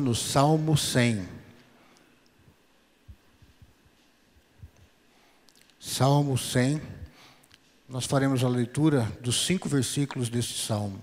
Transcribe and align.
Senhor 0.00 0.02
no 0.02 0.14
Salmo 0.14 0.76
100. 0.76 1.28
Salmo 5.78 6.38
100. 6.38 6.80
Nós 7.88 8.06
faremos 8.06 8.42
a 8.42 8.48
leitura 8.48 9.02
dos 9.20 9.46
cinco 9.46 9.68
versículos 9.68 10.28
deste 10.28 10.66
salmo. 10.66 11.00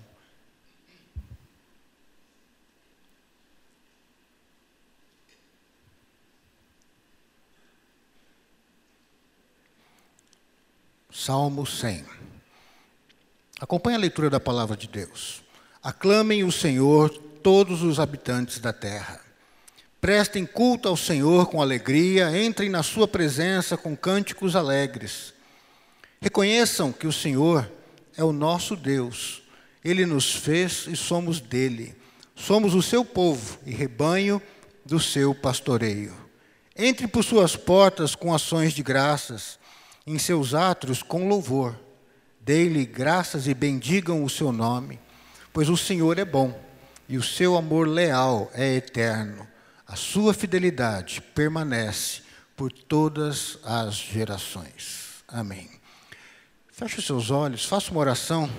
Salmo 11.10 11.66
100. 11.66 12.04
Acompanhe 13.60 13.96
a 13.96 14.00
leitura 14.00 14.30
da 14.30 14.40
palavra 14.40 14.76
de 14.76 14.88
Deus. 14.88 15.42
Aclamem 15.82 16.44
o 16.44 16.52
Senhor 16.52 17.27
todos 17.42 17.82
os 17.82 17.98
habitantes 17.98 18.58
da 18.58 18.72
terra. 18.72 19.20
Prestem 20.00 20.46
culto 20.46 20.88
ao 20.88 20.96
Senhor 20.96 21.46
com 21.46 21.60
alegria, 21.60 22.44
entrem 22.44 22.68
na 22.68 22.84
sua 22.84 23.08
presença 23.08 23.76
com 23.76 23.96
cânticos 23.96 24.54
alegres. 24.54 25.34
Reconheçam 26.20 26.92
que 26.92 27.06
o 27.06 27.12
Senhor 27.12 27.68
é 28.16 28.22
o 28.22 28.32
nosso 28.32 28.76
Deus. 28.76 29.42
Ele 29.84 30.06
nos 30.06 30.34
fez 30.34 30.86
e 30.86 30.94
somos 30.94 31.40
dele. 31.40 31.96
Somos 32.36 32.74
o 32.74 32.82
seu 32.82 33.04
povo 33.04 33.58
e 33.66 33.72
rebanho 33.72 34.40
do 34.84 35.00
seu 35.00 35.34
pastoreio. 35.34 36.14
Entre 36.76 37.08
por 37.08 37.24
suas 37.24 37.56
portas 37.56 38.14
com 38.14 38.32
ações 38.32 38.72
de 38.72 38.84
graças, 38.84 39.58
em 40.06 40.16
seus 40.16 40.54
átrios 40.54 41.02
com 41.02 41.28
louvor. 41.28 41.76
Dê-lhe 42.40 42.86
graças 42.86 43.48
e 43.48 43.52
bendigam 43.52 44.22
o 44.22 44.30
seu 44.30 44.52
nome, 44.52 45.00
pois 45.52 45.68
o 45.68 45.76
Senhor 45.76 46.18
é 46.18 46.24
bom 46.24 46.67
e 47.08 47.16
o 47.16 47.22
seu 47.22 47.56
amor 47.56 47.88
leal 47.88 48.50
é 48.52 48.74
eterno. 48.74 49.46
A 49.86 49.96
sua 49.96 50.34
fidelidade 50.34 51.22
permanece 51.34 52.22
por 52.54 52.70
todas 52.70 53.58
as 53.64 53.94
gerações. 53.94 55.24
Amém. 55.26 55.70
Feche 56.70 56.98
os 56.98 57.06
seus 57.06 57.30
olhos, 57.30 57.64
faça 57.64 57.90
uma 57.90 58.00
oração 58.00 58.50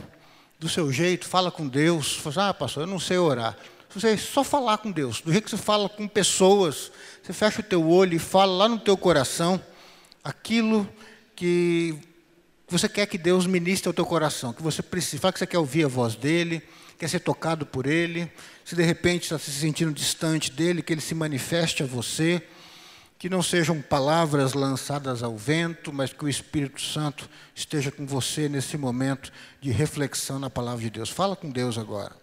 do 0.59 0.67
seu 0.67 0.91
jeito, 0.91 1.27
fala 1.27 1.51
com 1.51 1.67
Deus. 1.67 2.15
Fala, 2.15 2.49
ah, 2.49 2.53
pastor, 2.53 2.83
eu 2.83 2.87
não 2.87 2.99
sei 2.99 3.17
orar. 3.17 3.55
Você 3.91 4.17
só 4.17 4.43
falar 4.43 4.79
com 4.79 4.91
Deus, 4.91 5.21
do 5.21 5.31
jeito 5.31 5.45
que 5.45 5.51
você 5.51 5.57
fala 5.57 5.89
com 5.89 6.07
pessoas, 6.07 6.91
você 7.23 7.33
fecha 7.33 7.61
o 7.61 7.63
teu 7.63 7.87
olho 7.89 8.15
e 8.15 8.19
fala 8.19 8.51
lá 8.51 8.67
no 8.67 8.79
teu 8.79 8.95
coração 8.95 9.61
aquilo 10.23 10.87
que 11.35 11.95
você 12.67 12.87
quer 12.87 13.07
que 13.07 13.17
Deus 13.17 13.47
ministre 13.47 13.87
ao 13.87 13.93
teu 13.93 14.05
coração, 14.05 14.53
que 14.53 14.61
você 14.61 14.83
precisa, 14.83 15.21
fala 15.21 15.33
que 15.33 15.39
você 15.39 15.47
quer 15.47 15.57
ouvir 15.57 15.85
a 15.85 15.87
voz 15.87 16.15
dele, 16.15 16.61
quer 16.99 17.07
ser 17.07 17.21
tocado 17.21 17.65
por 17.65 17.87
Ele, 17.87 18.29
se 18.65 18.75
de 18.75 18.83
repente 18.83 19.23
está 19.23 19.39
se 19.39 19.51
sentindo 19.51 19.93
distante 19.93 20.51
dele, 20.51 20.83
que 20.83 20.91
Ele 20.91 21.01
se 21.01 21.15
manifeste 21.15 21.81
a 21.81 21.85
você, 21.85 22.45
que 23.17 23.29
não 23.29 23.41
sejam 23.41 23.81
palavras 23.81 24.53
lançadas 24.53 25.23
ao 25.23 25.37
vento, 25.37 25.93
mas 25.93 26.11
que 26.11 26.25
o 26.25 26.29
Espírito 26.29 26.81
Santo 26.81 27.29
esteja 27.55 27.89
com 27.89 28.05
você 28.05 28.49
nesse 28.49 28.77
momento 28.77 29.31
de 29.61 29.71
reflexão 29.71 30.39
na 30.39 30.49
palavra 30.49 30.81
de 30.81 30.89
Deus. 30.89 31.09
Fala 31.09 31.37
com 31.37 31.49
Deus 31.49 31.77
agora. 31.77 32.15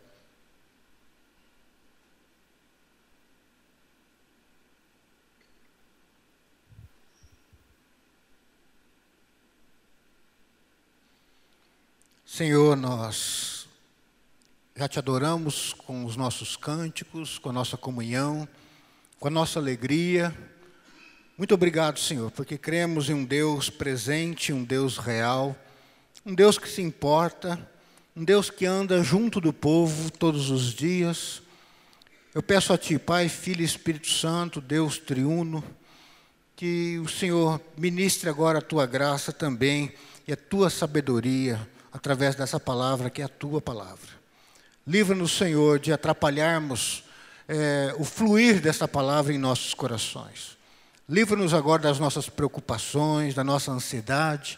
Senhor, 12.26 12.76
nós 12.76 13.55
já 14.76 14.86
te 14.86 14.98
adoramos 14.98 15.72
com 15.72 16.04
os 16.04 16.16
nossos 16.16 16.54
cânticos, 16.54 17.38
com 17.38 17.48
a 17.48 17.52
nossa 17.52 17.78
comunhão, 17.78 18.46
com 19.18 19.26
a 19.26 19.30
nossa 19.30 19.58
alegria. 19.58 20.36
Muito 21.38 21.54
obrigado, 21.54 21.98
Senhor, 21.98 22.30
porque 22.30 22.58
cremos 22.58 23.08
em 23.08 23.14
um 23.14 23.24
Deus 23.24 23.70
presente, 23.70 24.52
um 24.52 24.62
Deus 24.62 24.98
real, 24.98 25.56
um 26.26 26.34
Deus 26.34 26.58
que 26.58 26.68
se 26.68 26.82
importa, 26.82 27.58
um 28.14 28.22
Deus 28.22 28.50
que 28.50 28.66
anda 28.66 29.02
junto 29.02 29.40
do 29.40 29.50
povo 29.50 30.10
todos 30.10 30.50
os 30.50 30.74
dias. 30.74 31.40
Eu 32.34 32.42
peço 32.42 32.70
a 32.70 32.76
Ti, 32.76 32.98
Pai, 32.98 33.30
Filho 33.30 33.62
e 33.62 33.64
Espírito 33.64 34.10
Santo, 34.10 34.60
Deus 34.60 34.98
triuno, 34.98 35.64
que 36.54 36.98
o 36.98 37.08
Senhor 37.08 37.58
ministre 37.78 38.28
agora 38.28 38.58
a 38.58 38.62
Tua 38.62 38.84
graça 38.84 39.32
também 39.32 39.94
e 40.28 40.34
a 40.34 40.36
Tua 40.36 40.68
sabedoria 40.68 41.66
através 41.90 42.34
dessa 42.34 42.60
palavra 42.60 43.08
que 43.08 43.22
é 43.22 43.24
a 43.24 43.28
Tua 43.28 43.58
palavra. 43.58 44.15
Livra-nos, 44.88 45.32
Senhor, 45.36 45.80
de 45.80 45.92
atrapalharmos 45.92 47.02
é, 47.48 47.92
o 47.98 48.04
fluir 48.04 48.60
dessa 48.60 48.86
palavra 48.86 49.32
em 49.32 49.38
nossos 49.38 49.74
corações. 49.74 50.56
Livra-nos 51.08 51.52
agora 51.52 51.82
das 51.82 51.98
nossas 51.98 52.28
preocupações, 52.28 53.34
da 53.34 53.42
nossa 53.42 53.72
ansiedade. 53.72 54.56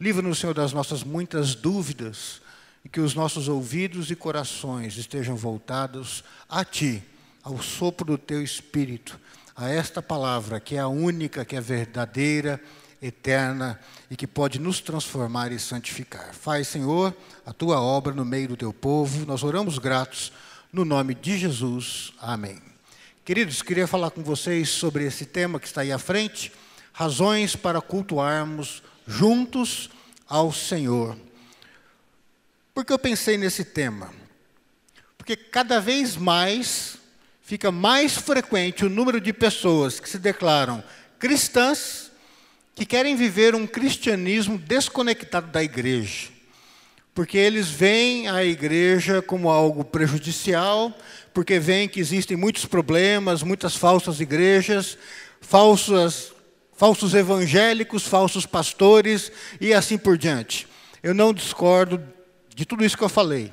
Livra-nos, 0.00 0.40
Senhor, 0.40 0.54
das 0.54 0.72
nossas 0.72 1.04
muitas 1.04 1.54
dúvidas 1.54 2.42
e 2.84 2.88
que 2.88 2.98
os 2.98 3.14
nossos 3.14 3.46
ouvidos 3.46 4.10
e 4.10 4.16
corações 4.16 4.96
estejam 4.96 5.36
voltados 5.36 6.24
a 6.48 6.64
Ti, 6.64 7.00
ao 7.40 7.62
sopro 7.62 8.04
do 8.04 8.18
Teu 8.18 8.42
Espírito, 8.42 9.20
a 9.54 9.68
esta 9.68 10.02
palavra 10.02 10.58
que 10.58 10.74
é 10.74 10.80
a 10.80 10.88
única, 10.88 11.44
que 11.44 11.54
é 11.54 11.60
verdadeira 11.60 12.60
eterna 13.02 13.80
e 14.10 14.16
que 14.16 14.26
pode 14.26 14.58
nos 14.58 14.80
transformar 14.80 15.52
e 15.52 15.58
santificar. 15.58 16.34
Faz, 16.34 16.68
Senhor, 16.68 17.16
a 17.46 17.52
tua 17.52 17.80
obra 17.80 18.12
no 18.12 18.24
meio 18.24 18.48
do 18.48 18.56
teu 18.56 18.72
povo. 18.72 19.24
Nós 19.26 19.42
oramos 19.42 19.78
gratos 19.78 20.32
no 20.72 20.84
nome 20.84 21.14
de 21.14 21.38
Jesus. 21.38 22.12
Amém. 22.20 22.60
Queridos, 23.24 23.62
queria 23.62 23.86
falar 23.86 24.10
com 24.10 24.22
vocês 24.22 24.68
sobre 24.68 25.04
esse 25.04 25.24
tema 25.24 25.60
que 25.60 25.66
está 25.66 25.82
aí 25.82 25.92
à 25.92 25.98
frente, 25.98 26.52
razões 26.92 27.56
para 27.56 27.80
cultuarmos 27.80 28.82
juntos 29.06 29.90
ao 30.28 30.52
Senhor. 30.52 31.16
Por 32.74 32.84
que 32.84 32.92
eu 32.92 32.98
pensei 32.98 33.36
nesse 33.36 33.64
tema? 33.64 34.12
Porque 35.16 35.36
cada 35.36 35.80
vez 35.80 36.16
mais 36.16 36.96
fica 37.42 37.70
mais 37.70 38.16
frequente 38.16 38.84
o 38.84 38.90
número 38.90 39.20
de 39.20 39.32
pessoas 39.32 39.98
que 39.98 40.08
se 40.08 40.18
declaram 40.18 40.82
cristãs 41.18 42.09
que 42.80 42.86
querem 42.86 43.14
viver 43.14 43.54
um 43.54 43.66
cristianismo 43.66 44.56
desconectado 44.56 45.48
da 45.48 45.62
igreja, 45.62 46.28
porque 47.14 47.36
eles 47.36 47.68
veem 47.68 48.26
a 48.26 48.42
igreja 48.42 49.20
como 49.20 49.50
algo 49.50 49.84
prejudicial, 49.84 50.90
porque 51.34 51.58
veem 51.58 51.86
que 51.86 52.00
existem 52.00 52.38
muitos 52.38 52.64
problemas, 52.64 53.42
muitas 53.42 53.76
falsas 53.76 54.18
igrejas, 54.18 54.96
falsas, 55.42 56.32
falsos 56.72 57.12
evangélicos, 57.12 58.06
falsos 58.06 58.46
pastores 58.46 59.30
e 59.60 59.74
assim 59.74 59.98
por 59.98 60.16
diante. 60.16 60.66
Eu 61.02 61.12
não 61.12 61.34
discordo 61.34 62.02
de 62.56 62.64
tudo 62.64 62.82
isso 62.82 62.96
que 62.96 63.04
eu 63.04 63.10
falei, 63.10 63.52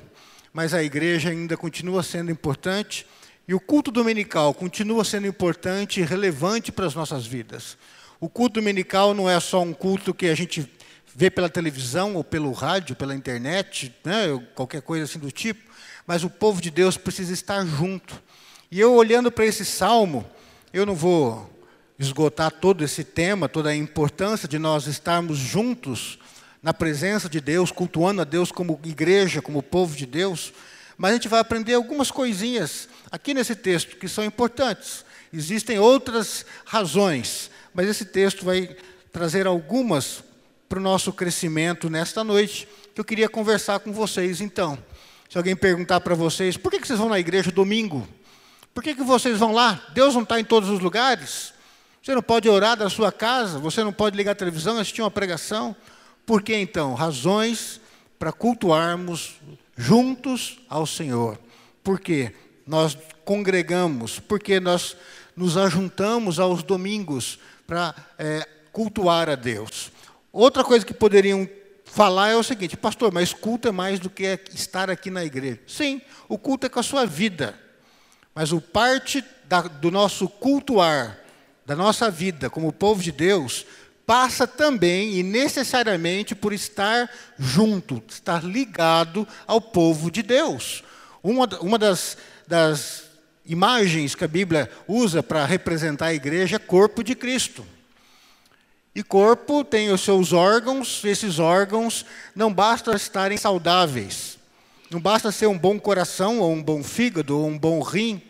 mas 0.53 0.73
a 0.73 0.81
igreja 0.81 1.31
ainda 1.31 1.57
continua 1.57 2.01
sendo 2.01 2.31
importante 2.31 3.05
e 3.45 3.53
o 3.53 3.59
culto 3.59 3.91
dominical 3.91 4.53
continua 4.53 5.03
sendo 5.03 5.27
importante 5.27 5.99
e 5.99 6.05
relevante 6.05 6.71
para 6.71 6.85
as 6.85 6.95
nossas 6.95 7.25
vidas. 7.25 7.77
O 8.19 8.27
culto 8.27 8.59
dominical 8.59 9.13
não 9.13 9.29
é 9.29 9.39
só 9.39 9.61
um 9.61 9.73
culto 9.73 10.13
que 10.13 10.25
a 10.25 10.35
gente 10.35 10.67
vê 11.15 11.29
pela 11.29 11.49
televisão 11.49 12.15
ou 12.15 12.23
pelo 12.23 12.51
rádio, 12.51 12.95
pela 12.95 13.15
internet, 13.15 13.93
né, 14.03 14.27
qualquer 14.55 14.81
coisa 14.81 15.05
assim 15.05 15.19
do 15.19 15.31
tipo, 15.31 15.61
mas 16.05 16.23
o 16.23 16.29
povo 16.29 16.61
de 16.61 16.71
Deus 16.71 16.97
precisa 16.97 17.33
estar 17.33 17.65
junto. 17.65 18.21
E 18.71 18.79
eu 18.79 18.93
olhando 18.93 19.31
para 19.31 19.45
esse 19.45 19.63
salmo, 19.63 20.25
eu 20.73 20.85
não 20.85 20.95
vou 20.95 21.47
esgotar 21.99 22.51
todo 22.51 22.83
esse 22.83 23.03
tema, 23.03 23.47
toda 23.47 23.69
a 23.69 23.75
importância 23.75 24.47
de 24.47 24.59
nós 24.59 24.87
estarmos 24.87 25.37
juntos 25.37 26.19
na 26.61 26.73
presença 26.73 27.29
de 27.29 27.39
Deus, 27.39 27.71
cultuando 27.71 28.21
a 28.21 28.25
Deus 28.25 28.51
como 28.51 28.79
igreja, 28.83 29.41
como 29.41 29.63
povo 29.63 29.95
de 29.95 30.05
Deus, 30.05 30.53
mas 30.97 31.11
a 31.11 31.13
gente 31.15 31.27
vai 31.27 31.39
aprender 31.39 31.75
algumas 31.75 32.09
coisinhas 32.09 32.89
aqui 33.11 33.33
nesse 33.33 33.55
texto 33.55 33.97
que 33.97 34.07
são 34.07 34.23
importantes. 34.23 35.05
Existem 35.31 35.77
outras 35.77 36.45
razões 36.65 37.51
mas 37.77 37.87
esse 37.87 38.05
texto 38.05 38.43
vai 38.43 38.75
trazer 39.11 39.45
algumas 39.45 40.23
para 40.67 40.79
o 40.79 40.81
nosso 40.81 41.13
crescimento 41.13 41.91
nesta 41.91 42.23
noite, 42.23 42.67
que 42.91 42.99
eu 42.99 43.05
queria 43.05 43.29
conversar 43.29 43.79
com 43.81 43.93
vocês. 43.93 44.41
Então, 44.41 44.79
se 45.29 45.37
alguém 45.37 45.55
perguntar 45.55 45.99
para 46.01 46.15
vocês, 46.15 46.57
por 46.57 46.71
que, 46.71 46.79
que 46.79 46.87
vocês 46.87 46.97
vão 46.97 47.09
na 47.09 47.19
igreja 47.19 47.51
domingo? 47.51 48.07
Por 48.73 48.83
que, 48.83 48.95
que 48.95 49.03
vocês 49.03 49.37
vão 49.37 49.51
lá? 49.53 49.85
Deus 49.93 50.15
não 50.15 50.23
está 50.23 50.39
em 50.39 50.43
todos 50.43 50.71
os 50.71 50.79
lugares? 50.79 51.53
Você 52.01 52.15
não 52.15 52.23
pode 52.23 52.49
orar 52.49 52.75
da 52.75 52.89
sua 52.89 53.11
casa? 53.11 53.59
Você 53.59 53.83
não 53.83 53.93
pode 53.93 54.17
ligar 54.17 54.31
a 54.31 54.35
televisão, 54.35 54.79
assistir 54.79 55.03
uma 55.03 55.11
pregação? 55.11 55.75
Por 56.25 56.41
que 56.41 56.55
então? 56.55 56.95
Razões 56.95 57.79
para 58.17 58.31
cultuarmos 58.31 59.35
juntos 59.77 60.57
ao 60.67 60.87
Senhor. 60.87 61.37
Por 61.83 61.99
quê? 61.99 62.33
Nós 62.65 62.97
congregamos, 63.23 64.19
porque 64.19 64.59
nós 64.59 64.97
nos 65.35 65.55
ajuntamos 65.57 66.39
aos 66.39 66.63
domingos 66.63 67.37
para 67.67 67.93
é, 68.17 68.47
cultuar 68.71 69.29
a 69.29 69.35
Deus. 69.35 69.91
Outra 70.31 70.63
coisa 70.63 70.85
que 70.85 70.93
poderiam 70.93 71.47
falar 71.83 72.29
é 72.29 72.35
o 72.35 72.43
seguinte, 72.43 72.77
pastor, 72.77 73.11
mas 73.11 73.33
culto 73.33 73.67
é 73.67 73.71
mais 73.71 73.99
do 73.99 74.09
que 74.09 74.39
estar 74.53 74.89
aqui 74.89 75.11
na 75.11 75.25
igreja. 75.25 75.59
Sim, 75.67 76.01
o 76.29 76.37
culto 76.37 76.65
é 76.65 76.69
com 76.69 76.79
a 76.79 76.83
sua 76.83 77.05
vida. 77.05 77.57
mas 78.33 78.51
o 78.51 78.61
parte 78.61 79.23
da, 79.45 79.61
do 79.61 79.89
nosso 79.89 80.29
cultuar, 80.29 81.19
da 81.65 81.75
nossa 81.75 82.09
vida 82.09 82.49
como 82.49 82.71
povo 82.71 83.01
de 83.01 83.11
Deus, 83.11 83.65
passa 84.05 84.47
também 84.47 85.15
e 85.15 85.23
necessariamente 85.23 86.35
por 86.35 86.53
estar 86.53 87.09
junto, 87.37 88.01
estar 88.07 88.43
ligado 88.43 89.27
ao 89.45 89.59
povo 89.59 90.09
de 90.09 90.21
Deus. 90.23 90.83
Uma, 91.21 91.45
uma 91.59 91.77
das, 91.77 92.17
das 92.47 93.06
imagens 93.47 94.13
que 94.13 94.23
a 94.23 94.27
Bíblia 94.27 94.69
usa 94.87 95.23
para 95.23 95.45
representar 95.45 96.07
a 96.07 96.13
igreja 96.13 96.57
é 96.57 96.59
corpo 96.59 97.03
de 97.03 97.15
Cristo. 97.15 97.65
E 98.93 99.03
corpo 99.03 99.63
tem 99.63 99.91
os 99.91 100.01
seus 100.01 100.33
órgãos, 100.33 101.03
esses 101.03 101.39
órgãos 101.39 102.05
não 102.35 102.51
basta 102.51 102.95
estarem 102.95 103.37
saudáveis. 103.37 104.37
Não 104.89 104.99
basta 104.99 105.31
ser 105.31 105.47
um 105.47 105.57
bom 105.57 105.79
coração, 105.79 106.39
ou 106.39 106.51
um 106.53 106.63
bom 106.63 106.81
fígado, 106.83 107.37
ou 107.37 107.47
um 107.47 107.57
bom 107.57 107.81
rim, 107.81 108.21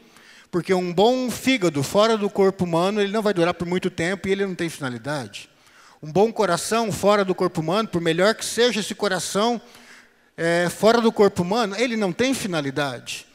porque 0.52 0.74
um 0.74 0.92
bom 0.92 1.30
fígado 1.30 1.84
fora 1.84 2.18
do 2.18 2.30
corpo 2.30 2.64
humano, 2.64 3.00
ele 3.00 3.12
não 3.12 3.22
vai 3.22 3.34
durar 3.34 3.54
por 3.54 3.68
muito 3.68 3.90
tempo 3.90 4.28
e 4.28 4.32
ele 4.32 4.46
não 4.46 4.56
tem 4.56 4.70
finalidade. 4.70 5.50
Um 6.02 6.12
bom 6.12 6.32
coração 6.34 6.92
fora 6.92 7.24
do 7.24 7.36
corpo 7.36 7.62
humano, 7.62 7.88
por 7.88 8.02
melhor 8.02 8.34
que 8.34 8.46
seja 8.46 8.80
esse 8.80 8.96
coração 8.96 9.62
é, 10.36 10.68
fora 10.70 11.00
do 11.00 11.12
corpo 11.12 11.44
humano, 11.44 11.76
ele 11.78 11.96
não 11.96 12.12
tem 12.12 12.34
finalidade. 12.34 13.27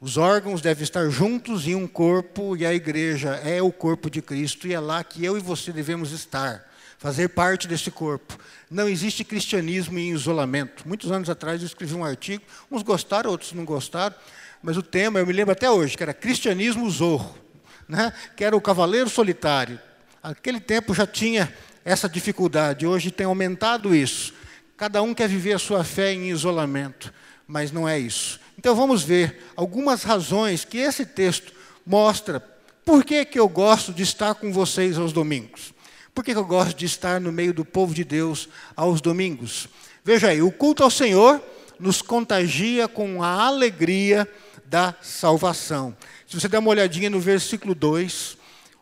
Os 0.00 0.16
órgãos 0.16 0.60
devem 0.60 0.84
estar 0.84 1.10
juntos 1.10 1.66
em 1.66 1.74
um 1.74 1.86
corpo 1.86 2.56
e 2.56 2.64
a 2.64 2.72
igreja 2.72 3.30
é 3.30 3.60
o 3.60 3.72
corpo 3.72 4.08
de 4.08 4.22
Cristo 4.22 4.68
e 4.68 4.72
é 4.72 4.78
lá 4.78 5.02
que 5.02 5.24
eu 5.24 5.36
e 5.36 5.40
você 5.40 5.72
devemos 5.72 6.12
estar, 6.12 6.64
fazer 6.98 7.30
parte 7.30 7.66
desse 7.66 7.90
corpo. 7.90 8.38
Não 8.70 8.88
existe 8.88 9.24
cristianismo 9.24 9.98
em 9.98 10.12
isolamento. 10.12 10.86
Muitos 10.86 11.10
anos 11.10 11.28
atrás 11.28 11.60
eu 11.60 11.66
escrevi 11.66 11.96
um 11.96 12.04
artigo, 12.04 12.44
uns 12.70 12.84
gostaram, 12.84 13.28
outros 13.28 13.52
não 13.52 13.64
gostaram, 13.64 14.14
mas 14.62 14.76
o 14.76 14.84
tema, 14.84 15.18
eu 15.18 15.26
me 15.26 15.32
lembro 15.32 15.50
até 15.50 15.68
hoje, 15.68 15.96
que 15.96 16.02
era 16.04 16.14
cristianismo 16.14 16.88
zorro, 16.88 17.36
né? 17.88 18.12
que 18.36 18.44
era 18.44 18.56
o 18.56 18.60
cavaleiro 18.60 19.10
solitário. 19.10 19.80
Aquele 20.22 20.60
tempo 20.60 20.94
já 20.94 21.08
tinha 21.08 21.52
essa 21.84 22.08
dificuldade. 22.08 22.86
Hoje 22.86 23.10
tem 23.10 23.26
aumentado 23.26 23.92
isso. 23.92 24.32
Cada 24.76 25.02
um 25.02 25.12
quer 25.12 25.28
viver 25.28 25.54
a 25.54 25.58
sua 25.58 25.82
fé 25.82 26.12
em 26.12 26.30
isolamento, 26.30 27.12
mas 27.48 27.72
não 27.72 27.88
é 27.88 27.98
isso. 27.98 28.38
Então 28.58 28.74
vamos 28.74 29.04
ver 29.04 29.38
algumas 29.54 30.02
razões 30.02 30.64
que 30.64 30.78
esse 30.78 31.06
texto 31.06 31.52
mostra 31.86 32.40
por 32.84 33.04
que, 33.04 33.24
que 33.24 33.38
eu 33.38 33.48
gosto 33.48 33.92
de 33.92 34.02
estar 34.02 34.34
com 34.34 34.52
vocês 34.52 34.98
aos 34.98 35.12
domingos. 35.12 35.72
Por 36.12 36.24
que, 36.24 36.32
que 36.32 36.38
eu 36.38 36.44
gosto 36.44 36.76
de 36.76 36.84
estar 36.84 37.20
no 37.20 37.30
meio 37.30 37.54
do 37.54 37.64
povo 37.64 37.94
de 37.94 38.02
Deus 38.02 38.48
aos 38.74 39.00
domingos? 39.00 39.68
Veja 40.02 40.28
aí, 40.28 40.42
o 40.42 40.50
culto 40.50 40.82
ao 40.82 40.90
Senhor 40.90 41.40
nos 41.78 42.02
contagia 42.02 42.88
com 42.88 43.22
a 43.22 43.46
alegria 43.46 44.28
da 44.64 44.94
salvação. 45.00 45.96
Se 46.26 46.38
você 46.38 46.48
der 46.48 46.58
uma 46.58 46.70
olhadinha 46.70 47.08
no 47.08 47.20
versículo 47.20 47.74
2, 47.74 48.36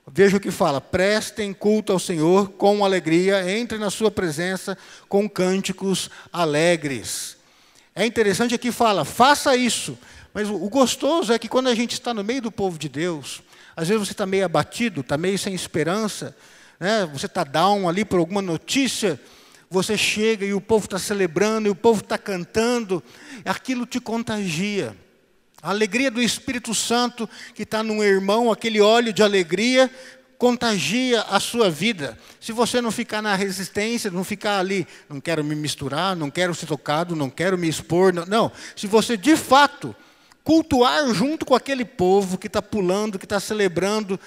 Veja 0.09 0.37
o 0.37 0.41
que 0.41 0.53
fala: 0.53 0.81
prestem 0.81 1.53
culto 1.53 1.93
ao 1.93 1.99
Senhor 1.99 2.51
com 2.51 2.85
alegria, 2.85 3.51
entre 3.59 3.77
na 3.77 3.91
sua 3.91 4.09
presença 4.09 4.79
com 5.09 5.29
cânticos 5.29 6.09
alegres. 6.33 7.36
É 7.99 8.05
interessante 8.05 8.55
aqui 8.55 8.71
fala, 8.71 9.07
faça 9.07 9.57
isso. 9.57 9.99
Mas 10.35 10.51
o 10.51 10.69
gostoso 10.69 11.33
é 11.33 11.39
que 11.39 11.49
quando 11.49 11.69
a 11.69 11.75
gente 11.75 11.95
está 11.95 12.13
no 12.13 12.23
meio 12.23 12.43
do 12.43 12.53
povo 12.53 12.79
de 12.79 12.91
Deus, 12.91 13.43
às 13.75 13.89
vezes 13.89 14.07
você 14.07 14.13
está 14.13 14.27
meio 14.27 14.45
abatido, 14.45 15.01
está 15.01 15.17
meio 15.17 15.39
sem 15.39 15.55
esperança, 15.55 16.37
né? 16.79 17.09
você 17.11 17.25
está 17.25 17.43
down 17.43 17.89
ali 17.89 18.05
por 18.05 18.19
alguma 18.19 18.43
notícia, 18.43 19.19
você 19.71 19.97
chega 19.97 20.45
e 20.45 20.53
o 20.53 20.61
povo 20.61 20.85
está 20.85 20.99
celebrando, 20.99 21.69
e 21.69 21.71
o 21.71 21.75
povo 21.75 22.03
está 22.03 22.19
cantando, 22.19 23.03
aquilo 23.47 23.87
te 23.87 23.99
contagia. 23.99 24.95
A 25.63 25.71
alegria 25.71 26.11
do 26.11 26.21
Espírito 26.21 26.75
Santo 26.75 27.27
que 27.55 27.63
está 27.63 27.83
num 27.83 28.05
irmão, 28.05 28.53
aquele 28.53 28.79
óleo 28.79 29.11
de 29.11 29.23
alegria, 29.23 29.91
contagia 30.39 31.23
a 31.23 31.41
sua 31.41 31.71
vida. 31.71 32.19
Se 32.41 32.53
você 32.53 32.81
não 32.81 32.91
ficar 32.91 33.23
na 33.23 33.35
resistência, 33.35 34.11
não 34.11 34.25
ficar 34.25 34.59
ali, 34.59 34.87
não 35.09 35.21
quero 35.21 35.43
me 35.43 35.55
misturar, 35.55 36.15
não 36.15 36.31
quero 36.31 36.55
ser 36.55 36.67
tocado, 36.67 37.17
não 37.17 37.31
quero 37.31 37.57
me 37.57 37.69
expor. 37.69 38.13
Não. 38.13 38.27
não. 38.27 38.53
Se 38.75 38.87
você 38.87 39.17
de 39.17 39.37
fato 39.37 39.95
cultuar 40.45 41.13
junto 41.13 41.45
com 41.45 41.55
aquele 41.55 41.85
povo 41.85 42.39
que 42.39 42.47
está 42.47 42.63
pulando, 42.63 43.19
que 43.19 43.25
está 43.25 43.41
celebrando, 43.41 44.19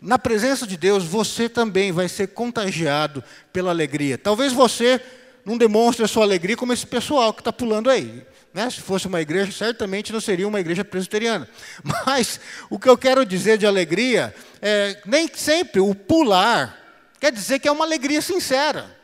na 0.00 0.18
presença 0.18 0.66
de 0.66 0.76
Deus, 0.76 1.04
você 1.04 1.48
também 1.48 1.92
vai 1.92 2.08
ser 2.08 2.28
contagiado 2.28 3.22
pela 3.52 3.70
alegria. 3.70 4.18
Talvez 4.18 4.52
você 4.52 5.00
não 5.44 5.56
demonstre 5.56 6.04
a 6.04 6.08
sua 6.08 6.24
alegria 6.24 6.56
como 6.56 6.72
esse 6.72 6.86
pessoal 6.86 7.32
que 7.32 7.40
está 7.40 7.52
pulando 7.52 7.88
aí. 7.88 8.22
Né? 8.52 8.68
Se 8.68 8.80
fosse 8.80 9.06
uma 9.06 9.20
igreja, 9.20 9.50
certamente 9.50 10.12
não 10.12 10.20
seria 10.20 10.46
uma 10.46 10.60
igreja 10.60 10.84
presbiteriana. 10.84 11.48
Mas 12.06 12.38
o 12.68 12.78
que 12.78 12.88
eu 12.88 12.98
quero 12.98 13.24
dizer 13.24 13.56
de 13.56 13.66
alegria 13.66 14.34
é 14.60 15.00
nem 15.06 15.28
sempre 15.34 15.80
o 15.80 15.94
pular 15.94 16.78
quer 17.18 17.30
dizer 17.30 17.60
que 17.60 17.68
é 17.68 17.72
uma 17.72 17.84
alegria 17.84 18.20
sincera. 18.20 18.98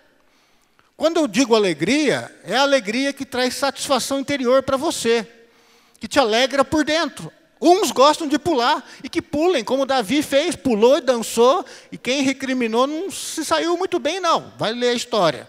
Quando 0.96 1.18
eu 1.18 1.28
digo 1.28 1.54
alegria, 1.54 2.34
é 2.42 2.56
a 2.56 2.62
alegria 2.62 3.12
que 3.12 3.24
traz 3.24 3.54
satisfação 3.54 4.18
interior 4.18 4.64
para 4.64 4.76
você, 4.76 5.24
que 6.00 6.08
te 6.08 6.18
alegra 6.18 6.64
por 6.64 6.84
dentro. 6.84 7.32
Uns 7.60 7.92
gostam 7.92 8.26
de 8.26 8.36
pular 8.36 8.84
e 9.04 9.08
que 9.08 9.22
pulem, 9.22 9.62
como 9.62 9.86
Davi 9.86 10.22
fez, 10.22 10.56
pulou 10.56 10.98
e 10.98 11.00
dançou, 11.00 11.64
e 11.92 11.96
quem 11.96 12.22
recriminou 12.22 12.88
não 12.88 13.08
se 13.08 13.44
saiu 13.44 13.76
muito 13.76 14.00
bem, 14.00 14.18
não. 14.18 14.52
Vai 14.58 14.72
ler 14.72 14.88
a 14.88 14.94
história. 14.94 15.48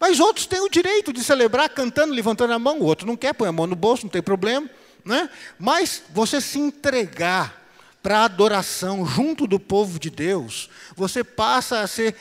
Mas 0.00 0.20
outros 0.20 0.46
têm 0.46 0.60
o 0.60 0.68
direito 0.68 1.12
de 1.12 1.24
celebrar 1.24 1.68
cantando, 1.70 2.14
levantando 2.14 2.52
a 2.52 2.58
mão, 2.58 2.78
o 2.78 2.84
outro 2.84 3.06
não 3.06 3.16
quer, 3.16 3.34
põe 3.34 3.48
a 3.48 3.52
mão 3.52 3.66
no 3.66 3.74
bolso, 3.74 4.04
não 4.04 4.10
tem 4.10 4.22
problema. 4.22 4.68
Né? 5.04 5.28
Mas 5.58 6.02
você 6.10 6.40
se 6.40 6.58
entregar 6.58 7.66
para 8.02 8.20
a 8.20 8.24
adoração 8.24 9.04
junto 9.04 9.46
do 9.46 9.58
povo 9.58 9.98
de 9.98 10.10
Deus, 10.10 10.70
você 10.94 11.24
passa 11.24 11.80
a 11.80 11.86
ser 11.86 12.14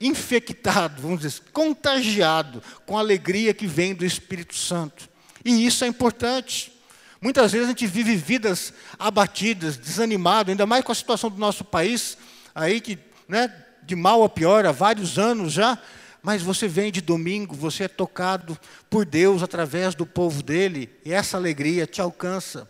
infectado, 0.00 1.02
vamos 1.02 1.20
dizer, 1.20 1.42
contagiado 1.52 2.62
com 2.86 2.96
a 2.96 3.00
alegria 3.00 3.54
que 3.54 3.66
vem 3.66 3.94
do 3.94 4.04
Espírito 4.04 4.54
Santo. 4.54 5.08
E 5.44 5.66
isso 5.66 5.84
é 5.84 5.88
importante. 5.88 6.72
Muitas 7.20 7.52
vezes 7.52 7.66
a 7.66 7.70
gente 7.70 7.86
vive 7.86 8.16
vidas 8.16 8.72
abatidas, 8.98 9.76
desanimado, 9.76 10.50
ainda 10.50 10.66
mais 10.66 10.84
com 10.84 10.92
a 10.92 10.94
situação 10.94 11.30
do 11.30 11.38
nosso 11.38 11.64
país, 11.64 12.18
aí 12.54 12.80
que, 12.80 12.98
né, 13.26 13.52
de 13.82 13.96
mal 13.96 14.22
a 14.22 14.28
pior, 14.28 14.66
há 14.66 14.72
vários 14.72 15.18
anos 15.18 15.52
já, 15.52 15.78
mas 16.24 16.40
você 16.40 16.66
vem 16.66 16.90
de 16.90 17.02
domingo, 17.02 17.54
você 17.54 17.84
é 17.84 17.88
tocado 17.88 18.58
por 18.88 19.04
Deus 19.04 19.42
através 19.42 19.94
do 19.94 20.06
povo 20.06 20.42
dele, 20.42 20.90
e 21.04 21.12
essa 21.12 21.36
alegria 21.36 21.86
te 21.86 22.00
alcança. 22.00 22.68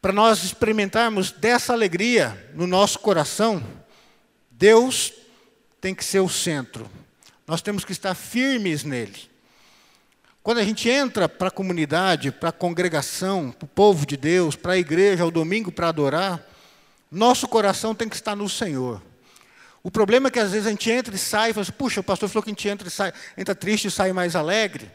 Para 0.00 0.12
nós 0.12 0.44
experimentarmos 0.44 1.32
dessa 1.32 1.72
alegria 1.72 2.50
no 2.54 2.64
nosso 2.64 3.00
coração, 3.00 3.60
Deus 4.52 5.12
tem 5.80 5.96
que 5.96 6.04
ser 6.04 6.20
o 6.20 6.28
centro. 6.28 6.88
Nós 7.44 7.60
temos 7.60 7.84
que 7.84 7.90
estar 7.90 8.14
firmes 8.14 8.84
nele. 8.84 9.28
Quando 10.44 10.58
a 10.58 10.64
gente 10.64 10.88
entra 10.88 11.28
para 11.28 11.48
a 11.48 11.52
comunidade, 11.52 12.30
para 12.30 12.50
a 12.50 12.52
congregação, 12.52 13.50
para 13.50 13.64
o 13.64 13.68
povo 13.68 14.06
de 14.06 14.16
Deus, 14.16 14.54
para 14.54 14.74
a 14.74 14.78
igreja, 14.78 15.24
ao 15.24 15.30
domingo 15.30 15.72
para 15.72 15.88
adorar, 15.88 16.40
nosso 17.10 17.48
coração 17.48 17.96
tem 17.96 18.08
que 18.08 18.14
estar 18.14 18.36
no 18.36 18.48
Senhor. 18.48 19.02
O 19.82 19.90
problema 19.90 20.28
é 20.28 20.30
que 20.30 20.38
às 20.38 20.52
vezes 20.52 20.66
a 20.66 20.70
gente 20.70 20.90
entra 20.90 21.14
e 21.14 21.18
sai 21.18 21.50
e 21.50 21.52
fala 21.52 21.62
assim, 21.62 21.72
puxa, 21.72 22.00
o 22.00 22.04
pastor 22.04 22.28
falou 22.28 22.42
que 22.42 22.50
a 22.50 22.52
gente 22.52 22.68
entra, 22.68 22.86
e 22.86 22.90
sai, 22.90 23.12
entra 23.36 23.54
triste 23.54 23.88
e 23.88 23.90
sai 23.90 24.12
mais 24.12 24.36
alegre. 24.36 24.90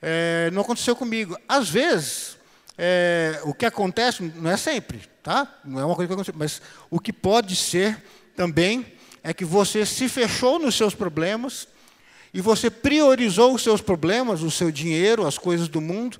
É, 0.00 0.50
não 0.52 0.62
aconteceu 0.62 0.96
comigo. 0.96 1.38
Às 1.46 1.68
vezes, 1.68 2.38
é, 2.78 3.40
o 3.44 3.52
que 3.52 3.66
acontece, 3.66 4.22
não 4.22 4.50
é 4.50 4.56
sempre, 4.56 5.02
tá? 5.22 5.60
Não 5.64 5.80
é 5.80 5.84
uma 5.84 5.94
coisa 5.94 6.08
que 6.08 6.14
acontece, 6.14 6.38
mas 6.38 6.62
o 6.90 6.98
que 6.98 7.12
pode 7.12 7.54
ser 7.56 8.02
também 8.34 8.86
é 9.22 9.34
que 9.34 9.44
você 9.44 9.84
se 9.84 10.08
fechou 10.08 10.58
nos 10.58 10.74
seus 10.74 10.94
problemas 10.94 11.68
e 12.32 12.40
você 12.40 12.70
priorizou 12.70 13.54
os 13.54 13.62
seus 13.62 13.80
problemas, 13.80 14.42
o 14.42 14.50
seu 14.50 14.70
dinheiro, 14.70 15.26
as 15.26 15.36
coisas 15.36 15.68
do 15.68 15.80
mundo, 15.80 16.18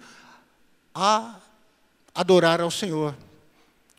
a 0.94 1.36
adorar 2.14 2.60
ao 2.60 2.70
Senhor. 2.70 3.14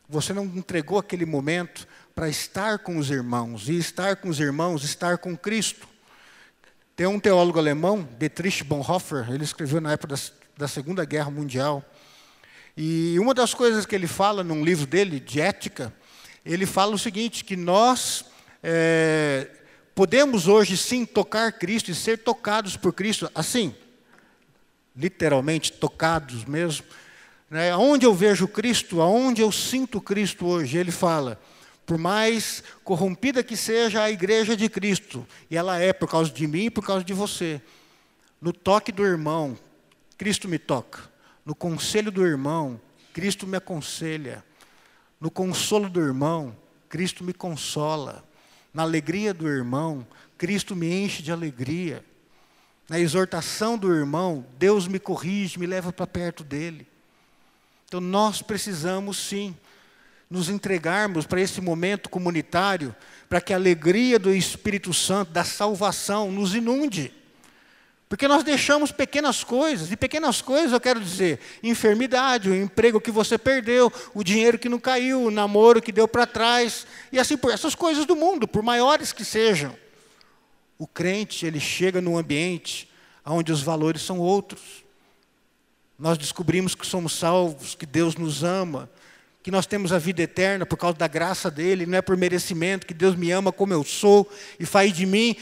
Você 0.08 0.32
não 0.32 0.44
entregou 0.44 0.98
aquele 0.98 1.24
momento 1.24 1.86
para 2.18 2.28
estar 2.28 2.80
com 2.80 2.98
os 2.98 3.12
irmãos, 3.12 3.68
e 3.68 3.78
estar 3.78 4.16
com 4.16 4.28
os 4.28 4.40
irmãos, 4.40 4.82
estar 4.82 5.18
com 5.18 5.36
Cristo. 5.36 5.86
Tem 6.96 7.06
um 7.06 7.20
teólogo 7.20 7.60
alemão, 7.60 8.08
Dietrich 8.18 8.64
Bonhoeffer, 8.64 9.30
ele 9.30 9.44
escreveu 9.44 9.80
na 9.80 9.92
época 9.92 10.16
da, 10.16 10.20
da 10.56 10.66
Segunda 10.66 11.04
Guerra 11.04 11.30
Mundial. 11.30 11.80
E 12.76 13.16
uma 13.20 13.32
das 13.32 13.54
coisas 13.54 13.86
que 13.86 13.94
ele 13.94 14.08
fala 14.08 14.42
num 14.42 14.64
livro 14.64 14.84
dele, 14.84 15.20
de 15.20 15.40
ética, 15.40 15.94
ele 16.44 16.66
fala 16.66 16.92
o 16.92 16.98
seguinte: 16.98 17.44
que 17.44 17.54
nós 17.54 18.24
é, 18.64 19.46
podemos 19.94 20.48
hoje 20.48 20.76
sim 20.76 21.06
tocar 21.06 21.52
Cristo 21.52 21.92
e 21.92 21.94
ser 21.94 22.18
tocados 22.18 22.76
por 22.76 22.92
Cristo, 22.92 23.30
assim, 23.32 23.72
literalmente 24.96 25.70
tocados 25.70 26.44
mesmo. 26.44 26.84
Né? 27.48 27.76
Onde 27.76 28.04
eu 28.04 28.12
vejo 28.12 28.48
Cristo, 28.48 29.00
aonde 29.00 29.40
eu 29.40 29.52
sinto 29.52 30.00
Cristo 30.00 30.46
hoje, 30.46 30.78
ele 30.78 30.90
fala 30.90 31.40
por 31.88 31.96
mais 31.96 32.62
corrompida 32.84 33.42
que 33.42 33.56
seja 33.56 34.02
a 34.02 34.10
igreja 34.10 34.54
de 34.54 34.68
Cristo, 34.68 35.26
e 35.50 35.56
ela 35.56 35.78
é 35.78 35.90
por 35.90 36.06
causa 36.06 36.30
de 36.30 36.46
mim 36.46 36.66
e 36.66 36.70
por 36.70 36.84
causa 36.84 37.02
de 37.02 37.14
você, 37.14 37.62
no 38.42 38.52
toque 38.52 38.92
do 38.92 39.02
irmão, 39.02 39.58
Cristo 40.18 40.46
me 40.46 40.58
toca. 40.58 41.10
No 41.46 41.54
conselho 41.54 42.12
do 42.12 42.26
irmão, 42.26 42.78
Cristo 43.14 43.46
me 43.46 43.56
aconselha. 43.56 44.44
No 45.18 45.30
consolo 45.30 45.88
do 45.88 45.98
irmão, 45.98 46.54
Cristo 46.90 47.24
me 47.24 47.32
consola. 47.32 48.22
Na 48.74 48.82
alegria 48.82 49.32
do 49.32 49.48
irmão, 49.48 50.06
Cristo 50.36 50.76
me 50.76 50.92
enche 50.92 51.22
de 51.22 51.32
alegria. 51.32 52.04
Na 52.86 53.00
exortação 53.00 53.78
do 53.78 53.90
irmão, 53.90 54.44
Deus 54.58 54.86
me 54.86 54.98
corrige, 54.98 55.58
me 55.58 55.64
leva 55.64 55.90
para 55.90 56.06
perto 56.06 56.44
dele. 56.44 56.86
Então 57.86 57.98
nós 57.98 58.42
precisamos 58.42 59.16
sim 59.16 59.56
nos 60.30 60.48
entregarmos 60.48 61.26
para 61.26 61.40
esse 61.40 61.60
momento 61.60 62.08
comunitário, 62.08 62.94
para 63.28 63.40
que 63.40 63.52
a 63.52 63.56
alegria 63.56 64.18
do 64.18 64.34
Espírito 64.34 64.92
Santo, 64.92 65.32
da 65.32 65.44
salvação, 65.44 66.30
nos 66.30 66.54
inunde. 66.54 67.12
Porque 68.08 68.26
nós 68.26 68.42
deixamos 68.42 68.90
pequenas 68.90 69.44
coisas, 69.44 69.92
e 69.92 69.96
pequenas 69.96 70.40
coisas 70.40 70.72
eu 70.72 70.80
quero 70.80 71.00
dizer, 71.00 71.40
enfermidade, 71.62 72.48
o 72.48 72.54
emprego 72.54 73.00
que 73.00 73.10
você 73.10 73.36
perdeu, 73.36 73.92
o 74.14 74.24
dinheiro 74.24 74.58
que 74.58 74.68
não 74.68 74.78
caiu, 74.78 75.24
o 75.24 75.30
namoro 75.30 75.82
que 75.82 75.92
deu 75.92 76.08
para 76.08 76.26
trás, 76.26 76.86
e 77.12 77.18
assim 77.18 77.36
por 77.36 77.52
essas 77.52 77.74
coisas 77.74 78.06
do 78.06 78.16
mundo, 78.16 78.48
por 78.48 78.62
maiores 78.62 79.12
que 79.12 79.24
sejam. 79.24 79.76
O 80.78 80.86
crente, 80.86 81.44
ele 81.44 81.60
chega 81.60 82.00
num 82.00 82.16
ambiente 82.16 82.88
onde 83.26 83.52
os 83.52 83.62
valores 83.62 84.00
são 84.00 84.18
outros. 84.18 84.84
Nós 85.98 86.16
descobrimos 86.16 86.74
que 86.74 86.86
somos 86.86 87.12
salvos, 87.12 87.74
que 87.74 87.84
Deus 87.84 88.16
nos 88.16 88.42
ama, 88.42 88.88
que 89.48 89.52
nós 89.52 89.64
temos 89.64 89.92
a 89.92 89.98
vida 89.98 90.20
eterna 90.20 90.66
por 90.66 90.76
causa 90.76 90.98
da 90.98 91.08
graça 91.08 91.50
dele, 91.50 91.86
não 91.86 91.96
é 91.96 92.02
por 92.02 92.14
merecimento, 92.18 92.86
que 92.86 92.92
Deus 92.92 93.16
me 93.16 93.30
ama 93.30 93.50
como 93.50 93.72
eu 93.72 93.82
sou 93.82 94.30
e 94.60 94.66
faz 94.66 94.92
de 94.92 95.06
mim 95.06 95.34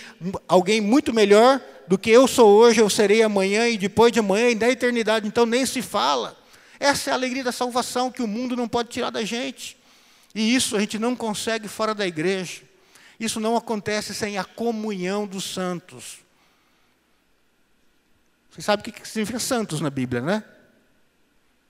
alguém 0.47 0.81
muito 0.81 1.13
melhor 1.13 1.61
do 1.89 1.99
que 1.99 2.09
eu 2.09 2.29
sou 2.29 2.49
hoje, 2.57 2.81
eu 2.81 2.89
serei 2.89 3.25
amanhã 3.25 3.69
e 3.69 3.77
depois 3.77 4.13
de 4.13 4.21
amanhã 4.21 4.51
e 4.51 4.55
da 4.55 4.71
eternidade. 4.71 5.27
Então 5.27 5.45
nem 5.45 5.67
se 5.67 5.83
fala. 5.83 6.37
Essa 6.79 7.11
é 7.11 7.13
a 7.13 7.17
alegria 7.17 7.43
da 7.43 7.51
salvação 7.51 8.09
que 8.09 8.23
o 8.23 8.29
mundo 8.29 8.55
não 8.55 8.69
pode 8.69 8.91
tirar 8.91 9.11
da 9.11 9.25
gente. 9.25 9.77
E 10.33 10.55
isso 10.55 10.77
a 10.77 10.79
gente 10.79 11.01
não 11.01 11.17
consegue 11.17 11.67
fora 11.67 11.93
da 11.93 12.07
igreja. 12.07 12.63
Isso 13.19 13.41
não 13.41 13.57
acontece 13.57 14.15
sem 14.15 14.39
a 14.39 14.45
comunhão 14.45 15.27
dos 15.27 15.53
santos. 15.53 16.19
Você 18.53 18.63
sabe 18.63 18.83
o 18.83 18.93
que 18.93 19.09
significa 19.09 19.41
santos 19.41 19.81
na 19.81 19.91
Bíblia, 19.91 20.23
né? 20.23 20.45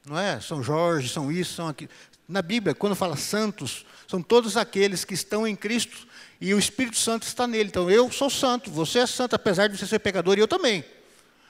Não 0.06 0.18
é? 0.18 0.38
São 0.38 0.62
Jorge, 0.62 1.08
são 1.08 1.32
isso, 1.32 1.54
são 1.54 1.66
aquilo. 1.66 1.90
Na 2.28 2.42
Bíblia, 2.42 2.75
quando 2.75 2.97
fala 2.97 3.16
santos, 3.16 3.87
são 4.09 4.23
todos 4.23 4.56
aqueles 4.56 5.04
que 5.04 5.14
estão 5.14 5.47
em 5.47 5.54
Cristo 5.54 6.06
e 6.40 6.52
o 6.52 6.59
Espírito 6.59 6.97
Santo 6.97 7.23
está 7.23 7.47
nele. 7.47 7.68
Então, 7.68 7.90
eu 7.90 8.11
sou 8.11 8.28
santo, 8.28 8.71
você 8.71 9.00
é 9.00 9.06
santo, 9.06 9.35
apesar 9.35 9.68
de 9.68 9.78
você 9.78 9.87
ser 9.87 9.99
pecador, 10.00 10.37
e 10.37 10.40
eu 10.40 10.49
também. 10.49 10.85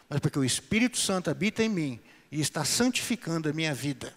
Mas 0.09 0.21
porque 0.21 0.38
o 0.38 0.45
Espírito 0.45 0.99
Santo 0.99 1.30
habita 1.30 1.62
em 1.62 1.68
mim 1.68 2.00
e 2.30 2.40
está 2.40 2.64
santificando 2.64 3.49
a 3.49 3.52
minha 3.52 3.75
vida. 3.75 4.12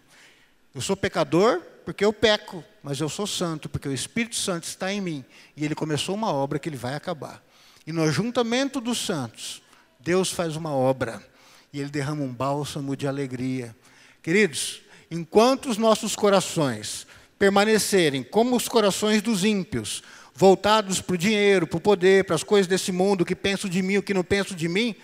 Eu 0.74 0.82
sou 0.82 0.96
pecador 0.96 1.62
porque 1.84 2.06
eu 2.06 2.14
peco, 2.14 2.64
mas 2.84 3.00
eu 3.00 3.10
sou 3.10 3.26
santo 3.26 3.68
porque 3.68 3.88
o 3.88 3.94
Espírito 3.94 4.36
Santo 4.36 4.66
está 4.66 4.94
em 4.94 5.02
mim 5.02 5.26
e 5.58 5.66
ele 5.66 5.74
começou 5.74 6.14
uma 6.14 6.32
obra 6.32 6.60
que 6.60 6.70
ele 6.70 6.78
vai 6.78 6.94
acabar. 6.94 7.44
E 7.88 7.92
no 7.92 8.04
ajuntamento 8.04 8.80
dos 8.80 9.04
santos, 9.04 9.64
Deus 10.00 10.32
faz 10.32 10.56
uma 10.56 10.72
obra 10.72 11.24
e 11.74 11.80
ele 11.80 11.90
derrama 11.90 12.24
um 12.24 12.32
bálsamo 12.32 12.96
de 12.96 13.08
alegria. 13.08 13.76
Queridos, 14.22 14.82
enquanto 15.10 15.70
os 15.70 15.78
nossos 15.78 16.16
corações 16.16 17.08
permanecerem 17.38 18.22
como 18.22 18.56
os 18.56 18.68
corações 18.68 19.22
dos 19.22 19.44
ímpios, 19.44 20.04
voltados 20.36 21.02
para 21.02 21.14
o 21.14 21.18
dinheiro, 21.18 21.66
para 21.66 21.78
o 21.78 21.82
poder, 21.82 22.26
para 22.26 22.36
as 22.36 22.44
coisas 22.44 22.68
desse 22.68 22.92
mundo, 22.92 23.22
o 23.22 23.26
que 23.26 23.36
penso 23.36 23.70
de 23.70 23.82
mim, 23.82 23.98
o 23.98 24.04
que 24.04 24.14
não 24.14 24.24
penso 24.24 24.56
de 24.56 24.68
mim, 24.68 24.96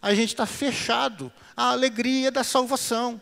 a 0.00 0.14
gente 0.14 0.28
está 0.30 0.46
fechado 0.46 1.32
à 1.56 1.70
alegria 1.70 2.30
da 2.30 2.42
salvação. 2.42 3.20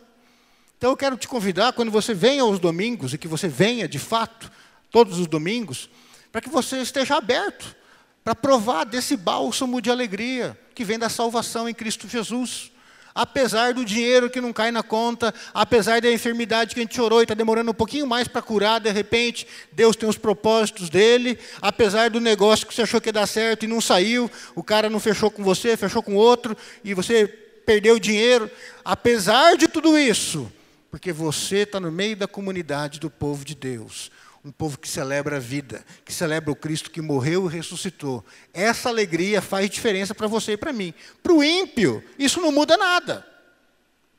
Então 0.77 0.91
eu 0.91 0.97
quero 0.97 1.17
te 1.17 1.27
convidar, 1.27 1.73
quando 1.73 1.91
você 1.91 2.13
venha 2.13 2.41
aos 2.41 2.59
domingos, 2.59 3.13
e 3.13 3.17
que 3.17 3.27
você 3.27 3.47
venha 3.47 3.87
de 3.87 3.99
fato, 3.99 4.51
todos 4.89 5.19
os 5.19 5.27
domingos, 5.27 5.89
para 6.31 6.41
que 6.41 6.49
você 6.49 6.77
esteja 6.77 7.17
aberto 7.17 7.75
para 8.23 8.33
provar 8.33 8.85
desse 8.85 9.17
bálsamo 9.17 9.81
de 9.81 9.89
alegria 9.89 10.57
que 10.73 10.85
vem 10.85 10.97
da 10.97 11.09
salvação 11.09 11.67
em 11.67 11.73
Cristo 11.73 12.07
Jesus 12.07 12.71
apesar 13.13 13.73
do 13.73 13.83
dinheiro 13.83 14.29
que 14.29 14.41
não 14.41 14.53
cai 14.53 14.71
na 14.71 14.83
conta, 14.83 15.33
apesar 15.53 16.01
da 16.01 16.11
enfermidade 16.11 16.73
que 16.73 16.79
a 16.79 16.83
gente 16.83 16.99
orou 17.01 17.19
e 17.19 17.23
está 17.23 17.33
demorando 17.33 17.71
um 17.71 17.73
pouquinho 17.73 18.07
mais 18.07 18.27
para 18.27 18.41
curar, 18.41 18.79
de 18.79 18.91
repente, 18.91 19.47
Deus 19.71 19.95
tem 19.95 20.07
os 20.07 20.17
propósitos 20.17 20.89
dele, 20.89 21.37
apesar 21.61 22.09
do 22.09 22.19
negócio 22.19 22.67
que 22.67 22.73
você 22.73 22.83
achou 22.83 23.01
que 23.01 23.09
ia 23.09 23.13
dar 23.13 23.27
certo 23.27 23.63
e 23.63 23.67
não 23.67 23.81
saiu, 23.81 24.29
o 24.55 24.63
cara 24.63 24.89
não 24.89 24.99
fechou 24.99 25.29
com 25.29 25.43
você, 25.43 25.75
fechou 25.75 26.03
com 26.03 26.15
outro, 26.15 26.55
e 26.83 26.93
você 26.93 27.27
perdeu 27.65 27.95
o 27.95 27.99
dinheiro, 27.99 28.49
apesar 28.83 29.55
de 29.55 29.67
tudo 29.67 29.97
isso, 29.97 30.51
porque 30.89 31.11
você 31.11 31.57
está 31.57 31.79
no 31.79 31.91
meio 31.91 32.15
da 32.15 32.27
comunidade 32.27 32.99
do 32.99 33.09
povo 33.09 33.45
de 33.45 33.53
Deus 33.53 34.11
um 34.49 34.51
povo 34.51 34.79
que 34.79 34.89
celebra 34.89 35.35
a 35.35 35.39
vida, 35.39 35.85
que 36.03 36.11
celebra 36.11 36.51
o 36.51 36.55
Cristo 36.55 36.89
que 36.89 37.01
morreu 37.01 37.45
e 37.45 37.53
ressuscitou. 37.53 38.25
Essa 38.51 38.89
alegria 38.89 39.43
faz 39.43 39.69
diferença 39.69 40.15
para 40.15 40.25
você 40.25 40.53
e 40.53 40.57
para 40.57 40.73
mim. 40.73 40.91
Para 41.21 41.33
o 41.33 41.43
ímpio, 41.43 42.03
isso 42.17 42.41
não 42.41 42.51
muda 42.51 42.75
nada. 42.75 43.25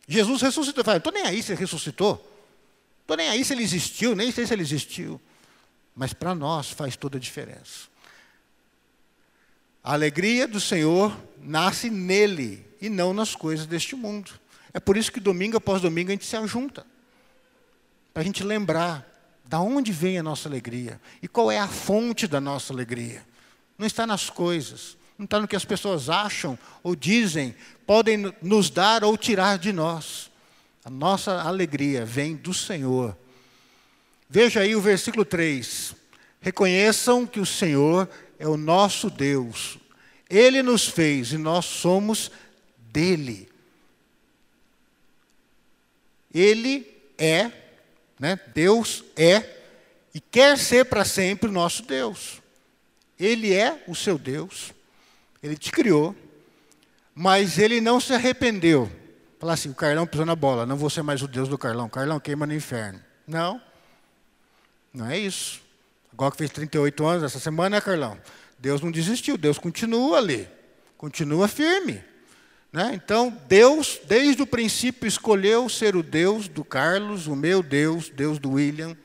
Jesus 0.06 0.40
ressuscitou. 0.40 0.84
Eu 0.86 0.98
estou 0.98 1.12
nem 1.12 1.24
aí 1.24 1.42
se 1.42 1.50
ele 1.50 1.60
ressuscitou. 1.60 2.24
Estou 3.00 3.16
nem 3.16 3.28
aí 3.28 3.44
se 3.44 3.52
ele 3.52 3.64
existiu, 3.64 4.14
nem 4.14 4.30
sei 4.30 4.46
se 4.46 4.52
ele 4.52 4.62
existiu. 4.62 5.20
Mas 5.96 6.12
para 6.12 6.32
nós 6.32 6.70
faz 6.70 6.96
toda 6.96 7.16
a 7.16 7.20
diferença. 7.20 7.88
A 9.82 9.94
alegria 9.94 10.46
do 10.46 10.60
Senhor 10.60 11.12
nasce 11.42 11.90
nele 11.90 12.64
e 12.80 12.88
não 12.88 13.12
nas 13.12 13.34
coisas 13.34 13.66
deste 13.66 13.96
mundo. 13.96 14.30
É 14.72 14.78
por 14.78 14.96
isso 14.96 15.10
que 15.10 15.18
domingo 15.18 15.56
após 15.56 15.82
domingo 15.82 16.10
a 16.10 16.12
gente 16.12 16.24
se 16.24 16.36
ajunta. 16.36 16.86
Para 18.14 18.22
a 18.22 18.24
gente 18.24 18.44
lembrar 18.44 19.09
da 19.50 19.60
onde 19.60 19.90
vem 19.90 20.16
a 20.16 20.22
nossa 20.22 20.48
alegria? 20.48 21.00
E 21.20 21.26
qual 21.26 21.50
é 21.50 21.58
a 21.58 21.66
fonte 21.66 22.28
da 22.28 22.40
nossa 22.40 22.72
alegria? 22.72 23.26
Não 23.76 23.84
está 23.84 24.06
nas 24.06 24.30
coisas, 24.30 24.96
não 25.18 25.24
está 25.24 25.40
no 25.40 25.48
que 25.48 25.56
as 25.56 25.64
pessoas 25.64 26.08
acham 26.08 26.56
ou 26.84 26.94
dizem, 26.94 27.56
podem 27.84 28.32
nos 28.40 28.70
dar 28.70 29.02
ou 29.02 29.18
tirar 29.18 29.58
de 29.58 29.72
nós. 29.72 30.30
A 30.84 30.88
nossa 30.88 31.42
alegria 31.42 32.06
vem 32.06 32.36
do 32.36 32.54
Senhor. 32.54 33.18
Veja 34.28 34.60
aí 34.60 34.76
o 34.76 34.80
versículo 34.80 35.24
3. 35.24 35.96
Reconheçam 36.40 37.26
que 37.26 37.40
o 37.40 37.44
Senhor 37.44 38.08
é 38.38 38.46
o 38.46 38.56
nosso 38.56 39.10
Deus. 39.10 39.78
Ele 40.28 40.62
nos 40.62 40.86
fez 40.86 41.32
e 41.32 41.38
nós 41.38 41.64
somos 41.64 42.30
dele. 42.92 43.48
Ele 46.32 46.86
é 47.18 47.50
né? 48.20 48.38
Deus 48.54 49.02
é 49.16 49.42
e 50.14 50.20
quer 50.20 50.58
ser 50.58 50.84
para 50.84 51.04
sempre 51.04 51.48
o 51.48 51.52
nosso 51.52 51.82
Deus. 51.82 52.42
Ele 53.18 53.52
é 53.52 53.82
o 53.88 53.94
seu 53.94 54.18
Deus, 54.18 54.72
ele 55.42 55.56
te 55.56 55.72
criou, 55.72 56.14
mas 57.14 57.58
ele 57.58 57.80
não 57.80 57.98
se 57.98 58.12
arrependeu. 58.12 58.90
Falar 59.38 59.54
assim: 59.54 59.70
o 59.70 59.74
Carlão 59.74 60.06
pisou 60.06 60.26
na 60.26 60.36
bola, 60.36 60.66
não 60.66 60.76
vou 60.76 60.90
ser 60.90 61.02
mais 61.02 61.22
o 61.22 61.28
Deus 61.28 61.48
do 61.48 61.56
Carlão, 61.56 61.88
Carlão 61.88 62.20
queima 62.20 62.46
no 62.46 62.54
inferno. 62.54 63.00
Não, 63.26 63.60
não 64.92 65.06
é 65.06 65.18
isso. 65.18 65.62
Agora 66.12 66.30
que 66.30 66.38
fez 66.38 66.50
38 66.50 67.06
anos 67.06 67.22
essa 67.22 67.40
semana, 67.40 67.76
né, 67.76 67.80
Carlão? 67.80 68.18
Deus 68.58 68.82
não 68.82 68.90
desistiu, 68.90 69.38
Deus 69.38 69.58
continua 69.58 70.18
ali, 70.18 70.46
continua 70.98 71.48
firme. 71.48 72.04
Né? 72.72 72.92
Então, 72.94 73.36
Deus, 73.48 74.00
desde 74.06 74.42
o 74.42 74.46
princípio, 74.46 75.08
escolheu 75.08 75.68
ser 75.68 75.96
o 75.96 76.02
Deus 76.02 76.46
do 76.46 76.64
Carlos, 76.64 77.26
o 77.26 77.34
meu 77.34 77.62
Deus, 77.62 78.08
Deus 78.08 78.38
do 78.38 78.52
William. 78.52 78.96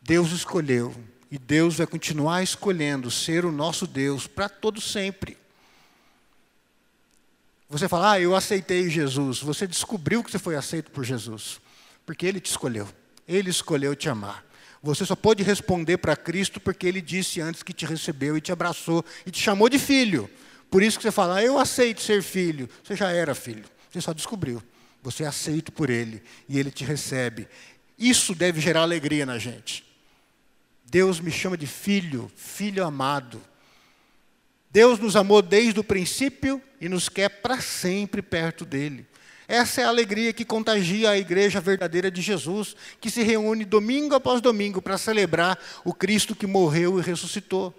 Deus 0.00 0.30
escolheu. 0.30 0.94
E 1.30 1.38
Deus 1.38 1.76
vai 1.76 1.86
continuar 1.86 2.42
escolhendo 2.42 3.10
ser 3.10 3.44
o 3.44 3.52
nosso 3.52 3.86
Deus 3.86 4.26
para 4.26 4.48
todo 4.48 4.80
sempre. 4.80 5.36
Você 7.68 7.88
fala, 7.88 8.12
ah, 8.12 8.20
eu 8.20 8.34
aceitei 8.34 8.90
Jesus. 8.90 9.40
Você 9.40 9.66
descobriu 9.66 10.24
que 10.24 10.30
você 10.30 10.40
foi 10.40 10.56
aceito 10.56 10.90
por 10.90 11.04
Jesus. 11.04 11.60
Porque 12.04 12.26
Ele 12.26 12.40
te 12.40 12.50
escolheu. 12.50 12.88
Ele 13.28 13.50
escolheu 13.50 13.94
te 13.94 14.08
amar. 14.08 14.44
Você 14.82 15.04
só 15.04 15.14
pode 15.14 15.42
responder 15.42 15.98
para 15.98 16.16
Cristo 16.16 16.58
porque 16.58 16.86
Ele 16.86 17.00
disse 17.00 17.40
antes 17.40 17.62
que 17.62 17.72
te 17.72 17.86
recebeu 17.86 18.36
e 18.36 18.40
te 18.40 18.50
abraçou 18.50 19.04
e 19.24 19.30
te 19.30 19.40
chamou 19.40 19.68
de 19.68 19.78
filho. 19.78 20.28
Por 20.70 20.82
isso 20.82 20.98
que 20.98 21.02
você 21.02 21.10
fala, 21.10 21.36
ah, 21.36 21.42
eu 21.42 21.58
aceito 21.58 22.00
ser 22.00 22.22
filho. 22.22 22.68
Você 22.84 22.94
já 22.94 23.10
era 23.10 23.34
filho, 23.34 23.64
você 23.90 24.00
só 24.00 24.12
descobriu. 24.12 24.62
Você 25.02 25.24
é 25.24 25.26
aceito 25.26 25.72
por 25.72 25.90
Ele 25.90 26.22
e 26.48 26.58
Ele 26.58 26.70
te 26.70 26.84
recebe. 26.84 27.48
Isso 27.98 28.34
deve 28.34 28.60
gerar 28.60 28.82
alegria 28.82 29.26
na 29.26 29.38
gente. 29.38 29.84
Deus 30.84 31.20
me 31.20 31.30
chama 31.30 31.56
de 31.56 31.66
filho, 31.66 32.30
filho 32.36 32.84
amado. 32.84 33.40
Deus 34.70 34.98
nos 34.98 35.16
amou 35.16 35.42
desde 35.42 35.80
o 35.80 35.84
princípio 35.84 36.62
e 36.80 36.88
nos 36.88 37.08
quer 37.08 37.28
para 37.28 37.60
sempre 37.60 38.22
perto 38.22 38.64
dele. 38.64 39.06
Essa 39.48 39.80
é 39.80 39.84
a 39.84 39.88
alegria 39.88 40.32
que 40.32 40.44
contagia 40.44 41.10
a 41.10 41.18
igreja 41.18 41.60
verdadeira 41.60 42.08
de 42.08 42.22
Jesus, 42.22 42.76
que 43.00 43.10
se 43.10 43.22
reúne 43.22 43.64
domingo 43.64 44.14
após 44.14 44.40
domingo 44.40 44.80
para 44.80 44.96
celebrar 44.96 45.58
o 45.84 45.92
Cristo 45.92 46.36
que 46.36 46.46
morreu 46.46 47.00
e 47.00 47.02
ressuscitou. 47.02 47.74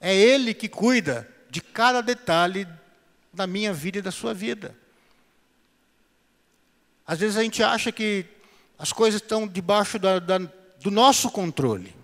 É 0.00 0.14
Ele 0.14 0.52
que 0.52 0.68
cuida 0.68 1.28
de 1.54 1.60
cada 1.60 2.00
detalhe 2.00 2.66
da 3.32 3.46
minha 3.46 3.72
vida 3.72 3.98
e 3.98 4.02
da 4.02 4.10
sua 4.10 4.34
vida. 4.34 4.74
Às 7.06 7.20
vezes 7.20 7.36
a 7.36 7.44
gente 7.44 7.62
acha 7.62 7.92
que 7.92 8.26
as 8.76 8.92
coisas 8.92 9.22
estão 9.22 9.46
debaixo 9.46 9.96
da, 9.96 10.18
da, 10.18 10.38
do 10.38 10.90
nosso 10.90 11.30
controle. 11.30 11.94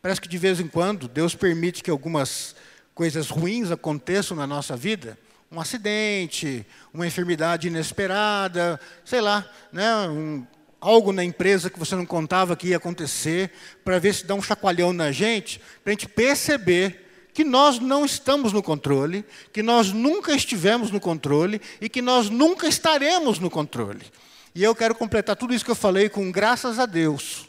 Parece 0.00 0.22
que 0.22 0.28
de 0.28 0.38
vez 0.38 0.58
em 0.58 0.68
quando 0.68 1.06
Deus 1.06 1.34
permite 1.34 1.82
que 1.82 1.90
algumas 1.90 2.56
coisas 2.94 3.28
ruins 3.28 3.70
aconteçam 3.70 4.34
na 4.34 4.46
nossa 4.46 4.74
vida, 4.74 5.18
um 5.52 5.60
acidente, 5.60 6.64
uma 6.94 7.06
enfermidade 7.06 7.68
inesperada, 7.68 8.80
sei 9.04 9.20
lá, 9.20 9.46
né, 9.70 10.08
um, 10.08 10.46
algo 10.80 11.12
na 11.12 11.22
empresa 11.22 11.68
que 11.68 11.78
você 11.78 11.94
não 11.94 12.06
contava 12.06 12.56
que 12.56 12.68
ia 12.68 12.78
acontecer, 12.78 13.52
para 13.84 13.98
ver 13.98 14.14
se 14.14 14.24
dá 14.24 14.34
um 14.34 14.40
chacoalhão 14.40 14.94
na 14.94 15.12
gente, 15.12 15.60
para 15.84 15.90
a 15.90 15.94
gente 15.94 16.08
perceber 16.08 17.05
que 17.36 17.44
nós 17.44 17.78
não 17.78 18.02
estamos 18.02 18.50
no 18.50 18.62
controle, 18.62 19.22
que 19.52 19.62
nós 19.62 19.92
nunca 19.92 20.32
estivemos 20.32 20.90
no 20.90 20.98
controle 20.98 21.60
e 21.82 21.86
que 21.86 22.00
nós 22.00 22.30
nunca 22.30 22.66
estaremos 22.66 23.38
no 23.38 23.50
controle. 23.50 24.10
E 24.54 24.64
eu 24.64 24.74
quero 24.74 24.94
completar 24.94 25.36
tudo 25.36 25.52
isso 25.52 25.62
que 25.62 25.70
eu 25.70 25.74
falei 25.74 26.08
com 26.08 26.32
graças 26.32 26.78
a 26.78 26.86
Deus, 26.86 27.46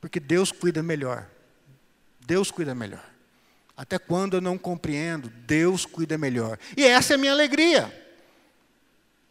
porque 0.00 0.18
Deus 0.18 0.50
cuida 0.50 0.82
melhor. 0.82 1.24
Deus 2.26 2.50
cuida 2.50 2.74
melhor. 2.74 3.04
Até 3.76 3.96
quando 3.96 4.38
eu 4.38 4.40
não 4.40 4.58
compreendo, 4.58 5.28
Deus 5.46 5.86
cuida 5.86 6.18
melhor. 6.18 6.58
E 6.76 6.84
essa 6.84 7.12
é 7.12 7.14
a 7.14 7.18
minha 7.18 7.30
alegria. 7.30 7.96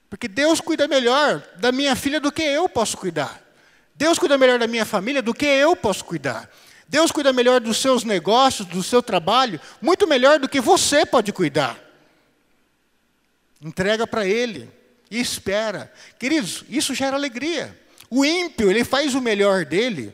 Porque 0.10 0.30
Deus 0.30 0.62
cuida 0.62 0.88
melhor 0.88 1.46
da 1.58 1.74
minha 1.74 1.98
filha 1.98 2.22
do 2.22 2.32
que 2.32 2.44
eu 2.44 2.70
posso 2.70 2.96
cuidar. 2.96 3.44
Deus 3.94 4.18
cuida 4.18 4.38
melhor 4.38 4.58
da 4.58 4.68
minha 4.68 4.86
família 4.86 5.22
do 5.22 5.34
que 5.34 5.46
eu 5.46 5.76
posso 5.76 6.06
cuidar. 6.06 6.50
Deus 6.90 7.12
cuida 7.12 7.32
melhor 7.32 7.62
dos 7.62 7.78
seus 7.78 8.04
negócios, 8.04 8.68
do 8.68 8.82
seu 8.82 9.04
trabalho, 9.04 9.62
muito 9.80 10.08
melhor 10.08 10.40
do 10.40 10.50
que 10.50 10.60
você 10.60 11.06
pode 11.06 11.32
cuidar. 11.32 11.80
Entrega 13.62 14.08
para 14.08 14.26
Ele 14.26 14.68
e 15.12 15.20
espera. 15.20 15.94
Queridos, 16.18 16.66
isso 16.68 16.96
gera 16.96 17.16
alegria. 17.16 17.78
O 18.10 18.26
ímpio, 18.26 18.72
ele 18.72 18.84
faz 18.84 19.14
o 19.14 19.22
melhor 19.22 19.66
dele, 19.66 20.12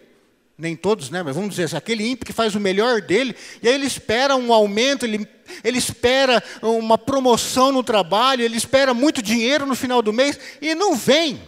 nem 0.58 0.76
todos, 0.76 1.10
né? 1.10 1.24
Mas 1.24 1.34
vamos 1.34 1.52
dizer 1.52 1.64
assim, 1.64 1.78
aquele 1.78 2.06
ímpio 2.06 2.26
que 2.26 2.34
faz 2.34 2.56
o 2.56 2.60
melhor 2.60 3.02
dele, 3.02 3.34
e 3.64 3.70
aí 3.70 3.74
ele 3.74 3.86
espera 3.86 4.36
um 4.36 4.52
aumento, 4.52 5.06
ele, 5.06 5.26
ele 5.64 5.78
espera 5.78 6.44
uma 6.62 6.98
promoção 6.98 7.72
no 7.72 7.84
trabalho, 7.84 8.44
ele 8.44 8.58
espera 8.58 8.94
muito 8.94 9.22
dinheiro 9.22 9.66
no 9.66 9.76
final 9.76 10.02
do 10.02 10.12
mês, 10.12 10.38
e 10.62 10.76
não 10.76 10.94
vem 10.94 11.42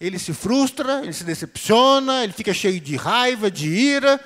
ele 0.00 0.18
se 0.18 0.32
frustra, 0.32 1.00
ele 1.02 1.12
se 1.12 1.24
decepciona, 1.24 2.24
ele 2.24 2.32
fica 2.32 2.52
cheio 2.52 2.80
de 2.80 2.96
raiva, 2.96 3.50
de 3.50 3.68
ira, 3.68 4.20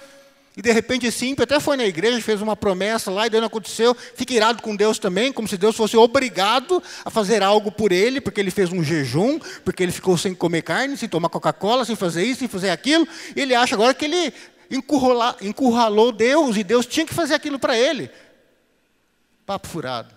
e 0.57 0.63
de 0.63 0.73
repente 0.73 1.07
esse 1.07 1.25
ímpio 1.25 1.45
até 1.45 1.61
foi 1.61 1.77
na 1.77 1.85
igreja, 1.85 2.21
fez 2.21 2.43
uma 2.43 2.57
promessa 2.57 3.11
lá 3.13 3.27
e 3.27 3.31
daí 3.31 3.41
não 3.41 3.47
aconteceu, 3.47 3.95
fica 3.95 4.35
irado 4.35 4.61
com 4.61 4.75
Deus 4.75 4.99
também, 4.99 5.33
como 5.33 5.47
se 5.47 5.57
Deus 5.57 5.77
fosse 5.77 5.97
obrigado 5.97 6.83
a 7.05 7.11
fazer 7.11 7.45
algo 7.45 7.71
por 7.71 7.93
ele, 7.93 8.21
porque 8.21 8.41
ele 8.41 8.51
fez 8.51 8.73
um 8.73 8.83
jejum, 8.83 9.39
porque 9.65 9.83
ele 9.83 9.93
ficou 9.93 10.19
sem 10.19 10.35
comer 10.35 10.63
carne, 10.63 10.97
sem 10.97 11.09
tomar 11.09 11.29
Coca-Cola, 11.29 11.85
sem 11.85 11.95
fazer 11.95 12.25
isso, 12.25 12.41
sem 12.41 12.49
fazer 12.49 12.71
aquilo, 12.71 13.07
e 13.37 13.41
ele 13.41 13.55
acha 13.55 13.77
agora 13.77 13.95
que 13.95 14.05
ele 14.05 14.33
encurralou 15.41 16.11
Deus 16.11 16.57
e 16.57 16.65
Deus 16.65 16.87
tinha 16.87 17.07
que 17.07 17.15
fazer 17.15 17.35
aquilo 17.35 17.59
para 17.59 17.79
ele. 17.79 18.11
Papo 19.47 19.69
furado. 19.69 20.13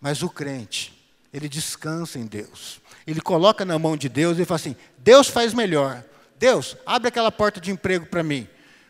Mas 0.00 0.22
o 0.22 0.30
crente, 0.30 0.94
ele 1.32 1.48
descansa 1.48 2.18
em 2.18 2.26
Deus 2.26 2.80
ele 3.06 3.20
coloca 3.20 3.64
na 3.64 3.78
mão 3.78 3.96
de 3.96 4.08
Deus 4.08 4.38
e 4.38 4.44
fala 4.44 4.56
assim: 4.56 4.76
Deus 4.98 5.28
faz 5.28 5.54
melhor. 5.54 6.02
Deus, 6.38 6.76
abre 6.84 7.08
aquela 7.08 7.32
porta 7.32 7.60
de 7.60 7.70
emprego 7.70 8.06
para 8.06 8.22
mim. 8.22 8.46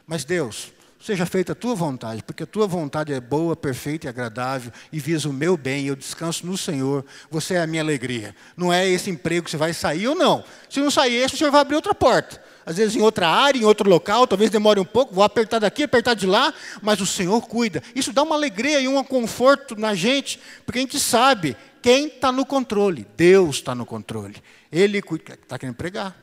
Mas 0.06 0.24
Deus, 0.24 0.72
seja 1.00 1.24
feita 1.24 1.52
a 1.52 1.54
tua 1.54 1.74
vontade, 1.74 2.22
porque 2.24 2.42
a 2.42 2.46
tua 2.46 2.66
vontade 2.66 3.12
é 3.12 3.20
boa, 3.20 3.54
perfeita 3.54 4.06
e 4.06 4.08
agradável 4.08 4.72
e 4.92 4.98
visa 4.98 5.28
o 5.28 5.32
meu 5.32 5.56
bem, 5.56 5.86
eu 5.86 5.94
descanso 5.94 6.44
no 6.44 6.56
Senhor. 6.56 7.04
Você 7.30 7.54
é 7.54 7.60
a 7.60 7.66
minha 7.66 7.82
alegria. 7.82 8.34
Não 8.56 8.72
é 8.72 8.88
esse 8.88 9.10
emprego 9.10 9.44
que 9.44 9.50
você 9.50 9.56
vai 9.56 9.72
sair 9.72 10.08
ou 10.08 10.16
não. 10.16 10.42
Se 10.68 10.80
não 10.80 10.90
sair 10.90 11.16
esse, 11.16 11.34
o 11.34 11.38
Senhor 11.38 11.52
vai 11.52 11.60
abrir 11.60 11.76
outra 11.76 11.94
porta. 11.94 12.42
Às 12.64 12.78
vezes 12.78 12.96
em 12.96 13.02
outra 13.02 13.28
área, 13.28 13.60
em 13.60 13.64
outro 13.64 13.88
local, 13.88 14.26
talvez 14.26 14.50
demore 14.50 14.80
um 14.80 14.84
pouco, 14.84 15.14
vou 15.14 15.22
apertar 15.22 15.60
daqui, 15.60 15.84
apertar 15.84 16.14
de 16.14 16.26
lá, 16.26 16.52
mas 16.82 17.00
o 17.00 17.06
Senhor 17.06 17.40
cuida. 17.42 17.80
Isso 17.94 18.12
dá 18.12 18.24
uma 18.24 18.34
alegria 18.34 18.80
e 18.80 18.88
um 18.88 19.04
conforto 19.04 19.76
na 19.76 19.94
gente, 19.94 20.40
porque 20.64 20.80
a 20.80 20.82
gente 20.82 20.98
sabe 20.98 21.56
quem 21.86 22.08
está 22.08 22.32
no 22.32 22.44
controle? 22.44 23.06
Deus 23.16 23.58
está 23.58 23.72
no 23.72 23.86
controle. 23.86 24.42
Ele 24.72 24.98
está 24.98 25.56
querendo 25.56 25.76
pregar. 25.76 26.20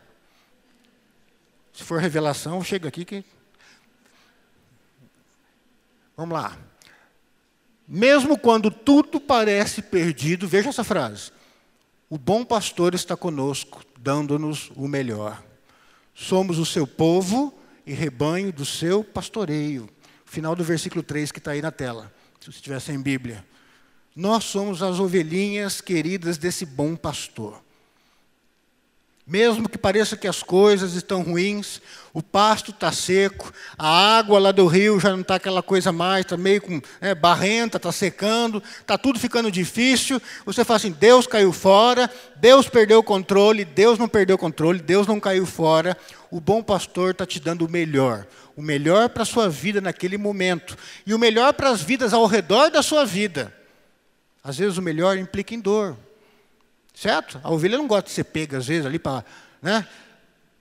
Se 1.71 1.86
for 1.86 2.02
revelação, 2.02 2.62
chega 2.62 2.89
aqui 2.89 3.06
que. 3.06 3.23
Vamos 6.17 6.38
lá. 6.38 6.58
Mesmo 7.88 8.38
quando 8.38 8.69
tudo 8.69 9.21
parece 9.21 9.82
perdido, 9.82 10.49
veja 10.49 10.67
essa 10.67 10.84
frase. 10.84 11.32
O 12.10 12.17
bom 12.17 12.43
pastor 12.43 12.93
está 12.93 13.15
conosco, 13.15 13.86
dando-nos 13.97 14.69
o 14.76 14.86
melhor. 14.86 15.41
Somos 16.13 16.60
o 16.60 16.65
seu 16.65 16.86
povo 16.86 17.58
e 17.86 17.93
rebanho 17.93 18.52
do 18.52 18.65
seu 18.65 19.02
pastoreio. 19.02 19.89
Final 20.26 20.58
do 20.58 20.63
versículo 20.65 21.02
3 21.02 21.32
que 21.32 21.39
está 21.39 21.52
aí 21.52 21.62
na 21.62 21.71
tela, 21.71 22.13
se 22.41 22.47
você 22.47 22.58
estiver 22.58 22.82
sem 22.82 23.02
Bíblia. 23.02 23.45
Nós 24.15 24.43
somos 24.43 24.84
as 24.84 24.99
ovelhinhas 24.99 25.82
queridas 25.82 26.38
desse 26.38 26.65
bom 26.65 26.95
pastor. 26.95 27.63
Mesmo 29.26 29.69
que 29.69 29.78
pareça 29.78 30.17
que 30.17 30.28
as 30.28 30.43
coisas 30.43 30.95
estão 30.95 31.21
ruins, 31.21 31.82
o 32.13 32.21
pasto 32.21 32.71
está 32.71 32.91
seco, 32.91 33.54
a 33.78 34.17
água 34.17 34.38
lá 34.38 34.52
do 34.52 34.67
rio 34.67 34.99
já 34.99 35.12
não 35.12 35.21
está 35.21 35.36
aquela 35.36 35.63
coisa 35.63 35.93
mais, 35.93 36.26
está 36.26 36.36
meio 36.36 36.62
com, 36.62 36.82
é, 36.99 37.15
barrenta, 37.15 37.78
está 37.78 37.89
secando, 37.89 38.62
está 38.82 38.97
tudo 38.97 39.17
ficando 39.17 39.49
difícil. 39.49 40.21
Você 40.45 40.65
fala 40.65 40.76
assim: 40.76 40.91
Deus 40.91 41.26
caiu 41.26 41.54
fora, 41.54 42.12
Deus 42.36 42.67
perdeu 42.67 42.99
o 42.99 43.04
controle, 43.04 43.63
Deus 43.63 43.97
não 43.97 44.10
perdeu 44.10 44.36
o 44.36 44.39
controle, 44.39 44.82
Deus 44.82 45.08
não 45.08 45.21
caiu 45.21 45.45
fora. 45.45 45.97
O 46.30 46.41
bom 46.41 46.62
pastor 46.62 47.12
está 47.12 47.26
te 47.26 47.39
dando 47.39 47.65
o 47.65 47.71
melhor, 47.71 48.28
o 48.58 48.62
melhor 48.62 49.08
para 49.08 49.23
a 49.23 49.26
sua 49.26 49.47
vida 49.47 49.80
naquele 49.80 50.17
momento, 50.17 50.78
e 51.08 51.13
o 51.13 51.19
melhor 51.19 51.54
para 51.54 51.69
as 51.69 51.82
vidas 51.82 52.13
ao 52.13 52.26
redor 52.26 52.69
da 52.69 52.84
sua 52.84 53.06
vida. 53.06 53.62
Às 54.43 54.58
vezes 54.58 54.77
o 54.77 54.82
melhor 54.82 55.17
implica 55.17 55.53
em 55.56 55.60
dor. 55.60 55.97
Certo? 56.93 57.39
A 57.43 57.51
ovelha 57.51 57.77
não 57.77 57.88
gosta 57.88 58.10
de 58.10 58.12
ser 58.12 58.25
pega, 58.25 58.58
às 58.58 58.67
vezes, 58.67 58.86
ali 58.86 58.99
para 58.99 59.23
né, 59.62 59.88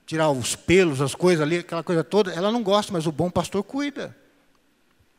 tirar 0.05 0.29
os 0.31 0.55
pelos, 0.55 1.01
as 1.01 1.13
coisas 1.13 1.41
ali, 1.41 1.57
aquela 1.57 1.83
coisa 1.83 2.03
toda. 2.03 2.31
Ela 2.31 2.51
não 2.51 2.63
gosta, 2.63 2.93
mas 2.93 3.05
o 3.05 3.11
bom 3.11 3.29
pastor 3.29 3.63
cuida. 3.63 4.15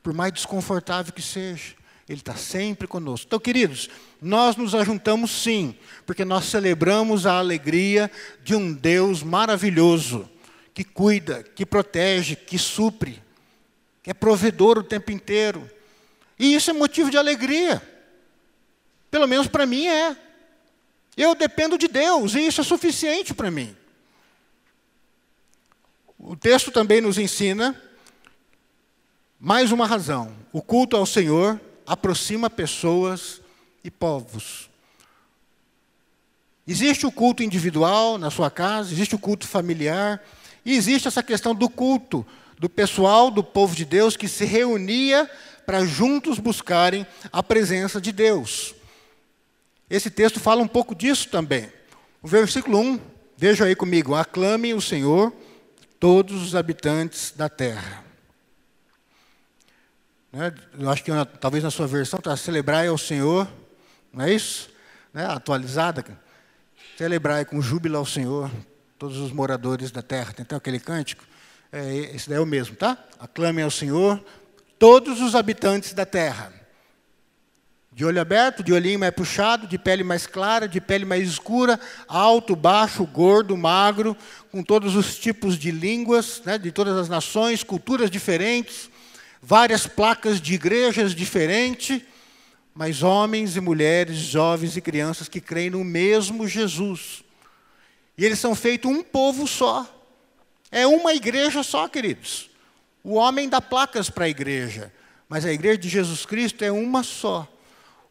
Por 0.03 0.13
mais 0.13 0.33
desconfortável 0.33 1.13
que 1.13 1.23
seja. 1.23 1.75
Ele 2.09 2.21
está 2.21 2.35
sempre 2.35 2.87
conosco. 2.87 3.27
Então, 3.27 3.39
queridos, 3.39 3.89
nós 4.21 4.57
nos 4.57 4.75
ajuntamos 4.75 5.31
sim, 5.31 5.75
porque 6.05 6.25
nós 6.25 6.45
celebramos 6.45 7.27
a 7.27 7.39
alegria 7.39 8.11
de 8.43 8.55
um 8.55 8.75
Deus 8.75 9.23
maravilhoso, 9.23 10.29
que 10.75 10.85
cuida, 10.85 11.43
que 11.43 11.65
protege, 11.65 12.37
que 12.37 12.59
supre, 12.59 13.23
que 14.03 14.11
é 14.11 14.15
provedor 14.15 14.77
o 14.77 14.83
tempo 14.83 15.13
inteiro. 15.13 15.71
E 16.39 16.55
isso 16.55 16.71
é 16.71 16.75
motivo 16.75 17.11
de 17.11 17.17
alegria. 17.17 17.81
Pelo 19.15 19.29
menos 19.29 19.47
para 19.47 19.65
mim 19.65 19.87
é. 19.87 20.17
Eu 21.17 21.37
dependo 21.37 21.79
de 21.79 21.87
Deus 21.87 22.35
e 22.35 22.41
isso 22.41 22.61
é 22.61 22.65
suficiente 22.65 23.33
para 23.33 23.49
mim. 23.49 23.77
O 26.19 26.35
texto 26.35 26.73
também 26.73 27.01
nos 27.01 27.17
ensina 27.17 27.81
mais 29.39 29.71
uma 29.71 29.87
razão. 29.87 30.35
O 30.53 30.61
culto 30.61 30.97
ao 30.97 31.07
Senhor 31.07 31.61
aproxima 31.87 32.51
pessoas 32.51 33.41
e 33.85 33.89
povos. 33.89 34.69
Existe 36.67 37.07
o 37.07 37.13
culto 37.13 37.41
individual 37.41 38.19
na 38.19 38.33
sua 38.33 38.51
casa, 38.51 38.93
existe 38.93 39.15
o 39.15 39.19
culto 39.21 39.47
familiar, 39.47 40.21
e 40.65 40.75
existe 40.75 41.07
essa 41.07 41.23
questão 41.23 41.55
do 41.55 41.69
culto 41.69 42.27
do 42.59 42.69
pessoal 42.69 43.31
do 43.31 43.45
povo 43.45 43.77
de 43.77 43.85
Deus 43.85 44.17
que 44.17 44.27
se 44.27 44.45
reunia 44.45 45.31
para 45.65 45.87
juntos 45.87 46.41
buscarem 46.41 47.07
a 47.31 47.45
presença 47.45 48.01
de 48.01 48.11
Deus. 48.11 48.75
Esse 49.89 50.11
texto 50.11 50.41
fala 50.41 50.63
um 50.63 50.69
pouco 50.69 50.95
disso 50.95 51.29
também. 51.29 51.71
O 52.23 52.29
versículo 52.29 52.79
1, 52.79 53.01
veja 53.37 53.65
aí 53.65 53.77
comigo: 53.77 54.15
aclamem 54.15 54.75
o 54.75 54.81
Senhor, 54.81 55.33
todos 56.01 56.43
os 56.43 56.55
habitantes 56.55 57.33
da 57.37 57.49
terra. 57.49 58.05
Né? 60.33 60.53
Eu 60.79 60.91
acho 60.91 61.05
que 61.05 61.11
talvez 61.39 61.63
na 61.63 61.71
sua 61.71 61.87
versão 61.87 62.19
está 62.19 62.37
celebrar 62.37 62.87
ao 62.87 62.99
Senhor, 62.99 63.49
não 64.13 64.25
é 64.25 64.33
isso? 64.33 64.71
Né? 65.13 65.25
Atualizada. 65.25 66.05
Celebrai 66.97 67.45
com 67.45 67.61
júbilo 67.61 67.97
ao 67.99 68.07
Senhor, 68.07 68.51
todos 68.99 69.19
os 69.19 69.33
moradores 69.33 69.91
da 69.91 70.03
terra. 70.03 70.33
Tem 70.33 70.45
até 70.45 70.57
aquele 70.57 70.81
cântico. 70.81 71.25
É, 71.71 71.95
esse 72.15 72.29
daí 72.29 72.39
é 72.39 72.41
o 72.41 72.47
mesmo, 72.47 72.77
tá? 72.77 72.97
Aclamem 73.19 73.65
ao 73.65 73.71
Senhor, 73.71 74.25
todos 74.79 75.21
os 75.21 75.35
habitantes 75.35 75.93
da 75.93 76.07
terra. 76.07 76.53
De 77.95 78.05
olho 78.05 78.21
aberto, 78.21 78.61
de 78.61 78.73
olhinho 78.73 78.99
mais 78.99 79.15
puxado, 79.15 79.69
de 79.69 79.79
pele 79.79 80.03
mais 80.03 80.27
clara, 80.27 80.67
de 80.67 80.81
pele 80.81 81.05
mais 81.05 81.29
escura, 81.29 81.79
alto, 82.09 82.57
baixo, 82.57 83.07
gordo, 83.07 83.57
magro, 83.57 84.17
com 84.51 84.65
todos 84.65 84.97
os 84.97 85.17
tipos 85.17 85.57
de 85.57 85.71
línguas, 85.71 86.43
né, 86.45 86.59
de 86.59 86.73
todas 86.73 86.97
as 86.97 87.09
nações, 87.09 87.63
culturas 87.63 88.11
diferentes, 88.11 88.91
várias 89.41 89.87
placas 89.87 90.41
de 90.41 90.55
igrejas 90.55 91.15
diferentes, 91.15 92.03
mas 92.75 93.05
homens 93.05 93.57
e 93.57 93.61
mulheres, 93.61 94.17
jovens 94.17 94.77
e 94.77 94.81
crianças 94.81 95.29
que 95.29 95.41
creem 95.41 95.71
no 95.71 95.85
mesmo 95.85 96.49
Jesus. 96.49 97.23
E 98.19 98.25
eles 98.25 98.41
são 98.41 98.57
feitos 98.57 98.91
um 98.91 99.05
povo 99.05 99.47
só. 99.47 99.89
É 100.69 100.85
uma 100.85 101.15
igreja 101.15 101.63
só, 101.63 101.87
queridos. 101.87 102.51
O 103.05 103.15
homem 103.15 103.49
dá 103.49 103.61
placas 103.61 104.11
para 104.11 104.25
a 104.25 104.29
igreja, 104.29 104.93
mas 105.29 105.45
a 105.45 105.53
igreja 105.53 105.79
de 105.79 105.89
Jesus 105.89 106.27
Cristo 106.27 106.65
é 106.65 106.73
uma 106.73 107.05
só. 107.05 107.49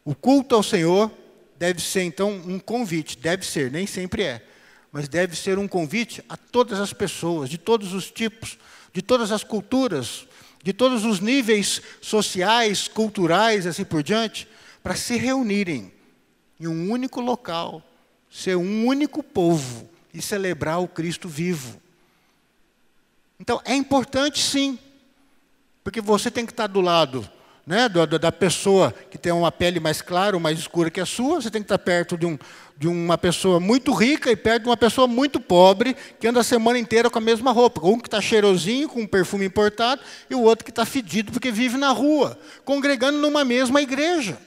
O 0.04 0.14
culto 0.14 0.54
ao 0.54 0.62
Senhor 0.62 1.10
deve 1.58 1.80
ser, 1.80 2.02
então, 2.02 2.30
um 2.30 2.58
convite, 2.58 3.16
deve 3.16 3.46
ser, 3.46 3.70
nem 3.70 3.86
sempre 3.86 4.22
é, 4.22 4.46
mas 4.92 5.08
deve 5.08 5.34
ser 5.34 5.58
um 5.58 5.66
convite 5.66 6.22
a 6.28 6.36
todas 6.36 6.78
as 6.78 6.92
pessoas, 6.92 7.48
de 7.48 7.56
todos 7.56 7.94
os 7.94 8.10
tipos, 8.10 8.58
de 8.92 9.00
todas 9.00 9.32
as 9.32 9.42
culturas, 9.42 10.26
de 10.62 10.72
todos 10.72 11.04
os 11.04 11.20
níveis 11.20 11.80
sociais, 12.00 12.86
culturais, 12.86 13.66
assim 13.66 13.84
por 13.84 14.02
diante, 14.02 14.46
para 14.82 14.94
se 14.94 15.16
reunirem 15.16 15.92
em 16.60 16.66
um 16.66 16.90
único 16.90 17.20
local, 17.20 17.82
ser 18.30 18.56
um 18.56 18.86
único 18.86 19.22
povo 19.22 19.88
e 20.12 20.20
celebrar 20.20 20.80
o 20.80 20.88
Cristo 20.88 21.28
vivo. 21.28 21.80
Então, 23.40 23.60
é 23.64 23.74
importante 23.74 24.40
sim, 24.40 24.78
porque 25.82 26.00
você 26.00 26.30
tem 26.30 26.46
que 26.46 26.52
estar 26.52 26.66
do 26.66 26.80
lado 26.80 27.28
né, 27.66 27.88
da, 27.88 28.04
da, 28.04 28.32
pessoa 28.32 28.92
que 29.10 29.16
tem 29.16 29.32
uma 29.32 29.50
pele 29.50 29.80
mais 29.80 30.02
clara 30.02 30.36
ou 30.36 30.40
mais 30.40 30.58
escura 30.58 30.90
que 30.90 31.00
a 31.00 31.06
sua, 31.06 31.40
você 31.40 31.50
tem 31.50 31.62
que 31.62 31.64
estar 31.64 31.78
perto 31.78 32.16
de, 32.16 32.26
um, 32.26 32.38
de 32.76 32.86
uma 32.86 33.16
pessoa 33.16 33.58
muito 33.58 33.92
rica 33.92 34.30
e 34.30 34.36
perto 34.36 34.64
de 34.64 34.68
uma 34.68 34.76
pessoa 34.76 35.06
muito 35.06 35.40
pobre, 35.40 35.96
que 36.20 36.26
anda 36.26 36.40
a 36.40 36.44
semana 36.44 36.78
inteira 36.78 37.08
com 37.08 37.18
a 37.18 37.22
mesma 37.22 37.52
roupa. 37.52 37.80
Um 37.86 37.98
que 37.98 38.06
está 38.06 38.20
cheirosinho, 38.20 38.88
com 38.88 39.00
um 39.00 39.06
perfume 39.06 39.46
importado, 39.46 40.02
e 40.28 40.34
o 40.34 40.42
outro 40.42 40.64
que 40.64 40.70
está 40.70 40.84
fedido 40.84 41.32
porque 41.32 41.50
vive 41.50 41.78
na 41.78 41.90
rua, 41.90 42.38
congregando 42.64 43.18
numa 43.18 43.44
mesma 43.44 43.80
igreja. 43.80 44.38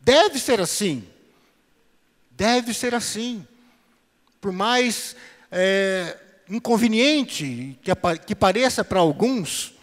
Deve 0.00 0.38
ser 0.38 0.60
assim. 0.60 1.04
Deve 2.30 2.72
ser 2.72 2.94
assim. 2.94 3.46
Por 4.40 4.50
mais 4.50 5.14
é, 5.52 6.16
inconveniente 6.48 7.78
que, 7.82 7.90
que 8.26 8.34
pareça 8.34 8.82
para 8.82 9.00
alguns, 9.00 9.74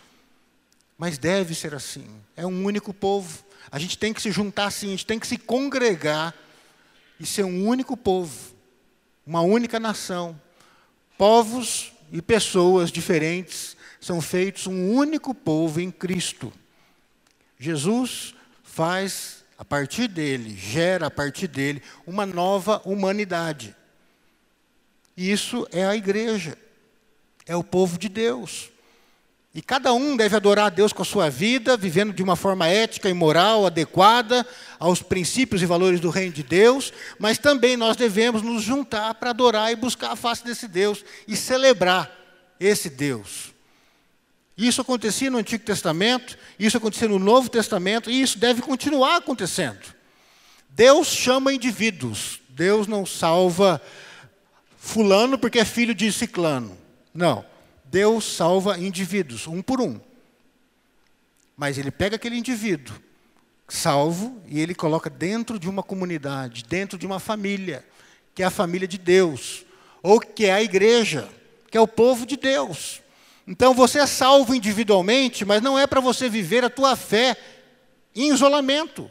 mas 1.02 1.18
deve 1.18 1.56
ser 1.56 1.74
assim. 1.74 2.06
É 2.38 2.46
um 2.46 2.64
único 2.64 2.94
povo. 2.94 3.44
A 3.72 3.80
gente 3.80 3.98
tem 3.98 4.14
que 4.14 4.22
se 4.22 4.32
juntar 4.32 4.68
assim, 4.68 4.90
a 4.90 4.92
gente 4.92 5.06
tem 5.08 5.18
que 5.18 5.26
se 5.26 5.36
congregar 5.36 6.32
e 7.20 7.26
ser 7.26 7.44
um 7.44 7.68
único 7.68 7.98
povo, 7.98 8.54
uma 9.26 9.42
única 9.42 9.80
nação. 9.80 10.40
Povos 11.18 11.92
e 12.12 12.22
pessoas 12.22 12.92
diferentes 12.92 13.76
são 14.00 14.22
feitos 14.22 14.68
um 14.68 14.92
único 14.92 15.34
povo 15.34 15.82
em 15.82 15.90
Cristo. 15.90 16.54
Jesus 17.58 18.36
faz 18.62 19.44
a 19.58 19.66
partir 19.66 20.08
dele, 20.08 20.56
gera 20.56 21.08
a 21.08 21.12
partir 21.12 21.48
dele 21.48 21.82
uma 22.06 22.28
nova 22.28 22.80
humanidade. 22.86 23.76
Isso 25.18 25.68
é 25.72 25.84
a 25.84 25.96
igreja, 25.96 26.56
é 27.48 27.56
o 27.56 27.64
povo 27.64 27.98
de 27.98 28.08
Deus. 28.08 28.70
E 29.54 29.62
cada 29.62 29.92
um 29.92 30.16
deve 30.16 30.36
adorar 30.36 30.68
a 30.68 30.70
Deus 30.70 30.94
com 30.94 31.02
a 31.02 31.06
sua 31.06 31.30
vida, 31.30 31.76
vivendo 31.76 32.14
de 32.14 32.24
uma 32.24 32.38
forma 32.38 32.68
ética 32.68 33.10
e 33.10 33.14
moral 33.14 33.66
adequada 33.66 34.48
aos 34.80 35.02
princípios 35.02 35.62
e 35.62 35.66
valores 35.66 36.00
do 36.00 36.10
reino 36.10 36.32
de 36.32 36.42
Deus, 36.42 36.94
mas 37.20 37.38
também 37.38 37.76
nós 37.76 37.98
devemos 37.98 38.42
nos 38.42 38.64
juntar 38.64 39.14
para 39.16 39.32
adorar 39.32 39.70
e 39.70 39.76
buscar 39.76 40.12
a 40.12 40.16
face 40.16 40.46
desse 40.46 40.70
Deus 40.70 41.04
e 41.28 41.36
celebrar 41.36 42.10
esse 42.62 42.90
Deus. 42.90 43.52
Isso 44.58 44.80
acontecia 44.80 45.30
no 45.30 45.40
Antigo 45.40 45.66
Testamento, 45.66 46.38
isso 46.58 46.78
acontecia 46.78 47.10
no 47.10 47.20
Novo 47.20 47.50
Testamento 47.50 48.10
e 48.10 48.22
isso 48.22 48.38
deve 48.38 48.62
continuar 48.62 49.18
acontecendo. 49.18 49.82
Deus 50.70 51.10
chama 51.10 51.52
indivíduos, 51.52 52.40
Deus 52.48 52.88
não 52.88 53.06
salva 53.06 53.82
fulano 54.78 55.38
porque 55.38 55.60
é 55.60 55.66
filho 55.66 55.94
de 55.94 56.10
ciclano. 56.10 56.78
Não. 57.14 57.51
Deus 57.92 58.24
salva 58.24 58.80
indivíduos, 58.80 59.46
um 59.48 59.62
por 59.62 59.82
um. 59.82 60.00
Mas 61.58 61.78
ele 61.78 61.92
pega 61.92 62.16
aquele 62.16 62.38
indivíduo 62.38 62.96
salvo 63.68 64.42
e 64.48 64.60
ele 64.60 64.74
coloca 64.74 65.10
dentro 65.10 65.60
de 65.60 65.70
uma 65.70 65.84
comunidade, 65.84 66.64
dentro 66.64 66.98
de 66.98 67.06
uma 67.06 67.20
família, 67.20 67.86
que 68.34 68.44
é 68.44 68.46
a 68.46 68.50
família 68.50 68.88
de 68.88 68.98
Deus, 68.98 69.66
ou 70.02 70.20
que 70.20 70.46
é 70.46 70.54
a 70.54 70.62
igreja, 70.62 71.30
que 71.70 71.78
é 71.78 71.82
o 71.82 71.88
povo 71.88 72.26
de 72.26 72.38
Deus. 72.38 73.02
Então 73.46 73.74
você 73.74 74.00
é 74.00 74.06
salvo 74.06 74.56
individualmente, 74.56 75.44
mas 75.44 75.62
não 75.62 75.78
é 75.78 75.86
para 75.86 76.00
você 76.00 76.30
viver 76.30 76.64
a 76.64 76.70
tua 76.70 76.96
fé 76.96 77.36
em 78.16 78.34
isolamento. 78.34 79.10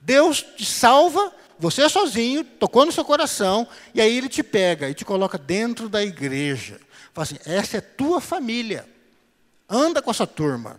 Deus 0.00 0.44
te 0.56 0.64
salva, 0.64 1.32
você 1.58 1.88
sozinho, 1.88 2.44
tocou 2.44 2.86
no 2.86 2.92
seu 2.92 3.04
coração, 3.04 3.66
e 3.92 4.00
aí 4.00 4.16
ele 4.16 4.28
te 4.28 4.42
pega 4.42 4.88
e 4.88 4.94
te 4.94 5.04
coloca 5.04 5.38
dentro 5.38 5.88
da 5.88 6.04
igreja. 6.04 6.80
Fala 7.16 7.22
assim: 7.22 7.38
essa 7.46 7.78
é 7.78 7.80
tua 7.80 8.20
família. 8.20 8.86
Anda 9.66 10.02
com 10.02 10.10
essa 10.10 10.26
turma. 10.26 10.78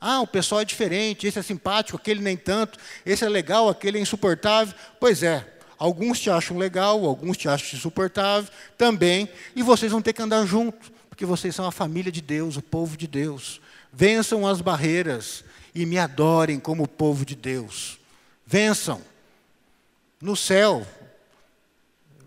Ah, 0.00 0.20
o 0.20 0.26
pessoal 0.26 0.60
é 0.60 0.64
diferente, 0.64 1.28
esse 1.28 1.38
é 1.38 1.42
simpático, 1.42 1.96
aquele 1.96 2.20
nem 2.20 2.36
tanto, 2.36 2.76
esse 3.04 3.24
é 3.24 3.28
legal, 3.28 3.68
aquele 3.68 3.96
é 3.96 4.00
insuportável. 4.00 4.74
Pois 4.98 5.22
é, 5.22 5.46
alguns 5.78 6.18
te 6.18 6.28
acham 6.28 6.58
legal, 6.58 7.04
alguns 7.04 7.36
te 7.36 7.48
acham 7.48 7.78
insuportável 7.78 8.50
também, 8.76 9.28
e 9.54 9.62
vocês 9.62 9.92
vão 9.92 10.02
ter 10.02 10.12
que 10.12 10.20
andar 10.20 10.44
junto, 10.44 10.90
porque 11.08 11.24
vocês 11.24 11.54
são 11.54 11.64
a 11.64 11.72
família 11.72 12.10
de 12.10 12.20
Deus, 12.20 12.56
o 12.56 12.62
povo 12.62 12.96
de 12.96 13.06
Deus. 13.06 13.60
Vençam 13.92 14.44
as 14.44 14.60
barreiras 14.60 15.44
e 15.72 15.86
me 15.86 15.98
adorem 15.98 16.58
como 16.58 16.82
o 16.82 16.88
povo 16.88 17.24
de 17.24 17.36
Deus. 17.36 18.00
Vençam. 18.44 19.00
No 20.20 20.34
céu, 20.34 20.84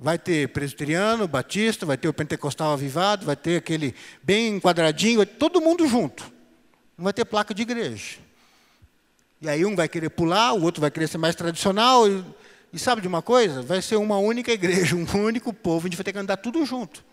Vai 0.02 0.18
ter 0.18 0.48
presbiteriano, 0.50 1.28
batista, 1.28 1.86
vai 1.86 1.98
ter 1.98 2.08
o 2.08 2.14
pentecostal 2.14 2.72
avivado, 2.72 3.26
vai 3.26 3.36
ter 3.36 3.58
aquele 3.58 3.94
bem 4.24 4.58
quadradinho, 4.58 5.26
todo 5.26 5.60
mundo 5.60 5.86
junto. 5.86 6.24
Não 6.98 7.04
vai 7.04 7.12
ter 7.12 7.26
placa 7.26 7.54
de 7.54 7.64
igreja. 7.64 8.18
E 9.42 9.50
aí 9.50 9.66
um 9.66 9.76
vai 9.76 9.90
querer 9.90 10.10
pular, 10.10 10.54
o 10.54 10.64
outro 10.64 10.80
vai 10.80 10.90
querer 10.90 11.08
ser 11.08 11.18
mais 11.18 11.36
tradicional. 11.36 12.08
E, 12.10 12.24
e 12.72 12.80
sabe 12.80 13.02
de 13.02 13.10
uma 13.10 13.22
coisa? 13.22 13.62
Vai 13.62 13.82
ser 13.82 13.98
uma 13.98 14.18
única 14.18 14.54
igreja, 14.54 14.96
um 14.98 15.06
único 15.22 15.54
povo, 15.54 15.86
a 15.86 15.90
gente 15.90 15.98
vai 15.98 16.04
ter 16.06 16.14
que 16.14 16.20
andar 16.20 16.38
tudo 16.38 16.66
junto. 16.66 17.04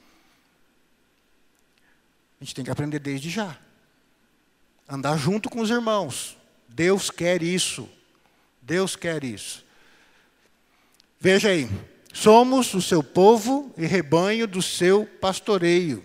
A 2.40 2.44
gente 2.44 2.54
tem 2.54 2.64
que 2.64 2.70
aprender 2.70 3.00
desde 3.00 3.30
já. 3.30 3.56
Andar 4.88 5.16
junto 5.16 5.50
com 5.50 5.60
os 5.60 5.70
irmãos. 5.70 6.36
Deus 6.68 7.10
quer 7.10 7.42
isso. 7.42 7.88
Deus 8.62 8.94
quer 8.94 9.24
isso. 9.24 9.64
Veja 11.18 11.48
aí, 11.48 11.68
Somos 12.18 12.72
o 12.72 12.80
seu 12.80 13.02
povo 13.02 13.70
e 13.76 13.84
rebanho 13.84 14.46
do 14.46 14.62
seu 14.62 15.04
pastoreio. 15.20 16.02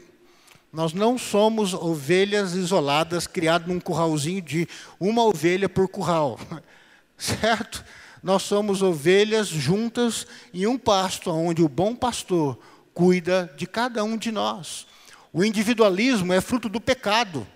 Nós 0.71 0.91
não 0.91 1.17
somos 1.17 1.73
ovelhas 1.73 2.53
isoladas, 2.53 3.27
criadas 3.27 3.69
num 3.69 3.79
curralzinho 3.79 4.41
de 4.41 4.67
uma 4.99 5.23
ovelha 5.23 5.69
por 5.69 5.87
curral. 5.87 6.37
Certo? 7.17 7.85
Nós 8.21 8.43
somos 8.43 8.81
ovelhas 8.81 9.47
juntas 9.47 10.27
em 10.53 10.67
um 10.67 10.77
pasto, 10.77 11.31
onde 11.31 11.63
o 11.63 11.69
bom 11.69 11.95
pastor 11.95 12.59
cuida 12.93 13.49
de 13.55 13.65
cada 13.65 14.03
um 14.03 14.17
de 14.17 14.33
nós. 14.33 14.85
O 15.31 15.45
individualismo 15.45 16.33
é 16.33 16.41
fruto 16.41 16.67
do 16.67 16.81
pecado. 16.81 17.47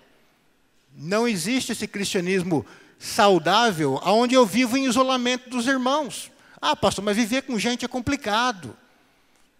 Não 0.96 1.28
existe 1.28 1.72
esse 1.72 1.86
cristianismo 1.86 2.64
saudável 2.98 4.00
onde 4.02 4.34
eu 4.34 4.46
vivo 4.46 4.78
em 4.78 4.86
isolamento 4.86 5.50
dos 5.50 5.66
irmãos. 5.66 6.34
Ah, 6.60 6.74
pastor, 6.74 7.04
mas 7.04 7.16
viver 7.16 7.42
com 7.42 7.58
gente 7.58 7.84
é 7.84 7.88
complicado. 7.88 8.76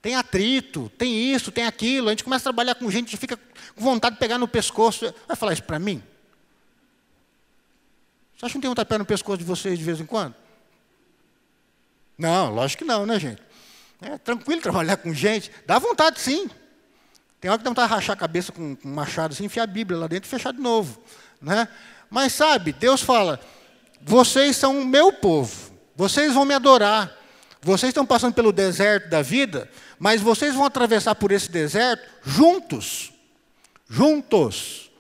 Tem 0.00 0.14
atrito, 0.14 0.90
tem 0.96 1.34
isso, 1.34 1.50
tem 1.50 1.66
aquilo. 1.66 2.08
A 2.08 2.10
gente 2.10 2.24
começa 2.24 2.42
a 2.42 2.52
trabalhar 2.52 2.74
com 2.76 2.90
gente 2.90 3.12
e 3.12 3.16
fica 3.16 3.36
com 3.74 3.82
vontade 3.82 4.14
de 4.14 4.20
pegar 4.20 4.38
no 4.38 4.46
pescoço. 4.46 5.12
Vai 5.26 5.36
falar 5.36 5.52
isso 5.52 5.64
para 5.64 5.78
mim? 5.78 6.02
Você 8.36 8.46
acha 8.46 8.52
que 8.52 8.58
não 8.58 8.74
tem 8.74 8.84
de 8.84 8.88
pegar 8.88 8.98
no 8.98 9.06
pescoço 9.06 9.38
de 9.38 9.44
vocês 9.44 9.78
de 9.78 9.84
vez 9.84 10.00
em 10.00 10.06
quando? 10.06 10.34
Não, 12.18 12.54
lógico 12.54 12.84
que 12.84 12.88
não, 12.88 13.04
né, 13.04 13.18
gente? 13.18 13.42
É 14.00 14.18
tranquilo 14.18 14.60
trabalhar 14.60 14.96
com 14.98 15.12
gente. 15.12 15.50
Dá 15.66 15.78
vontade, 15.78 16.20
sim. 16.20 16.48
Tem 17.40 17.50
hora 17.50 17.58
que 17.58 17.64
dá 17.64 17.70
vontade 17.70 17.88
de 17.88 17.94
rachar 17.94 18.14
a 18.14 18.18
cabeça 18.18 18.52
com 18.52 18.76
um 18.84 18.94
machado 18.94 19.32
assim, 19.32 19.44
enfiar 19.44 19.64
a 19.64 19.66
Bíblia 19.66 19.98
lá 19.98 20.06
dentro 20.06 20.28
e 20.28 20.30
fechar 20.30 20.52
de 20.52 20.60
novo. 20.60 21.00
Né? 21.40 21.68
Mas 22.10 22.32
sabe, 22.32 22.72
Deus 22.72 23.02
fala: 23.02 23.40
vocês 24.00 24.56
são 24.56 24.80
o 24.80 24.84
meu 24.84 25.12
povo. 25.12 25.65
Vocês 25.96 26.34
vão 26.34 26.44
me 26.44 26.54
adorar. 26.54 27.16
Vocês 27.62 27.90
estão 27.90 28.06
passando 28.06 28.34
pelo 28.34 28.52
deserto 28.52 29.08
da 29.08 29.22
vida, 29.22 29.68
mas 29.98 30.20
vocês 30.20 30.54
vão 30.54 30.64
atravessar 30.64 31.14
por 31.14 31.32
esse 31.32 31.50
deserto 31.50 32.06
juntos. 32.22 33.12
Juntos. 33.88 34.90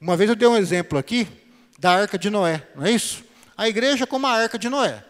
Uma 0.00 0.16
vez 0.16 0.30
eu 0.30 0.36
dei 0.36 0.48
um 0.48 0.56
exemplo 0.56 0.98
aqui 0.98 1.28
da 1.78 1.90
arca 1.90 2.16
de 2.16 2.30
Noé, 2.30 2.62
não 2.74 2.86
é 2.86 2.92
isso? 2.92 3.24
A 3.56 3.68
igreja 3.68 4.04
é 4.04 4.06
como 4.06 4.26
a 4.26 4.30
arca 4.30 4.58
de 4.58 4.68
Noé. 4.68 5.04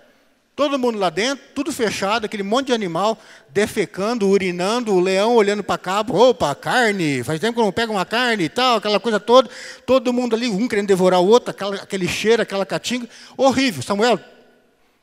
Todo 0.56 0.78
mundo 0.78 0.98
lá 0.98 1.08
dentro, 1.08 1.44
tudo 1.54 1.72
fechado, 1.72 2.24
aquele 2.24 2.42
monte 2.42 2.68
de 2.68 2.72
animal 2.72 3.16
defecando, 3.50 4.26
urinando, 4.26 4.92
o 4.92 4.98
leão 4.98 5.36
olhando 5.36 5.62
para 5.62 5.78
cá, 5.78 6.00
opa, 6.00 6.52
carne, 6.54 7.22
faz 7.22 7.38
tempo 7.38 7.54
que 7.54 7.60
eu 7.60 7.64
não 7.64 7.70
pego 7.70 7.92
uma 7.92 8.04
carne 8.04 8.44
e 8.44 8.48
tal, 8.48 8.78
aquela 8.78 8.98
coisa 8.98 9.20
toda. 9.20 9.48
Todo 9.86 10.12
mundo 10.12 10.34
ali, 10.34 10.48
um 10.48 10.66
querendo 10.66 10.88
devorar 10.88 11.20
o 11.20 11.28
outro, 11.28 11.50
aquela, 11.50 11.76
aquele 11.76 12.08
cheiro, 12.08 12.42
aquela 12.42 12.66
catinga. 12.66 13.08
Horrível. 13.36 13.82
Samuel, 13.82 14.18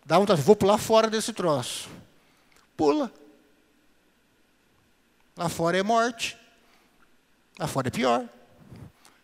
Dá 0.06 0.20
vontade, 0.20 0.42
vou 0.42 0.56
pular 0.56 0.78
fora 0.78 1.10
desse 1.10 1.34
troço. 1.34 1.90
Pula. 2.78 3.12
Lá 5.36 5.50
fora 5.50 5.78
é 5.78 5.84
morte. 5.84 6.38
Lá 7.58 7.68
fora 7.68 7.88
é 7.88 7.92
pior. 7.92 8.28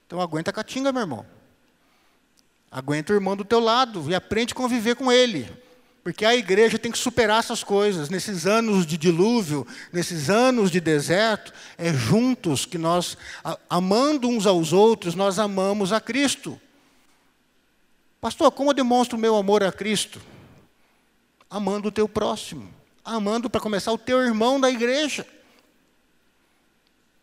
Então 0.08 0.20
aguenta 0.20 0.50
a 0.50 0.54
catinga, 0.54 0.92
meu 0.92 1.02
irmão. 1.02 1.26
Aguenta 2.72 3.14
o 3.14 3.16
irmão 3.16 3.38
do 3.38 3.46
teu 3.46 3.60
lado 3.60 4.10
e 4.10 4.16
aprende 4.16 4.54
a 4.54 4.56
conviver 4.56 4.96
com 4.96 5.12
ele. 5.12 5.48
Porque 6.04 6.26
a 6.26 6.36
igreja 6.36 6.80
tem 6.80 6.92
que 6.92 6.98
superar 6.98 7.40
essas 7.40 7.64
coisas. 7.64 8.10
Nesses 8.10 8.48
anos 8.48 8.88
de 8.88 8.98
dilúvio, 8.98 9.68
nesses 9.94 10.32
anos 10.32 10.72
de 10.72 10.80
deserto, 10.80 11.54
é 11.78 11.94
juntos 11.94 12.66
que 12.66 12.78
nós, 12.78 13.16
amando 13.70 14.28
uns 14.28 14.48
aos 14.48 14.74
outros, 14.74 15.14
nós 15.14 15.38
amamos 15.38 15.94
a 15.94 16.02
Cristo. 16.02 16.60
Pastor, 18.20 18.52
como 18.52 18.72
eu 18.72 18.74
demonstro 18.74 19.16
o 19.18 19.22
meu 19.22 19.36
amor 19.36 19.64
a 19.64 19.72
Cristo? 19.72 20.20
Amando 21.52 21.90
o 21.90 21.92
teu 21.92 22.08
próximo. 22.08 22.74
Amando, 23.04 23.50
para 23.50 23.60
começar, 23.60 23.92
o 23.92 23.98
teu 23.98 24.22
irmão 24.22 24.58
da 24.58 24.70
igreja. 24.70 25.28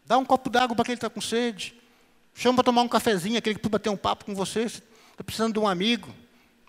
Dá 0.05 0.19
um 0.19 0.25
copo 0.25 0.51
d'água 0.51 0.77
para 0.77 0.85
quem 0.85 0.95
está 0.95 1.09
com 1.09 1.19
sede. 1.19 1.75
Chama 2.35 2.57
para 2.57 2.65
tomar 2.65 2.83
um 2.83 2.89
cafezinho, 2.89 3.39
aquele 3.39 3.55
que 3.55 3.61
precisa 3.61 3.73
bater 3.73 3.89
um 3.89 3.97
papo 3.97 4.27
com 4.27 4.35
você. 4.35 4.65
Está 4.65 5.25
precisando 5.25 5.55
de 5.55 5.59
um 5.59 5.67
amigo. 5.67 6.15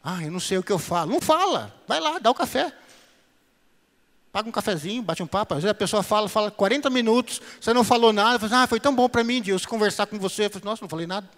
Ah, 0.02 0.24
eu 0.24 0.32
não 0.32 0.40
sei 0.40 0.58
o 0.58 0.64
que 0.64 0.72
eu 0.72 0.80
falo. 0.80 1.12
Não 1.12 1.20
fala. 1.20 1.76
Vai 1.86 2.00
lá, 2.00 2.18
dá 2.18 2.32
o 2.32 2.34
café. 2.34 2.74
Paga 4.32 4.48
um 4.48 4.52
cafezinho, 4.54 5.02
bate 5.02 5.22
um 5.22 5.28
papo. 5.28 5.54
Às 5.56 5.64
vezes 5.64 5.72
a 5.72 5.76
pessoa 5.76 6.02
fala, 6.02 6.30
fala 6.30 6.50
40 6.50 6.90
minutos, 6.90 7.42
você 7.60 7.74
não 7.74 7.84
falou 7.84 8.14
nada. 8.14 8.40
Fala, 8.40 8.64
ah, 8.64 8.68
foi 8.68 8.80
tão 8.80 8.96
bom 8.96 9.10
para 9.10 9.24
mim, 9.24 9.42
Deus, 9.42 9.66
conversar 9.66 10.06
com 10.08 10.18
você. 10.18 10.46
Eu 10.46 10.50
falei, 10.50 10.66
nossa, 10.66 10.82
não 10.82 10.90
falei 10.90 11.06
nada. 11.06 11.30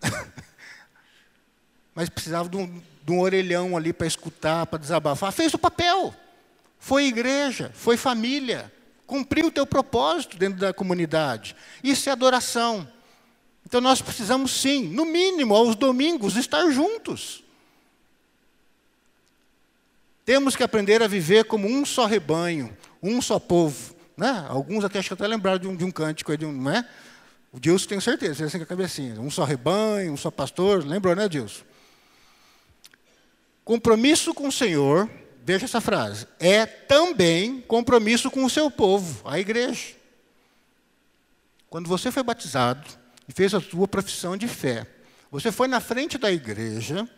Mas 1.94 2.08
precisava 2.08 2.48
de 2.48 2.56
um, 2.56 2.82
de 3.04 3.12
um 3.12 3.20
orelhão 3.20 3.76
ali 3.76 3.92
para 3.92 4.06
escutar, 4.06 4.66
para 4.66 4.78
desabafar. 4.78 5.32
Fez 5.32 5.52
o 5.54 5.58
papel. 5.58 6.14
Foi 6.78 7.06
igreja, 7.06 7.70
foi 7.74 7.96
família. 7.96 8.72
Cumpriu 9.06 9.46
o 9.46 9.50
teu 9.50 9.66
propósito 9.66 10.36
dentro 10.36 10.58
da 10.58 10.72
comunidade. 10.72 11.54
Isso 11.82 12.08
é 12.08 12.12
adoração. 12.12 12.88
Então 13.66 13.80
nós 13.80 14.02
precisamos 14.02 14.52
sim, 14.52 14.88
no 14.88 15.04
mínimo, 15.04 15.54
aos 15.54 15.74
domingos, 15.74 16.36
estar 16.36 16.68
juntos. 16.70 17.42
Temos 20.24 20.54
que 20.54 20.62
aprender 20.62 21.02
a 21.02 21.08
viver 21.08 21.44
como 21.44 21.66
um 21.68 21.84
só 21.84 22.06
rebanho, 22.06 22.76
um 23.02 23.20
só 23.20 23.38
povo. 23.38 23.94
Né? 24.16 24.46
Alguns 24.48 24.84
até 24.84 24.98
acho 24.98 25.08
que 25.08 25.14
até 25.14 25.26
lembraram 25.26 25.58
de 25.58 25.66
um, 25.66 25.74
de 25.74 25.84
um 25.84 25.90
cântico, 25.90 26.36
de 26.36 26.46
um, 26.46 26.52
não 26.52 26.70
é? 26.70 26.86
O 27.52 27.60
Dilson 27.60 27.88
tem 27.88 28.00
certeza, 28.00 28.44
assim 28.44 28.58
com 28.58 28.64
a 28.64 28.66
cabecinha. 28.66 29.20
Um 29.20 29.30
só 29.30 29.44
rebanho, 29.44 30.12
um 30.12 30.16
só 30.16 30.30
pastor. 30.30 30.84
Lembrou, 30.84 31.14
né, 31.14 31.28
Dilson? 31.28 31.64
Compromisso 33.64 34.34
com 34.34 34.48
o 34.48 34.52
Senhor, 34.52 35.08
veja 35.44 35.64
essa 35.64 35.80
frase, 35.80 36.26
é 36.40 36.66
também 36.66 37.60
compromisso 37.62 38.30
com 38.30 38.44
o 38.44 38.50
seu 38.50 38.70
povo, 38.70 39.28
a 39.28 39.38
igreja. 39.38 39.94
Quando 41.70 41.88
você 41.88 42.10
foi 42.10 42.22
batizado 42.22 42.88
e 43.28 43.32
fez 43.32 43.54
a 43.54 43.60
sua 43.60 43.88
profissão 43.88 44.36
de 44.36 44.48
fé, 44.48 44.86
você 45.30 45.50
foi 45.50 45.68
na 45.68 45.80
frente 45.80 46.18
da 46.18 46.30
igreja 46.30 47.08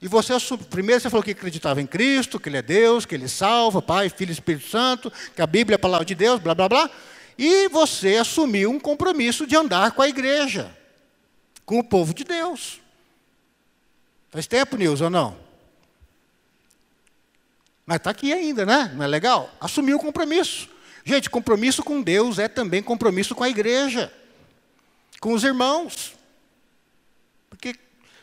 e 0.00 0.08
você 0.08 0.32
primeiro 0.68 1.00
você 1.00 1.08
falou 1.08 1.22
que 1.22 1.30
acreditava 1.30 1.80
em 1.80 1.86
Cristo, 1.86 2.40
que 2.40 2.48
Ele 2.48 2.56
é 2.56 2.62
Deus, 2.62 3.06
que 3.06 3.14
Ele 3.14 3.28
salva, 3.28 3.80
Pai, 3.80 4.08
Filho 4.08 4.30
e 4.30 4.32
Espírito 4.32 4.68
Santo, 4.68 5.12
que 5.36 5.40
a 5.40 5.46
Bíblia 5.46 5.74
é 5.74 5.76
a 5.76 5.78
palavra 5.78 6.04
de 6.04 6.14
Deus, 6.14 6.40
blá 6.40 6.54
blá 6.54 6.68
blá. 6.68 6.90
E 7.38 7.68
você 7.68 8.16
assumiu 8.16 8.70
um 8.70 8.80
compromisso 8.80 9.46
de 9.46 9.54
andar 9.54 9.92
com 9.92 10.02
a 10.02 10.08
igreja, 10.08 10.76
com 11.64 11.78
o 11.78 11.84
povo 11.84 12.12
de 12.12 12.24
Deus. 12.24 12.80
Faz 14.30 14.46
tempo, 14.48 14.76
Nilson, 14.76 15.04
ou 15.04 15.10
não? 15.10 15.51
Mas 17.84 17.96
está 17.96 18.10
aqui 18.10 18.32
ainda, 18.32 18.64
né? 18.64 18.92
Não 18.94 19.04
é 19.04 19.06
legal? 19.06 19.52
Assumiu 19.60 19.96
o 19.96 20.00
compromisso. 20.00 20.68
Gente, 21.04 21.28
compromisso 21.28 21.82
com 21.82 22.00
Deus 22.00 22.38
é 22.38 22.48
também 22.48 22.82
compromisso 22.82 23.34
com 23.34 23.42
a 23.42 23.48
igreja, 23.48 24.12
com 25.20 25.32
os 25.32 25.42
irmãos. 25.42 26.14
Porque 27.50 27.74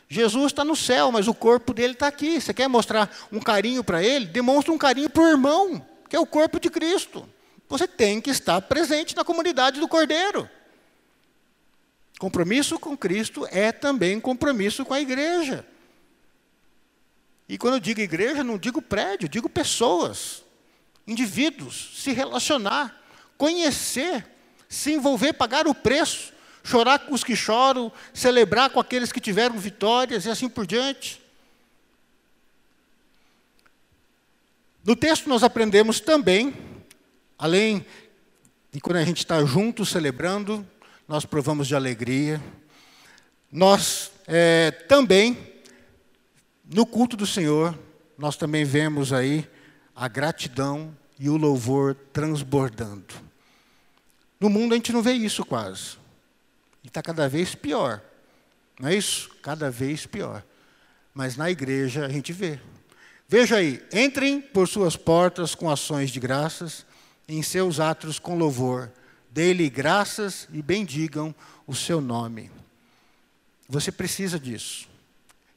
Jesus 0.08 0.46
está 0.46 0.64
no 0.64 0.74
céu, 0.74 1.12
mas 1.12 1.28
o 1.28 1.34
corpo 1.34 1.74
dele 1.74 1.92
está 1.92 2.06
aqui. 2.06 2.40
Você 2.40 2.54
quer 2.54 2.68
mostrar 2.68 3.14
um 3.30 3.38
carinho 3.38 3.84
para 3.84 4.02
ele? 4.02 4.26
Demonstra 4.26 4.72
um 4.72 4.78
carinho 4.78 5.10
para 5.10 5.22
o 5.22 5.28
irmão, 5.28 5.86
que 6.08 6.16
é 6.16 6.20
o 6.20 6.26
corpo 6.26 6.58
de 6.58 6.70
Cristo. 6.70 7.28
Você 7.68 7.86
tem 7.86 8.20
que 8.20 8.30
estar 8.30 8.60
presente 8.62 9.14
na 9.14 9.24
comunidade 9.24 9.78
do 9.78 9.86
Cordeiro. 9.86 10.48
Compromisso 12.18 12.78
com 12.78 12.96
Cristo 12.96 13.46
é 13.50 13.72
também 13.72 14.18
compromisso 14.18 14.84
com 14.84 14.92
a 14.92 15.00
igreja. 15.00 15.64
E 17.50 17.58
quando 17.58 17.74
eu 17.74 17.80
digo 17.80 18.00
igreja, 18.00 18.44
não 18.44 18.56
digo 18.56 18.80
prédio, 18.80 19.28
digo 19.28 19.48
pessoas, 19.48 20.44
indivíduos, 21.04 21.90
se 21.96 22.12
relacionar, 22.12 23.02
conhecer, 23.36 24.24
se 24.68 24.92
envolver, 24.92 25.32
pagar 25.32 25.66
o 25.66 25.74
preço, 25.74 26.32
chorar 26.62 27.00
com 27.00 27.12
os 27.12 27.24
que 27.24 27.34
choram, 27.34 27.90
celebrar 28.14 28.70
com 28.70 28.78
aqueles 28.78 29.10
que 29.10 29.18
tiveram 29.18 29.58
vitórias 29.58 30.26
e 30.26 30.30
assim 30.30 30.48
por 30.48 30.64
diante. 30.64 31.20
No 34.84 34.94
texto 34.94 35.28
nós 35.28 35.42
aprendemos 35.42 35.98
também, 35.98 36.54
além 37.36 37.84
de 38.70 38.80
quando 38.80 38.98
a 38.98 39.04
gente 39.04 39.18
está 39.18 39.44
junto 39.44 39.84
celebrando, 39.84 40.64
nós 41.08 41.24
provamos 41.24 41.66
de 41.66 41.74
alegria, 41.74 42.40
nós 43.50 44.12
é, 44.28 44.70
também 44.70 45.49
no 46.72 46.86
culto 46.86 47.16
do 47.16 47.26
Senhor, 47.26 47.76
nós 48.16 48.36
também 48.36 48.64
vemos 48.64 49.12
aí 49.12 49.48
a 49.94 50.06
gratidão 50.06 50.96
e 51.18 51.28
o 51.28 51.36
louvor 51.36 51.96
transbordando. 52.12 53.14
No 54.38 54.48
mundo 54.48 54.72
a 54.72 54.76
gente 54.76 54.92
não 54.92 55.02
vê 55.02 55.12
isso 55.12 55.44
quase. 55.44 55.98
E 56.84 56.86
está 56.86 57.02
cada 57.02 57.28
vez 57.28 57.54
pior. 57.54 58.00
Não 58.78 58.88
é 58.88 58.94
isso? 58.94 59.30
Cada 59.42 59.70
vez 59.70 60.06
pior. 60.06 60.44
Mas 61.12 61.36
na 61.36 61.50
igreja 61.50 62.06
a 62.06 62.08
gente 62.08 62.32
vê. 62.32 62.60
Veja 63.28 63.56
aí, 63.56 63.82
entrem 63.92 64.40
por 64.40 64.66
suas 64.66 64.96
portas 64.96 65.54
com 65.54 65.68
ações 65.68 66.10
de 66.10 66.18
graças, 66.18 66.86
em 67.28 67.42
seus 67.42 67.78
atos 67.78 68.18
com 68.18 68.38
louvor. 68.38 68.90
Dê-lhe 69.30 69.68
graças 69.68 70.48
e 70.52 70.62
bendigam 70.62 71.34
o 71.66 71.74
seu 71.74 72.00
nome. 72.00 72.50
Você 73.68 73.92
precisa 73.92 74.38
disso. 74.38 74.89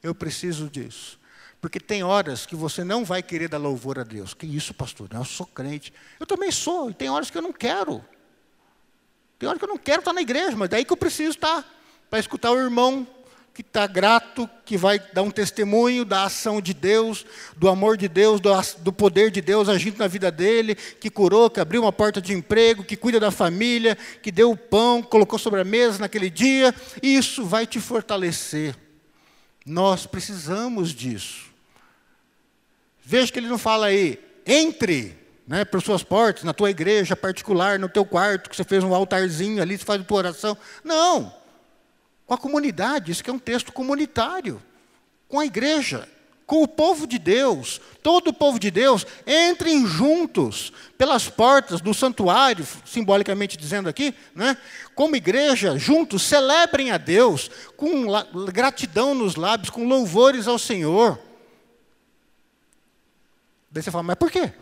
Eu 0.04 0.14
preciso 0.14 0.68
disso. 0.68 1.18
Porque 1.62 1.80
tem 1.80 2.02
horas 2.02 2.44
que 2.44 2.54
você 2.54 2.84
não 2.84 3.06
vai 3.06 3.22
querer 3.22 3.48
dar 3.48 3.56
louvor 3.56 3.98
a 3.98 4.04
Deus. 4.04 4.34
Que 4.34 4.44
isso, 4.44 4.74
pastor? 4.74 5.08
Eu 5.10 5.24
sou 5.24 5.46
crente. 5.46 5.94
Eu 6.20 6.26
também 6.26 6.50
sou, 6.50 6.90
e 6.90 6.94
tem 6.94 7.08
horas 7.08 7.30
que 7.30 7.38
eu 7.38 7.42
não 7.42 7.54
quero. 7.54 8.04
Tem 9.38 9.48
horas 9.48 9.58
que 9.58 9.64
eu 9.64 9.70
não 9.70 9.78
quero 9.78 10.00
estar 10.00 10.12
na 10.12 10.20
igreja, 10.20 10.54
mas 10.58 10.68
daí 10.68 10.84
que 10.84 10.92
eu 10.92 10.96
preciso 10.96 11.30
estar. 11.30 11.64
Para 12.10 12.18
escutar 12.18 12.52
o 12.52 12.60
irmão 12.60 13.06
que 13.54 13.62
está 13.62 13.86
grato, 13.86 14.46
que 14.66 14.76
vai 14.76 14.98
dar 14.98 15.22
um 15.22 15.30
testemunho 15.30 16.04
da 16.04 16.24
ação 16.24 16.60
de 16.60 16.74
Deus, 16.74 17.24
do 17.56 17.66
amor 17.70 17.96
de 17.96 18.08
Deus, 18.08 18.42
do, 18.42 18.50
do, 18.80 18.92
poder 18.92 19.30
de 19.30 19.40
Deus 19.40 19.66
agindo 19.66 19.96
na 19.96 20.06
vida 20.06 20.30
dele, 20.30 20.74
que 20.74 21.08
curou, 21.08 21.48
que 21.48 21.60
abriu 21.60 21.80
uma 21.80 21.92
porta 21.92 22.20
de 22.20 22.34
emprego, 22.34 22.84
que 22.84 22.94
cuida 22.94 23.18
da 23.18 23.30
família, 23.30 23.96
que 24.20 24.30
deu 24.30 24.50
o 24.50 24.56
pão, 24.56 25.02
colocou 25.02 25.38
sobre 25.38 25.62
a 25.62 25.64
mesa 25.64 25.98
naquele 26.00 26.28
dia. 26.28 26.74
Isso 27.02 27.42
vai 27.42 27.66
te 27.66 27.80
fortalecer. 27.80 28.83
Nós 29.64 30.06
precisamos 30.06 30.90
disso. 30.90 31.52
Veja 33.02 33.32
que 33.32 33.38
ele 33.38 33.48
não 33.48 33.58
fala 33.58 33.86
aí, 33.86 34.18
entre 34.46 35.16
né, 35.46 35.64
por 35.64 35.82
suas 35.82 36.02
portas, 36.02 36.44
na 36.44 36.54
tua 36.54 36.70
igreja 36.70 37.14
particular, 37.14 37.78
no 37.78 37.88
teu 37.88 38.04
quarto, 38.04 38.48
que 38.48 38.56
você 38.56 38.64
fez 38.64 38.82
um 38.82 38.94
altarzinho 38.94 39.62
ali, 39.62 39.76
você 39.76 39.84
faz 39.84 40.00
a 40.00 40.04
tua 40.04 40.18
oração. 40.18 40.56
Não. 40.82 41.34
Com 42.26 42.34
a 42.34 42.38
comunidade, 42.38 43.12
isso 43.12 43.22
que 43.22 43.30
é 43.30 43.32
um 43.32 43.38
texto 43.38 43.72
comunitário. 43.72 44.62
Com 45.28 45.38
a 45.38 45.46
igreja, 45.46 46.08
com 46.46 46.62
o 46.62 46.68
povo 46.68 47.06
de 47.06 47.18
Deus, 47.18 47.80
todo 48.02 48.28
o 48.28 48.32
povo 48.32 48.58
de 48.58 48.70
Deus, 48.70 49.06
entrem 49.26 49.86
juntos 49.86 50.72
pelas 50.98 51.28
portas 51.28 51.80
do 51.80 51.94
santuário, 51.94 52.66
simbolicamente 52.84 53.56
dizendo 53.56 53.88
aqui, 53.88 54.14
né? 54.34 54.56
como 54.94 55.16
igreja, 55.16 55.78
juntos, 55.78 56.22
celebrem 56.22 56.90
a 56.90 56.98
Deus, 56.98 57.50
com 57.76 58.06
gratidão 58.52 59.14
nos 59.14 59.36
lábios, 59.36 59.70
com 59.70 59.88
louvores 59.88 60.46
ao 60.46 60.58
Senhor. 60.58 61.18
Daí 63.70 63.82
você 63.82 63.90
fala, 63.90 64.04
mas 64.04 64.16
por 64.16 64.30
quê? 64.30 64.52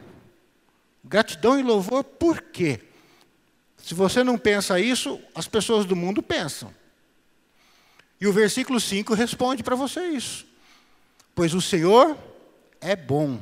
Gratidão 1.04 1.58
e 1.58 1.62
louvor, 1.62 2.04
por 2.04 2.40
quê? 2.40 2.80
Se 3.76 3.92
você 3.92 4.22
não 4.22 4.38
pensa 4.38 4.78
isso, 4.78 5.20
as 5.34 5.48
pessoas 5.48 5.84
do 5.84 5.96
mundo 5.96 6.22
pensam. 6.22 6.72
E 8.20 8.26
o 8.28 8.32
versículo 8.32 8.78
5 8.78 9.12
responde 9.14 9.64
para 9.64 9.74
você 9.74 10.00
isso. 10.10 10.51
Pois 11.34 11.54
o 11.54 11.60
Senhor 11.60 12.16
é 12.80 12.94
bom, 12.94 13.40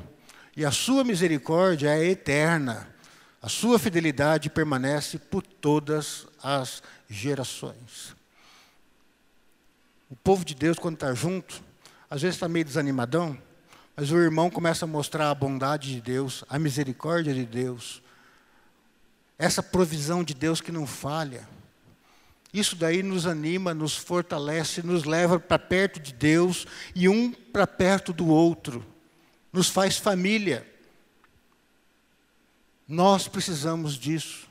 e 0.56 0.64
a 0.64 0.70
sua 0.70 1.02
misericórdia 1.02 1.88
é 1.88 2.06
eterna. 2.06 2.88
A 3.42 3.48
sua 3.48 3.78
fidelidade 3.78 4.50
permanece 4.50 5.18
por 5.18 5.42
todas 5.42 6.26
as 6.42 6.82
gerações. 7.08 8.14
O 10.10 10.16
povo 10.16 10.44
de 10.44 10.54
Deus, 10.54 10.78
quando 10.78 10.94
está 10.94 11.14
junto, 11.14 11.62
às 12.08 12.20
vezes 12.20 12.36
está 12.36 12.48
meio 12.48 12.64
desanimadão, 12.64 13.38
mas 13.96 14.10
o 14.10 14.18
irmão 14.18 14.50
começa 14.50 14.84
a 14.84 14.88
mostrar 14.88 15.30
a 15.30 15.34
bondade 15.34 15.94
de 15.94 16.00
Deus, 16.00 16.44
a 16.48 16.58
misericórdia 16.58 17.32
de 17.32 17.46
Deus, 17.46 18.02
essa 19.38 19.62
provisão 19.62 20.22
de 20.22 20.34
Deus 20.34 20.60
que 20.60 20.70
não 20.70 20.86
falha. 20.86 21.48
Isso 22.52 22.74
daí 22.74 23.02
nos 23.02 23.26
anima, 23.26 23.72
nos 23.72 23.96
fortalece, 23.96 24.82
nos 24.82 25.04
leva 25.04 25.38
para 25.38 25.58
perto 25.58 26.00
de 26.00 26.12
Deus 26.12 26.66
e 26.94 27.08
um 27.08 27.30
para 27.32 27.66
perto 27.66 28.12
do 28.12 28.26
outro, 28.28 28.84
nos 29.52 29.68
faz 29.68 29.96
família. 29.96 30.66
Nós 32.88 33.28
precisamos 33.28 33.96
disso. 33.96 34.48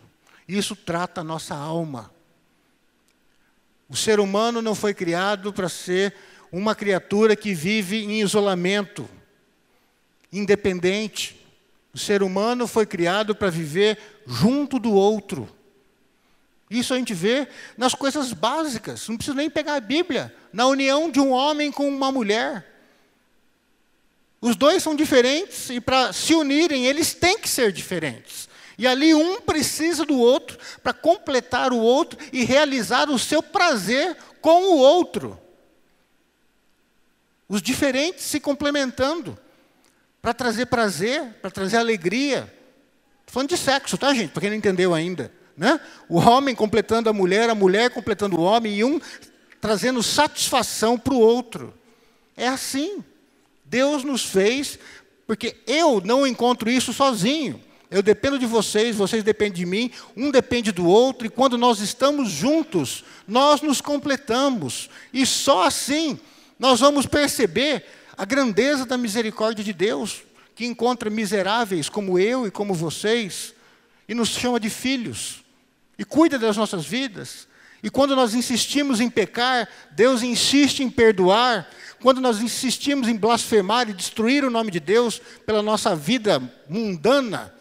Isso 0.48 0.76
trata 0.76 1.22
a 1.22 1.24
nossa 1.24 1.54
alma. 1.54 2.10
O 3.90 3.96
ser 3.96 4.20
humano 4.20 4.62
não 4.62 4.74
foi 4.74 4.94
criado 4.94 5.52
para 5.52 5.68
ser 5.68 6.16
uma 6.52 6.74
criatura 6.74 7.36
que 7.36 7.54
vive 7.54 8.04
em 8.04 8.22
isolamento, 8.22 9.10
independente. 10.32 11.36
O 11.94 11.98
ser 11.98 12.24
humano 12.24 12.66
foi 12.66 12.86
criado 12.86 13.36
para 13.36 13.50
viver 13.50 14.00
junto 14.26 14.80
do 14.80 14.94
outro. 14.94 15.50
Isso 16.70 16.94
a 16.94 16.98
gente 16.98 17.14
vê 17.14 17.48
nas 17.76 17.96
coisas 17.96 18.32
básicas, 18.32 19.08
não 19.08 19.18
precisa 19.18 19.36
nem 19.36 19.50
pegar 19.50 19.76
a 19.76 19.80
Bíblia, 19.80 20.34
na 20.54 20.68
união 20.68 21.10
de 21.10 21.20
um 21.20 21.32
homem 21.32 21.72
com 21.72 21.90
uma 21.90 22.12
mulher. 22.12 22.66
Os 24.40 24.56
dois 24.56 24.84
são 24.84 24.96
diferentes 24.96 25.70
e 25.70 25.82
para 25.82 26.14
se 26.14 26.34
unirem, 26.36 26.86
eles 26.86 27.14
têm 27.14 27.40
que 27.40 27.50
ser 27.50 27.72
diferentes. 27.72 28.48
E 28.78 28.88
ali 28.88 29.14
um 29.14 29.42
precisa 29.42 30.06
do 30.06 30.18
outro 30.18 30.58
para 30.82 30.94
completar 30.94 31.74
o 31.74 31.78
outro 31.78 32.18
e 32.32 32.46
realizar 32.46 33.10
o 33.10 33.20
seu 33.20 33.44
prazer 33.44 34.16
com 34.40 34.64
o 34.64 34.78
outro. 34.78 35.38
Os 37.50 37.62
diferentes 37.62 38.24
se 38.24 38.40
complementando 38.40 39.38
para 40.22 40.34
trazer 40.34 40.68
prazer, 40.68 41.34
para 41.42 41.50
trazer 41.50 41.78
alegria. 41.78 42.54
Estou 43.22 43.34
falando 43.34 43.50
de 43.50 43.58
sexo, 43.58 43.98
tá, 43.98 44.14
gente? 44.14 44.32
Para 44.32 44.42
quem 44.42 44.50
não 44.52 44.58
entendeu 44.58 44.94
ainda. 44.94 45.39
Né? 45.60 45.78
O 46.08 46.20
homem 46.20 46.56
completando 46.56 47.10
a 47.10 47.14
mulher, 47.14 47.50
a 47.50 47.54
mulher 47.54 47.90
completando 47.90 48.40
o 48.40 48.42
homem, 48.42 48.78
e 48.78 48.84
um 48.86 48.98
trazendo 49.60 50.02
satisfação 50.02 50.98
para 50.98 51.14
o 51.14 51.20
outro. 51.20 51.74
É 52.38 52.48
assim. 52.48 53.04
Deus 53.66 54.06
nos 54.06 54.24
fez, 54.24 54.80
porque 55.28 55.58
eu 55.68 56.02
não 56.04 56.26
encontro 56.26 56.70
isso 56.70 56.94
sozinho. 56.94 57.62
Eu 57.92 58.02
dependo 58.02 58.40
de 58.40 58.46
vocês, 58.46 58.96
vocês 58.96 59.22
dependem 59.22 59.58
de 59.58 59.66
mim, 59.66 59.92
um 60.16 60.32
depende 60.32 60.72
do 60.72 60.88
outro, 60.88 61.28
e 61.28 61.30
quando 61.30 61.58
nós 61.58 61.82
estamos 61.82 62.30
juntos, 62.30 63.04
nós 63.28 63.62
nos 63.62 63.82
completamos. 63.82 64.90
E 65.14 65.26
só 65.26 65.66
assim 65.66 66.18
nós 66.58 66.80
vamos 66.80 67.06
perceber 67.06 67.84
a 68.18 68.24
grandeza 68.24 68.86
da 68.86 68.98
misericórdia 68.98 69.64
de 69.64 69.74
Deus, 69.74 70.22
que 70.56 70.66
encontra 70.66 71.10
miseráveis 71.10 71.90
como 71.90 72.18
eu 72.18 72.48
e 72.48 72.52
como 72.52 72.74
vocês, 72.74 73.54
e 74.08 74.14
nos 74.16 74.30
chama 74.30 74.58
de 74.58 74.70
filhos, 74.70 75.44
e 76.00 76.06
cuida 76.06 76.40
das 76.40 76.56
nossas 76.56 76.86
vidas. 76.86 77.46
E 77.84 77.90
quando 77.90 78.16
nós 78.16 78.34
insistimos 78.34 79.02
em 79.02 79.10
pecar, 79.10 79.68
Deus 79.92 80.24
insiste 80.24 80.82
em 80.82 80.90
perdoar. 80.90 81.70
Quando 82.02 82.22
nós 82.22 82.40
insistimos 82.40 83.10
em 83.10 83.18
blasfemar 83.18 83.90
e 83.90 83.94
destruir 83.94 84.46
o 84.46 84.50
nome 84.50 84.72
de 84.72 84.80
Deus 84.80 85.22
pela 85.46 85.62
nossa 85.62 85.94
vida 85.94 86.42
mundana, 86.70 87.54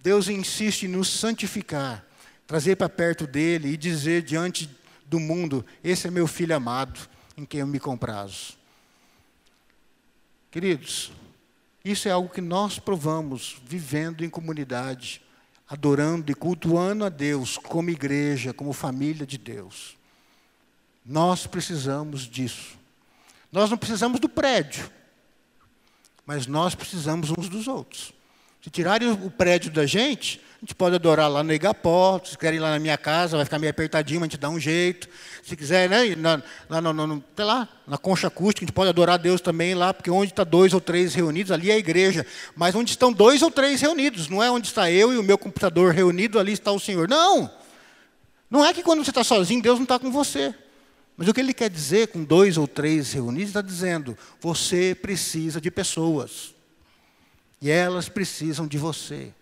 Deus 0.00 0.28
insiste 0.28 0.84
em 0.84 0.88
nos 0.88 1.08
santificar, 1.08 2.04
trazer 2.46 2.76
para 2.76 2.88
perto 2.88 3.26
dele 3.26 3.70
e 3.70 3.76
dizer 3.76 4.22
diante 4.22 4.70
do 5.06 5.18
mundo: 5.18 5.66
Esse 5.82 6.06
é 6.06 6.10
meu 6.10 6.28
filho 6.28 6.54
amado, 6.54 6.98
em 7.36 7.44
quem 7.44 7.60
eu 7.60 7.66
me 7.66 7.80
comprazo. 7.80 8.54
Queridos, 10.50 11.10
isso 11.84 12.06
é 12.06 12.12
algo 12.12 12.28
que 12.28 12.40
nós 12.40 12.78
provamos 12.78 13.56
vivendo 13.64 14.24
em 14.24 14.30
comunidade, 14.30 15.22
adorando 15.72 16.30
e 16.30 16.34
cultuando 16.34 17.02
a 17.02 17.08
Deus 17.08 17.56
como 17.56 17.88
igreja, 17.88 18.52
como 18.52 18.74
família 18.74 19.26
de 19.26 19.38
Deus. 19.38 19.96
Nós 21.04 21.46
precisamos 21.46 22.28
disso. 22.28 22.76
Nós 23.50 23.70
não 23.70 23.78
precisamos 23.78 24.20
do 24.20 24.28
prédio, 24.28 24.90
mas 26.26 26.46
nós 26.46 26.74
precisamos 26.74 27.30
uns 27.30 27.48
dos 27.48 27.68
outros. 27.68 28.12
Se 28.62 28.68
tirarem 28.68 29.10
o 29.12 29.30
prédio 29.30 29.72
da 29.72 29.86
gente, 29.86 30.42
a 30.62 30.64
gente 30.64 30.76
pode 30.76 30.94
adorar 30.94 31.28
lá 31.28 31.42
no 31.42 31.52
Igapó, 31.52 32.20
se 32.24 32.38
quiserem 32.38 32.58
ir 32.58 32.60
lá 32.60 32.70
na 32.70 32.78
minha 32.78 32.96
casa, 32.96 33.36
vai 33.36 33.44
ficar 33.44 33.58
meio 33.58 33.72
apertadinho, 33.72 34.20
a 34.20 34.22
gente 34.22 34.36
dá 34.36 34.48
um 34.48 34.60
jeito. 34.60 35.08
Se 35.42 35.56
quiser, 35.56 35.90
né, 35.90 36.14
na, 36.14 36.40
lá, 36.70 36.80
no, 36.80 36.92
no, 36.92 37.24
sei 37.34 37.44
lá, 37.44 37.68
na 37.84 37.98
concha 37.98 38.28
acústica, 38.28 38.64
a 38.64 38.66
gente 38.66 38.72
pode 38.72 38.88
adorar 38.88 39.18
Deus 39.18 39.40
também 39.40 39.74
lá, 39.74 39.92
porque 39.92 40.08
onde 40.08 40.30
está 40.30 40.44
dois 40.44 40.72
ou 40.72 40.80
três 40.80 41.14
reunidos, 41.14 41.50
ali 41.50 41.68
é 41.68 41.74
a 41.74 41.78
igreja. 41.78 42.24
Mas 42.54 42.76
onde 42.76 42.92
estão 42.92 43.12
dois 43.12 43.42
ou 43.42 43.50
três 43.50 43.80
reunidos, 43.80 44.28
não 44.28 44.40
é 44.40 44.48
onde 44.52 44.68
está 44.68 44.88
eu 44.88 45.12
e 45.12 45.18
o 45.18 45.22
meu 45.24 45.36
computador 45.36 45.92
reunido, 45.92 46.38
ali 46.38 46.52
está 46.52 46.70
o 46.70 46.78
Senhor. 46.78 47.08
Não! 47.08 47.50
Não 48.48 48.64
é 48.64 48.72
que 48.72 48.84
quando 48.84 49.04
você 49.04 49.10
está 49.10 49.24
sozinho, 49.24 49.60
Deus 49.60 49.80
não 49.80 49.84
está 49.84 49.98
com 49.98 50.12
você. 50.12 50.54
Mas 51.16 51.26
o 51.26 51.34
que 51.34 51.40
ele 51.40 51.52
quer 51.52 51.70
dizer 51.70 52.06
com 52.06 52.22
dois 52.22 52.56
ou 52.56 52.68
três 52.68 53.12
reunidos, 53.12 53.48
está 53.48 53.62
dizendo, 53.62 54.16
você 54.40 54.94
precisa 54.94 55.60
de 55.60 55.72
pessoas. 55.72 56.54
E 57.60 57.68
elas 57.68 58.08
precisam 58.08 58.64
de 58.68 58.78
você. 58.78 59.34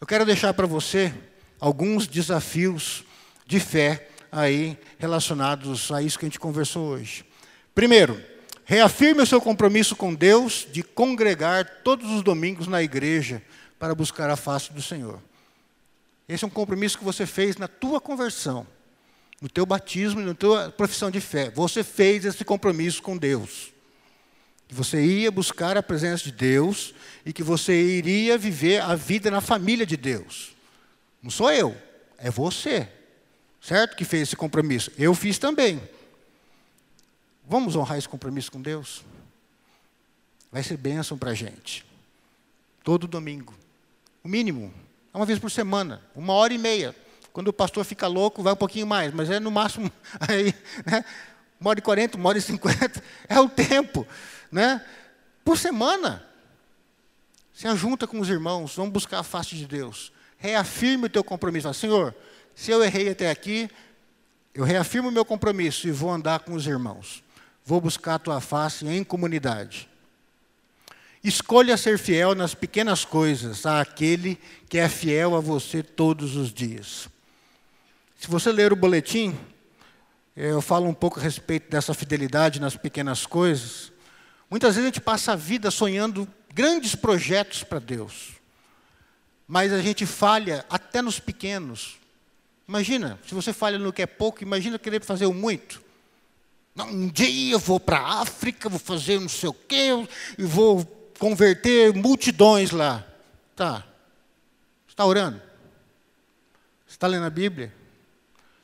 Eu 0.00 0.06
quero 0.06 0.24
deixar 0.24 0.54
para 0.54 0.66
você 0.66 1.12
alguns 1.58 2.06
desafios 2.06 3.04
de 3.44 3.58
fé 3.58 4.08
aí 4.30 4.78
relacionados 4.96 5.90
a 5.90 6.00
isso 6.00 6.16
que 6.16 6.24
a 6.24 6.28
gente 6.28 6.38
conversou 6.38 6.86
hoje. 6.86 7.24
Primeiro, 7.74 8.22
reafirme 8.64 9.22
o 9.22 9.26
seu 9.26 9.40
compromisso 9.40 9.96
com 9.96 10.14
Deus 10.14 10.68
de 10.70 10.84
congregar 10.84 11.82
todos 11.82 12.08
os 12.12 12.22
domingos 12.22 12.68
na 12.68 12.80
igreja 12.80 13.42
para 13.76 13.92
buscar 13.92 14.30
a 14.30 14.36
face 14.36 14.72
do 14.72 14.80
Senhor. 14.80 15.20
Esse 16.28 16.44
é 16.44 16.46
um 16.46 16.50
compromisso 16.50 16.98
que 16.98 17.04
você 17.04 17.26
fez 17.26 17.56
na 17.56 17.66
tua 17.66 18.00
conversão, 18.00 18.64
no 19.42 19.48
teu 19.48 19.66
batismo 19.66 20.20
e 20.20 20.24
na 20.24 20.34
tua 20.34 20.70
profissão 20.70 21.10
de 21.10 21.20
fé. 21.20 21.50
Você 21.50 21.82
fez 21.82 22.24
esse 22.24 22.44
compromisso 22.44 23.02
com 23.02 23.16
Deus 23.16 23.72
que 24.68 24.74
você 24.74 25.02
ia 25.02 25.30
buscar 25.30 25.78
a 25.78 25.82
presença 25.82 26.24
de 26.24 26.30
Deus 26.30 26.94
e 27.24 27.32
que 27.32 27.42
você 27.42 27.72
iria 27.74 28.36
viver 28.36 28.82
a 28.82 28.94
vida 28.94 29.30
na 29.30 29.40
família 29.40 29.86
de 29.86 29.96
Deus. 29.96 30.54
Não 31.22 31.30
sou 31.30 31.50
eu, 31.50 31.74
é 32.18 32.30
você, 32.30 32.86
certo? 33.62 33.96
Que 33.96 34.04
fez 34.04 34.24
esse 34.24 34.36
compromisso. 34.36 34.92
Eu 34.98 35.14
fiz 35.14 35.38
também. 35.38 35.80
Vamos 37.48 37.74
honrar 37.74 37.96
esse 37.96 38.08
compromisso 38.08 38.52
com 38.52 38.60
Deus? 38.60 39.02
Vai 40.52 40.62
ser 40.62 40.76
bênção 40.76 41.16
para 41.16 41.30
a 41.30 41.34
gente. 41.34 41.84
Todo 42.84 43.08
domingo. 43.08 43.54
O 44.22 44.28
mínimo. 44.28 44.72
Uma 45.14 45.24
vez 45.24 45.38
por 45.38 45.50
semana. 45.50 46.02
Uma 46.14 46.34
hora 46.34 46.52
e 46.52 46.58
meia. 46.58 46.94
Quando 47.32 47.48
o 47.48 47.52
pastor 47.54 47.84
fica 47.86 48.06
louco, 48.06 48.42
vai 48.42 48.52
um 48.52 48.56
pouquinho 48.56 48.86
mais. 48.86 49.14
Mas 49.14 49.30
é 49.30 49.40
no 49.40 49.50
máximo 49.50 49.90
aí, 50.20 50.54
né? 50.84 51.04
Uma 51.58 51.70
hora 51.70 51.78
e 51.78 51.82
quarenta, 51.82 52.18
uma 52.18 52.28
hora 52.28 52.38
e 52.38 52.42
cinquenta. 52.42 53.02
É 53.28 53.40
o 53.40 53.48
tempo 53.48 54.06
né? 54.50 54.84
Por 55.44 55.58
semana. 55.58 56.24
Se 57.52 57.66
ajunta 57.66 58.06
com 58.06 58.20
os 58.20 58.28
irmãos, 58.28 58.76
vamos 58.76 58.92
buscar 58.92 59.18
a 59.18 59.24
face 59.24 59.56
de 59.56 59.66
Deus. 59.66 60.12
Reafirme 60.36 61.06
o 61.06 61.10
teu 61.10 61.24
compromisso. 61.24 61.72
Senhor, 61.74 62.14
se 62.54 62.70
eu 62.70 62.82
errei 62.84 63.08
até 63.08 63.30
aqui, 63.30 63.68
eu 64.54 64.64
reafirmo 64.64 65.08
o 65.08 65.12
meu 65.12 65.24
compromisso 65.24 65.88
e 65.88 65.90
vou 65.90 66.10
andar 66.10 66.40
com 66.40 66.52
os 66.54 66.66
irmãos. 66.66 67.22
Vou 67.64 67.80
buscar 67.80 68.14
a 68.14 68.18
tua 68.18 68.40
face 68.40 68.86
em 68.86 69.04
comunidade. 69.04 69.88
Escolha 71.22 71.76
ser 71.76 71.98
fiel 71.98 72.34
nas 72.34 72.54
pequenas 72.54 73.04
coisas 73.04 73.66
àquele 73.66 74.38
que 74.68 74.78
é 74.78 74.88
fiel 74.88 75.34
a 75.34 75.40
você 75.40 75.82
todos 75.82 76.36
os 76.36 76.52
dias. 76.52 77.08
Se 78.18 78.28
você 78.28 78.52
ler 78.52 78.72
o 78.72 78.76
boletim, 78.76 79.38
eu 80.36 80.60
falo 80.62 80.86
um 80.86 80.94
pouco 80.94 81.18
a 81.18 81.22
respeito 81.22 81.70
dessa 81.70 81.92
fidelidade 81.92 82.60
nas 82.60 82.76
pequenas 82.76 83.26
coisas. 83.26 83.92
Muitas 84.50 84.74
vezes 84.74 84.84
a 84.84 84.92
gente 84.92 85.00
passa 85.00 85.32
a 85.32 85.36
vida 85.36 85.70
sonhando 85.70 86.26
grandes 86.54 86.94
projetos 86.94 87.62
para 87.62 87.78
Deus, 87.78 88.32
mas 89.46 89.72
a 89.72 89.82
gente 89.82 90.06
falha 90.06 90.64
até 90.70 91.02
nos 91.02 91.20
pequenos. 91.20 91.96
Imagina, 92.66 93.18
se 93.26 93.34
você 93.34 93.52
falha 93.52 93.78
no 93.78 93.92
que 93.92 94.02
é 94.02 94.06
pouco, 94.06 94.42
imagina 94.42 94.78
querer 94.78 95.02
fazer 95.02 95.26
o 95.26 95.34
muito. 95.34 95.82
Um 96.76 97.08
dia 97.08 97.52
eu 97.52 97.58
vou 97.58 97.80
para 97.80 97.98
a 97.98 98.22
África, 98.22 98.68
vou 98.68 98.78
fazer 98.78 99.20
não 99.20 99.28
sei 99.28 99.48
o 99.48 99.54
quê, 99.54 99.88
e 100.38 100.44
vou 100.44 100.84
converter 101.18 101.94
multidões 101.94 102.70
lá. 102.70 103.04
Tá. 103.56 103.84
Você 104.86 104.92
está 104.92 105.04
orando? 105.04 105.42
Você 106.86 106.94
está 106.94 107.06
lendo 107.06 107.26
a 107.26 107.30
Bíblia? 107.30 107.74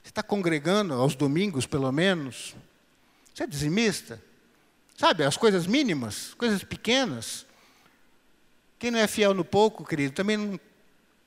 Você 0.02 0.10
está 0.10 0.22
congregando 0.22 0.94
aos 0.94 1.14
domingos, 1.14 1.66
pelo 1.66 1.90
menos? 1.90 2.54
Você 3.34 3.42
é 3.42 3.46
dizimista? 3.46 4.22
Sabe, 4.96 5.24
as 5.24 5.36
coisas 5.36 5.66
mínimas, 5.66 6.34
coisas 6.34 6.62
pequenas. 6.62 7.44
Quem 8.78 8.90
não 8.90 8.98
é 8.98 9.06
fiel 9.06 9.34
no 9.34 9.44
pouco, 9.44 9.84
querido, 9.84 10.14
também 10.14 10.36
não 10.36 10.60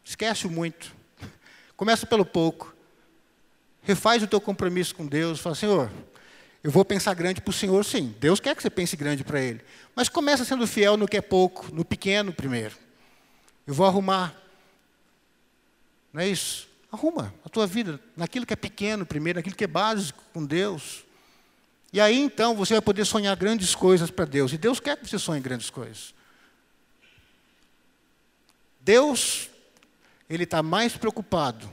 esquece 0.04 0.48
o 0.48 0.50
muito. 0.50 0.96
Começa 1.76 2.06
pelo 2.06 2.26
pouco. 2.26 2.74
Refaz 3.84 4.24
o 4.24 4.28
teu 4.28 4.42
compromisso 4.42 4.96
com 4.96 5.06
Deus. 5.06 5.40
Fala, 5.40 5.56
Senhor, 5.56 5.92
Eu 6.64 6.72
vou 6.72 6.84
pensar 6.84 7.14
grande 7.14 7.40
para 7.40 7.50
o 7.50 7.54
Senhor, 7.54 7.86
sim. 7.86 8.14
Deus 8.20 8.40
quer 8.42 8.56
que 8.56 8.62
você 8.62 8.70
pense 8.70 8.96
grande 8.98 9.24
para 9.24 9.40
Ele. 9.40 9.62
Mas 9.96 10.10
começa 10.10 10.44
sendo 10.44 10.68
fiel 10.68 10.98
no 10.98 11.08
que 11.08 11.16
é 11.16 11.22
pouco, 11.22 11.74
no 11.74 11.86
pequeno 11.86 12.34
primeiro. 12.34 12.76
Eu 13.66 13.74
vou 13.74 13.86
arrumar. 13.86 14.36
Não 16.12 16.22
é 16.22 16.28
isso? 16.28 16.68
Arruma 16.92 17.34
a 17.46 17.48
tua 17.48 17.66
vida 17.68 18.00
naquilo 18.18 18.46
que 18.46 18.54
é 18.54 18.58
pequeno 18.58 19.06
primeiro, 19.06 19.38
naquilo 19.38 19.56
que 19.56 19.64
é 19.64 19.68
básico 19.68 20.22
com 20.34 20.44
Deus. 20.44 21.06
E 21.92 22.02
aí 22.02 22.18
então 22.18 22.56
você 22.56 22.74
vai 22.74 22.82
poder 22.82 23.06
sonhar 23.06 23.36
grandes 23.36 23.74
coisas 23.74 24.12
para 24.12 24.26
Deus. 24.26 24.52
E 24.52 24.58
Deus 24.58 24.80
quer 24.80 24.98
que 24.98 25.08
você 25.08 25.18
sonhe 25.18 25.42
grandes 25.42 25.70
coisas. 25.70 26.14
Deus, 28.80 29.50
Ele 30.30 30.46
está 30.46 30.64
mais 30.64 30.96
preocupado 30.96 31.70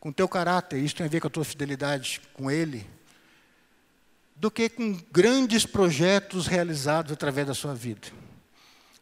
com 0.00 0.08
o 0.08 0.12
teu 0.12 0.28
caráter, 0.28 0.78
isso 0.78 0.96
tem 0.96 1.06
a 1.06 1.08
ver 1.08 1.20
com 1.20 1.26
a 1.28 1.30
tua 1.30 1.44
fidelidade 1.44 2.20
com 2.32 2.50
Ele, 2.50 2.84
do 4.34 4.50
que 4.50 4.68
com 4.68 4.98
grandes 5.12 5.66
projetos 5.66 6.46
realizados 6.46 7.12
através 7.12 7.46
da 7.46 7.54
sua 7.54 7.74
vida. 7.74 8.08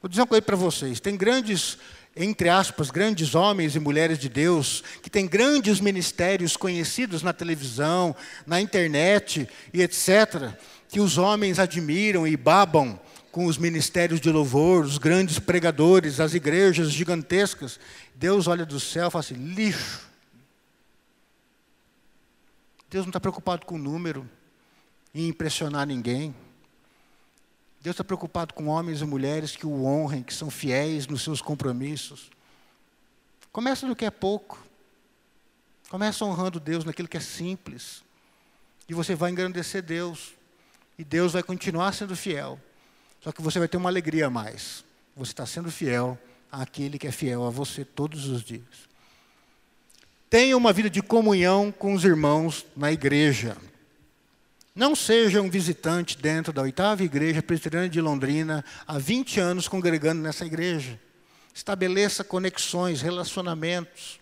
Vou 0.01 0.09
dizer 0.09 0.21
uma 0.21 0.27
coisa 0.27 0.43
para 0.43 0.57
vocês: 0.57 1.01
tem 1.01 1.17
grandes, 1.17 1.79
entre 2.17 2.49
aspas, 2.49 2.91
grandes 2.91 3.35
homens 3.35 3.77
e 3.77 3.79
mulheres 3.79 4.19
de 4.19 4.31
Deus, 4.31 4.83
que 5.03 5.11
têm 5.11 5.27
grandes 5.27 5.81
ministérios 5.81 6.57
conhecidos 6.57 7.23
na 7.23 7.35
televisão, 7.35 8.17
na 8.47 8.59
internet 8.59 9.47
e 9.73 9.83
etc., 9.83 10.55
que 10.89 10.99
os 10.99 11.19
homens 11.19 11.59
admiram 11.59 12.27
e 12.27 12.35
babam 12.37 12.99
com 13.31 13.45
os 13.45 13.59
ministérios 13.59 14.19
de 14.19 14.31
louvor, 14.31 14.83
os 14.83 14.97
grandes 14.97 15.39
pregadores, 15.39 16.21
as 16.21 16.33
igrejas 16.33 16.91
gigantescas. 16.91 17.79
Deus 18.15 18.47
olha 18.47 18.65
do 18.65 18.81
céu 18.81 19.09
e 19.09 19.11
fala 19.11 19.23
assim: 19.23 19.35
lixo. 19.35 20.07
Deus 22.89 23.05
não 23.05 23.11
está 23.11 23.21
preocupado 23.21 23.67
com 23.67 23.75
o 23.75 23.79
número, 23.79 24.27
em 25.15 25.29
impressionar 25.29 25.87
ninguém. 25.87 26.35
Deus 27.87 27.95
está 27.95 28.03
preocupado 28.03 28.53
com 28.53 28.67
homens 28.67 29.01
e 29.01 29.05
mulheres 29.05 29.55
que 29.55 29.65
o 29.65 29.85
honrem, 29.85 30.21
que 30.21 30.35
são 30.35 30.51
fiéis 30.51 31.07
nos 31.07 31.23
seus 31.23 31.41
compromissos. 31.41 32.33
Começa 33.53 33.87
no 33.87 33.95
que 33.95 34.05
é 34.05 34.11
pouco. 34.11 34.61
Começa 35.89 36.25
honrando 36.25 36.59
Deus 36.59 36.85
naquilo 36.85 37.07
que 37.07 37.17
é 37.17 37.21
simples. 37.21 38.03
E 38.89 38.93
você 38.93 39.15
vai 39.15 39.31
engrandecer 39.31 39.83
Deus. 39.83 40.35
E 40.99 41.05
Deus 41.05 41.35
vai 41.35 41.45
continuar 41.45 41.93
sendo 41.93 42.17
fiel. 42.17 42.59
Só 43.21 43.31
que 43.31 43.41
você 43.41 43.61
vai 43.61 43.69
ter 43.69 43.77
uma 43.77 43.89
alegria 43.89 44.27
a 44.27 44.31
mais. 44.31 44.85
Você 45.15 45.31
está 45.31 45.47
sendo 45.47 45.71
fiel 45.71 46.19
àquele 46.51 46.99
que 46.99 47.07
é 47.07 47.13
fiel 47.13 47.47
a 47.47 47.51
você 47.51 47.85
todos 47.85 48.27
os 48.27 48.43
dias. 48.43 48.89
Tenha 50.29 50.57
uma 50.57 50.73
vida 50.73 50.91
de 50.91 51.03
comunhão 51.03 51.71
com 51.71 51.95
os 51.95 52.05
irmãos 52.05 52.67
na 52.77 52.91
igreja. 52.91 53.57
Não 54.77 54.95
seja 54.95 55.41
um 55.41 55.49
visitante 55.49 56.19
dentro 56.19 56.53
da 56.53 56.61
oitava 56.61 57.03
igreja 57.03 57.43
presbiteriana 57.43 57.89
de 57.89 57.99
Londrina, 57.99 58.63
há 58.87 58.99
20 58.99 59.41
anos 59.41 59.67
congregando 59.67 60.21
nessa 60.21 60.45
igreja. 60.45 61.01
Estabeleça 61.55 62.23
conexões, 62.23 63.01
relacionamentos. 63.01 64.21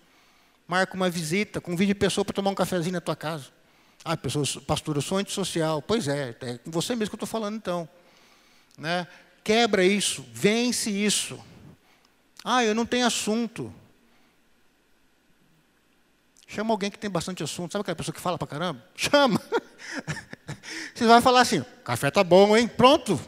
Marque 0.69 0.95
uma 0.95 1.11
visita, 1.11 1.61
convide 1.61 1.93
pessoa 1.93 2.25
para 2.25 2.35
tomar 2.35 2.51
um 2.51 2.55
cafezinho 2.55 2.93
na 2.93 3.01
tua 3.01 3.17
casa. 3.17 3.47
Ah, 4.05 4.17
pessoa, 4.17 4.45
pastor, 4.65 4.95
eu 4.95 5.03
sou 5.03 5.19
antissocial. 5.19 5.83
Pois 5.83 6.07
é, 6.07 6.37
é 6.41 6.59
com 6.59 6.71
você 6.71 6.95
mesmo 6.95 7.11
que 7.11 7.15
eu 7.15 7.25
estou 7.25 7.27
falando 7.27 7.57
então. 7.57 7.89
Né? 8.79 9.09
Quebra 9.43 9.85
isso, 9.85 10.25
vence 10.33 10.89
isso. 10.89 11.37
Ah, 12.45 12.65
eu 12.65 12.77
não 12.77 12.87
tenho 12.87 13.09
assunto. 13.09 13.75
Chama 16.47 16.73
alguém 16.73 16.93
que 16.93 16.99
tem 16.99 17.11
bastante 17.11 17.43
assunto. 17.43 17.73
Sabe 17.73 17.81
aquela 17.81 17.97
pessoa 17.97 18.15
que 18.15 18.21
fala 18.21 18.39
para 18.39 18.47
caramba? 18.47 18.87
Chama. 18.95 19.41
Você 20.95 21.07
vai 21.07 21.21
falar 21.21 21.41
assim: 21.41 21.65
café 21.85 22.11
tá 22.11 22.25
bom, 22.25 22.57
hein? 22.57 22.69
Pronto. 22.69 23.21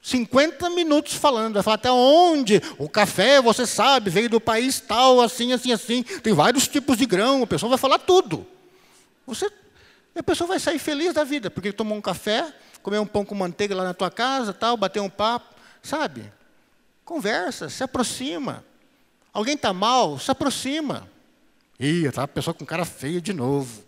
50 0.00 0.70
minutos 0.70 1.14
falando, 1.14 1.54
vai 1.54 1.62
falar 1.62 1.74
até 1.74 1.90
onde? 1.90 2.62
O 2.78 2.88
café, 2.88 3.42
você 3.42 3.66
sabe, 3.66 4.10
veio 4.10 4.30
do 4.30 4.40
país 4.40 4.80
tal, 4.80 5.20
assim, 5.20 5.52
assim, 5.52 5.72
assim. 5.72 6.02
Tem 6.02 6.32
vários 6.32 6.68
tipos 6.68 6.96
de 6.96 7.04
grão, 7.04 7.42
a 7.42 7.46
pessoa 7.46 7.68
vai 7.68 7.78
falar 7.78 7.98
tudo. 7.98 8.46
Você, 9.26 9.50
a 10.16 10.22
pessoa 10.22 10.48
vai 10.48 10.58
sair 10.58 10.78
feliz 10.78 11.12
da 11.12 11.24
vida, 11.24 11.50
porque 11.50 11.72
tomou 11.72 11.98
um 11.98 12.00
café, 12.00 12.50
comeu 12.82 13.02
um 13.02 13.06
pão 13.06 13.24
com 13.24 13.34
manteiga 13.34 13.74
lá 13.74 13.84
na 13.84 13.92
tua 13.92 14.10
casa, 14.10 14.52
tal, 14.52 14.76
bateu 14.76 15.02
um 15.02 15.10
papo, 15.10 15.54
sabe? 15.82 16.32
Conversa, 17.04 17.68
se 17.68 17.82
aproxima. 17.82 18.64
Alguém 19.32 19.54
está 19.54 19.72
mal, 19.72 20.18
se 20.18 20.30
aproxima. 20.30 21.08
Ih, 21.78 22.10
tá 22.10 22.22
a 22.22 22.28
pessoa 22.28 22.54
com 22.54 22.64
cara 22.64 22.84
feia 22.84 23.20
de 23.20 23.32
novo. 23.32 23.84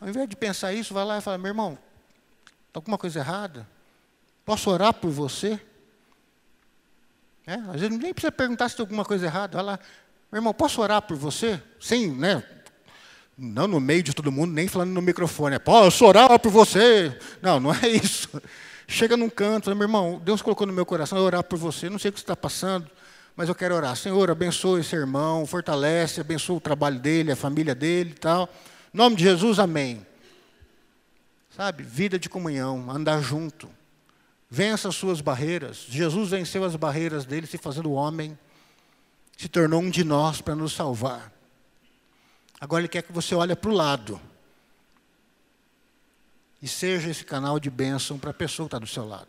Ao 0.00 0.08
invés 0.08 0.28
de 0.28 0.36
pensar 0.36 0.72
isso, 0.72 0.92
vai 0.92 1.04
lá 1.04 1.18
e 1.18 1.20
fala: 1.20 1.38
meu 1.38 1.48
irmão, 1.48 1.78
está 2.68 2.78
alguma 2.78 2.98
coisa 2.98 3.18
errada? 3.18 3.66
Posso 4.44 4.70
orar 4.70 4.92
por 4.92 5.10
você? 5.10 5.60
É, 7.46 7.54
às 7.54 7.80
vezes 7.80 7.90
nem 7.98 8.12
precisa 8.12 8.32
perguntar 8.32 8.68
se 8.68 8.76
tem 8.76 8.82
alguma 8.82 9.04
coisa 9.04 9.26
errada. 9.26 9.56
Vai 9.56 9.64
lá, 9.64 9.80
meu 10.30 10.40
irmão, 10.40 10.52
posso 10.52 10.80
orar 10.80 11.02
por 11.02 11.16
você? 11.16 11.62
Sem, 11.80 12.10
né? 12.10 12.42
Não 13.38 13.68
no 13.68 13.78
meio 13.78 14.02
de 14.02 14.14
todo 14.14 14.32
mundo, 14.32 14.52
nem 14.52 14.66
falando 14.66 14.90
no 14.90 15.02
microfone. 15.02 15.56
É, 15.56 15.58
posso 15.58 16.04
orar 16.04 16.38
por 16.38 16.50
você? 16.50 17.16
Não, 17.42 17.60
não 17.60 17.72
é 17.72 17.88
isso. 17.88 18.28
Chega 18.88 19.16
num 19.16 19.28
canto, 19.28 19.74
meu 19.74 19.84
irmão, 19.84 20.20
Deus 20.24 20.40
colocou 20.40 20.66
no 20.66 20.72
meu 20.72 20.86
coração 20.86 21.18
orar 21.18 21.42
por 21.42 21.58
você. 21.58 21.90
Não 21.90 21.98
sei 21.98 22.10
o 22.10 22.12
que 22.12 22.18
está 22.18 22.36
passando, 22.36 22.88
mas 23.34 23.48
eu 23.48 23.54
quero 23.54 23.74
orar. 23.74 23.96
Senhor, 23.96 24.30
abençoe 24.30 24.80
esse 24.80 24.94
irmão, 24.94 25.44
fortalece, 25.44 26.20
abençoe 26.20 26.56
o 26.56 26.60
trabalho 26.60 26.98
dele, 26.98 27.32
a 27.32 27.36
família 27.36 27.74
dele 27.74 28.10
e 28.10 28.18
tal. 28.18 28.48
Em 28.96 28.98
nome 28.98 29.14
de 29.14 29.24
Jesus, 29.24 29.58
amém. 29.58 30.06
Sabe, 31.50 31.82
vida 31.82 32.18
de 32.18 32.30
comunhão, 32.30 32.90
andar 32.90 33.20
junto. 33.20 33.68
Vença 34.48 34.88
as 34.88 34.96
suas 34.96 35.20
barreiras. 35.20 35.84
Jesus 35.86 36.30
venceu 36.30 36.64
as 36.64 36.74
barreiras 36.76 37.26
dele, 37.26 37.46
se 37.46 37.58
fazendo 37.58 37.92
homem, 37.92 38.38
se 39.36 39.50
tornou 39.50 39.82
um 39.82 39.90
de 39.90 40.02
nós 40.02 40.40
para 40.40 40.54
nos 40.54 40.72
salvar. 40.72 41.30
Agora 42.58 42.80
ele 42.80 42.88
quer 42.88 43.02
que 43.02 43.12
você 43.12 43.34
olhe 43.34 43.54
para 43.54 43.68
o 43.68 43.74
lado 43.74 44.18
e 46.62 46.66
seja 46.66 47.10
esse 47.10 47.22
canal 47.22 47.60
de 47.60 47.68
bênção 47.68 48.18
para 48.18 48.30
a 48.30 48.34
pessoa 48.34 48.66
que 48.66 48.68
está 48.68 48.78
do 48.78 48.86
seu 48.86 49.06
lado. 49.06 49.28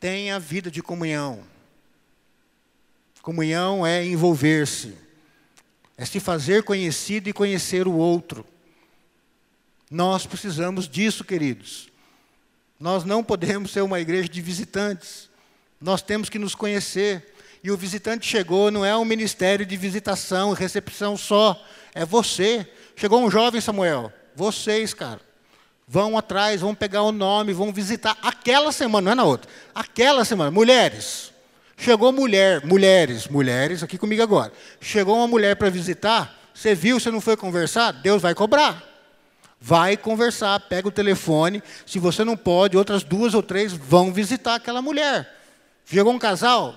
Tenha 0.00 0.40
vida 0.40 0.70
de 0.70 0.82
comunhão. 0.82 1.44
Comunhão 3.20 3.86
é 3.86 4.02
envolver-se 4.02 5.04
é 5.96 6.04
se 6.04 6.18
fazer 6.20 6.62
conhecido 6.62 7.28
e 7.28 7.32
conhecer 7.32 7.86
o 7.86 7.94
outro. 7.94 8.44
Nós 9.90 10.26
precisamos 10.26 10.88
disso, 10.88 11.24
queridos. 11.24 11.88
Nós 12.80 13.04
não 13.04 13.22
podemos 13.22 13.70
ser 13.70 13.82
uma 13.82 14.00
igreja 14.00 14.28
de 14.28 14.40
visitantes. 14.40 15.28
Nós 15.80 16.02
temos 16.02 16.28
que 16.28 16.38
nos 16.38 16.54
conhecer. 16.54 17.34
E 17.62 17.70
o 17.70 17.76
visitante 17.76 18.26
chegou, 18.26 18.70
não 18.70 18.84
é 18.84 18.96
um 18.96 19.04
ministério 19.04 19.64
de 19.64 19.76
visitação 19.76 20.52
e 20.52 20.56
recepção 20.56 21.16
só, 21.16 21.58
é 21.94 22.04
você. 22.04 22.68
Chegou 22.94 23.24
um 23.24 23.30
jovem 23.30 23.60
Samuel, 23.60 24.12
vocês, 24.36 24.92
cara. 24.92 25.20
Vão 25.88 26.16
atrás, 26.18 26.60
vão 26.60 26.74
pegar 26.74 27.02
o 27.02 27.12
nome, 27.12 27.52
vão 27.52 27.72
visitar 27.72 28.18
aquela 28.22 28.72
semana, 28.72 29.04
não 29.06 29.12
é 29.12 29.14
na 29.14 29.24
outra. 29.24 29.50
Aquela 29.74 30.24
semana, 30.24 30.50
mulheres. 30.50 31.32
Chegou 31.76 32.12
mulher, 32.12 32.64
mulheres, 32.64 33.28
mulheres, 33.28 33.82
aqui 33.82 33.98
comigo 33.98 34.22
agora. 34.22 34.52
Chegou 34.80 35.16
uma 35.16 35.26
mulher 35.26 35.56
para 35.56 35.70
visitar, 35.70 36.38
você 36.54 36.74
viu, 36.74 37.00
você 37.00 37.10
não 37.10 37.20
foi 37.20 37.36
conversar? 37.36 37.92
Deus 37.92 38.22
vai 38.22 38.34
cobrar. 38.34 38.82
Vai 39.60 39.96
conversar, 39.96 40.60
pega 40.60 40.86
o 40.86 40.92
telefone. 40.92 41.62
Se 41.84 41.98
você 41.98 42.22
não 42.22 42.36
pode, 42.36 42.76
outras 42.76 43.02
duas 43.02 43.34
ou 43.34 43.42
três 43.42 43.72
vão 43.72 44.12
visitar 44.12 44.54
aquela 44.54 44.80
mulher. 44.80 45.28
Chegou 45.84 46.12
um 46.12 46.18
casal, 46.18 46.76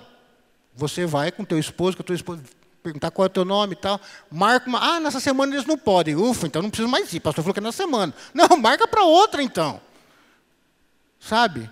você 0.73 1.05
vai 1.05 1.31
com 1.31 1.45
teu 1.45 1.59
esposo, 1.59 1.95
com 1.95 2.03
a 2.03 2.05
tua 2.05 2.15
esposa, 2.15 2.41
perguntar 2.81 3.11
qual 3.11 3.25
é 3.25 3.27
o 3.27 3.33
teu 3.33 3.45
nome 3.45 3.73
e 3.73 3.75
tal. 3.75 3.99
Marca 4.31 4.69
uma. 4.69 4.79
Ah, 4.79 4.99
nessa 4.99 5.19
semana 5.19 5.53
eles 5.53 5.65
não 5.65 5.77
podem. 5.77 6.15
Ufa, 6.15 6.47
então 6.47 6.61
não 6.61 6.69
precisa 6.69 6.87
mais 6.87 7.11
ir. 7.13 7.17
O 7.17 7.21
pastor 7.21 7.43
falou 7.43 7.53
que 7.53 7.59
é 7.59 7.63
na 7.63 7.71
semana. 7.71 8.13
Não, 8.33 8.47
marca 8.57 8.87
para 8.87 9.03
outra 9.03 9.43
então. 9.43 9.81
Sabe? 11.19 11.69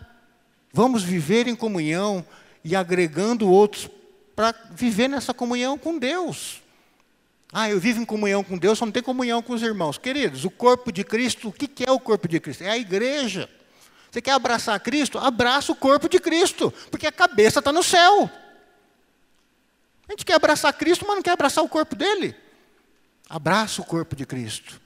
Vamos 0.74 1.04
viver 1.04 1.48
em 1.48 1.56
comunhão 1.56 2.26
e 2.66 2.76
agregando 2.76 3.47
outros 3.47 3.88
para 4.36 4.53
viver 4.72 5.07
nessa 5.07 5.36
comunhão 5.36 5.78
com 5.78 5.99
Deus. 5.99 6.63
Ah, 7.53 7.70
eu 7.70 7.80
vivo 7.80 8.01
em 8.01 8.05
comunhão 8.05 8.43
com 8.43 8.57
Deus, 8.57 8.80
só 8.80 8.86
não 8.86 8.91
tenho 8.91 9.05
comunhão 9.05 9.41
com 9.41 9.53
os 9.53 9.61
irmãos. 9.61 9.99
Queridos, 9.99 10.43
o 10.43 10.49
corpo 10.49 10.91
de 10.91 11.03
Cristo, 11.03 11.49
o 11.49 11.53
que 11.53 11.86
é 11.86 11.91
o 11.91 11.99
corpo 11.99 12.28
de 12.28 12.39
Cristo? 12.39 12.63
É 12.63 12.72
a 12.72 12.78
igreja. 12.78 13.47
Você 14.09 14.20
quer 14.20 14.32
abraçar 14.32 14.80
Cristo? 14.80 15.20
Abraça 15.20 15.72
o 15.72 15.76
corpo 15.76 16.09
de 16.09 16.20
Cristo, 16.20 16.74
porque 16.89 17.05
a 17.05 17.11
cabeça 17.11 17.59
está 17.59 17.72
no 17.72 17.84
céu. 17.84 18.30
A 20.07 20.11
gente 20.11 20.26
quer 20.26 20.34
abraçar 20.34 20.74
Cristo, 20.74 21.05
mas 21.07 21.18
não 21.18 21.22
quer 21.22 21.32
abraçar 21.32 21.63
o 21.63 21.70
corpo 21.70 21.95
dele. 21.95 22.36
Abraça 23.30 23.82
o 23.82 23.86
corpo 23.86 24.16
de 24.16 24.26
Cristo. 24.26 24.82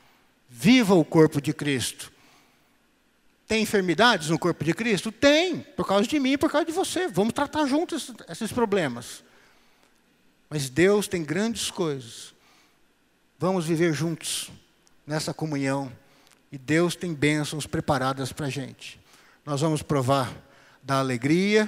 Viva 0.50 0.96
o 0.96 1.06
corpo 1.06 1.42
de 1.42 1.54
Cristo. 1.54 2.12
Tem 3.50 3.64
enfermidades 3.64 4.30
no 4.30 4.38
corpo 4.38 4.64
de 4.64 4.76
Cristo? 4.76 5.12
Tem, 5.12 5.62
por 5.76 5.88
causa 5.88 6.08
de 6.08 6.20
mim 6.20 6.34
e 6.34 6.38
por 6.38 6.52
causa 6.52 6.68
de 6.68 6.72
você. 6.72 7.08
Vamos 7.08 7.34
tratar 7.34 7.66
juntos 7.66 8.12
esses 8.30 8.52
problemas. 8.52 9.24
Mas 10.48 10.70
Deus 10.70 11.08
tem 11.08 11.24
grandes 11.24 11.72
coisas. 11.72 12.32
Vamos 13.40 13.66
viver 13.66 13.92
juntos 13.92 14.52
nessa 15.08 15.34
comunhão 15.34 15.92
e 16.52 16.60
Deus 16.60 16.96
tem 16.96 17.12
bênçãos 17.12 17.66
preparadas 17.66 18.32
para 18.32 18.46
a 18.46 18.50
gente. 18.52 19.00
Nós 19.44 19.62
vamos 19.62 19.82
provar 19.82 20.32
da 20.84 21.00
alegria, 21.00 21.68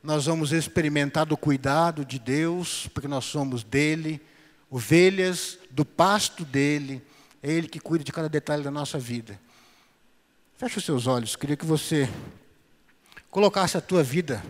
nós 0.00 0.26
vamos 0.26 0.52
experimentar 0.52 1.26
do 1.26 1.36
cuidado 1.36 2.04
de 2.04 2.20
Deus, 2.20 2.88
porque 2.94 3.08
nós 3.08 3.24
somos 3.24 3.64
dele, 3.64 4.20
ovelhas 4.70 5.58
do 5.68 5.84
pasto 5.84 6.44
dele, 6.44 7.02
é 7.42 7.50
ele 7.50 7.66
que 7.66 7.80
cuida 7.80 8.04
de 8.04 8.12
cada 8.12 8.28
detalhe 8.28 8.62
da 8.62 8.70
nossa 8.70 9.00
vida. 9.00 9.47
Feche 10.58 10.78
os 10.78 10.84
seus 10.84 11.06
olhos, 11.06 11.36
queria 11.36 11.56
que 11.56 11.64
você 11.64 12.10
colocasse 13.30 13.76
a 13.76 13.80
tua 13.80 14.02
vida 14.02 14.44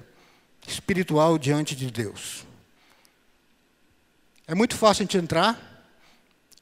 espiritual 0.67 1.37
diante 1.37 1.77
de 1.77 1.91
Deus. 1.91 2.47
É 4.47 4.55
muito 4.55 4.75
fácil 4.75 5.03
a 5.03 5.05
gente 5.05 5.19
entrar, 5.19 5.85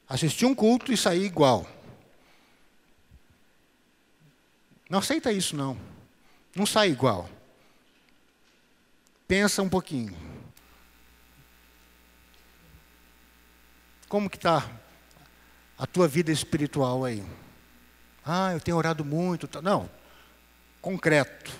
assistir 0.05 0.45
um 0.45 0.53
culto 0.53 0.91
e 0.91 0.97
sair 0.97 1.23
igual. 1.23 1.65
Não 4.89 4.99
aceita 4.99 5.31
isso 5.31 5.55
não. 5.55 5.79
Não 6.53 6.65
sai 6.65 6.89
igual. 6.89 7.29
Pensa 9.29 9.61
um 9.61 9.69
pouquinho. 9.69 10.13
Como 14.09 14.29
que 14.29 14.35
está 14.35 14.69
a 15.77 15.87
tua 15.87 16.05
vida 16.05 16.33
espiritual 16.33 17.05
aí? 17.05 17.23
Ah, 18.29 18.51
eu 18.51 18.59
tenho 18.59 18.75
orado 18.75 19.05
muito. 19.05 19.49
Não, 19.61 19.89
concreto. 20.81 21.53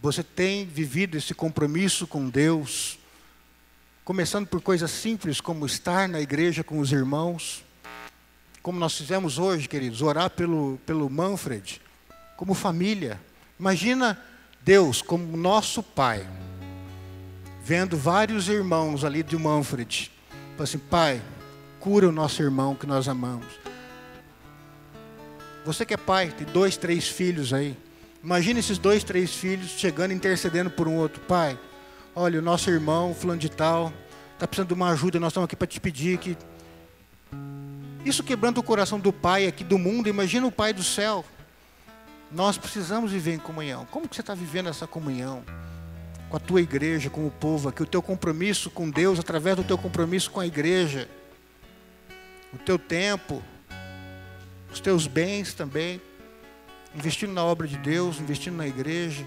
Você 0.00 0.22
tem 0.22 0.64
vivido 0.64 1.16
esse 1.16 1.34
compromisso 1.34 2.06
com 2.06 2.28
Deus, 2.28 2.96
começando 4.04 4.46
por 4.46 4.60
coisas 4.60 4.92
simples 4.92 5.40
como 5.40 5.66
estar 5.66 6.08
na 6.08 6.20
igreja 6.20 6.62
com 6.62 6.78
os 6.78 6.92
irmãos, 6.92 7.64
como 8.62 8.78
nós 8.78 8.96
fizemos 8.96 9.36
hoje, 9.36 9.68
queridos, 9.68 10.00
orar 10.00 10.30
pelo, 10.30 10.78
pelo 10.86 11.10
Manfred, 11.10 11.82
como 12.36 12.54
família. 12.54 13.20
Imagina 13.58 14.16
Deus 14.62 15.02
como 15.02 15.36
nosso 15.36 15.82
Pai, 15.82 16.24
vendo 17.64 17.96
vários 17.96 18.48
irmãos 18.48 19.04
ali 19.04 19.24
de 19.24 19.36
Manfred, 19.36 20.12
assim, 20.56 20.78
Pai, 20.78 21.20
cura 21.80 22.08
o 22.08 22.12
nosso 22.12 22.40
irmão 22.40 22.76
que 22.76 22.86
nós 22.86 23.08
amamos. 23.08 23.67
Você 25.68 25.84
que 25.84 25.92
é 25.92 25.98
pai, 25.98 26.30
tem 26.30 26.46
dois, 26.46 26.78
três 26.78 27.06
filhos 27.06 27.52
aí. 27.52 27.76
Imagina 28.24 28.58
esses 28.58 28.78
dois, 28.78 29.04
três 29.04 29.34
filhos 29.34 29.68
chegando, 29.72 30.14
intercedendo 30.14 30.70
por 30.70 30.88
um 30.88 30.96
outro. 30.96 31.20
Pai, 31.20 31.58
olha, 32.16 32.38
o 32.38 32.42
nosso 32.42 32.70
irmão, 32.70 33.14
fulano 33.14 33.38
de 33.38 33.50
tal, 33.50 33.92
está 34.32 34.48
precisando 34.48 34.68
de 34.68 34.72
uma 34.72 34.88
ajuda, 34.88 35.20
nós 35.20 35.30
estamos 35.30 35.44
aqui 35.44 35.54
para 35.54 35.66
te 35.66 35.78
pedir 35.78 36.16
que. 36.16 36.38
Isso 38.02 38.24
quebrando 38.24 38.56
o 38.56 38.62
coração 38.62 38.98
do 38.98 39.12
pai 39.12 39.46
aqui 39.46 39.62
do 39.62 39.76
mundo, 39.76 40.08
imagina 40.08 40.46
o 40.46 40.50
pai 40.50 40.72
do 40.72 40.82
céu. 40.82 41.22
Nós 42.32 42.56
precisamos 42.56 43.12
viver 43.12 43.34
em 43.34 43.38
comunhão. 43.38 43.86
Como 43.90 44.08
que 44.08 44.16
você 44.16 44.22
está 44.22 44.34
vivendo 44.34 44.70
essa 44.70 44.86
comunhão? 44.86 45.44
Com 46.30 46.38
a 46.38 46.40
tua 46.40 46.62
igreja, 46.62 47.10
com 47.10 47.26
o 47.26 47.30
povo 47.30 47.68
aqui, 47.68 47.82
o 47.82 47.86
teu 47.86 48.00
compromisso 48.00 48.70
com 48.70 48.88
Deus, 48.88 49.18
através 49.18 49.54
do 49.54 49.64
teu 49.64 49.76
compromisso 49.76 50.30
com 50.30 50.40
a 50.40 50.46
igreja. 50.46 51.06
O 52.54 52.56
teu 52.56 52.78
tempo, 52.78 53.42
os 54.70 54.80
teus 54.80 55.06
bens 55.06 55.54
também 55.54 56.00
investindo 56.94 57.32
na 57.32 57.44
obra 57.44 57.66
de 57.66 57.76
Deus, 57.78 58.20
investindo 58.20 58.56
na 58.56 58.66
igreja. 58.66 59.24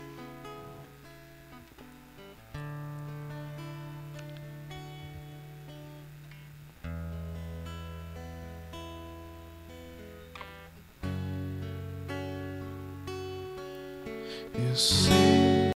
Eu 14.53 14.75
sei 14.75 15.50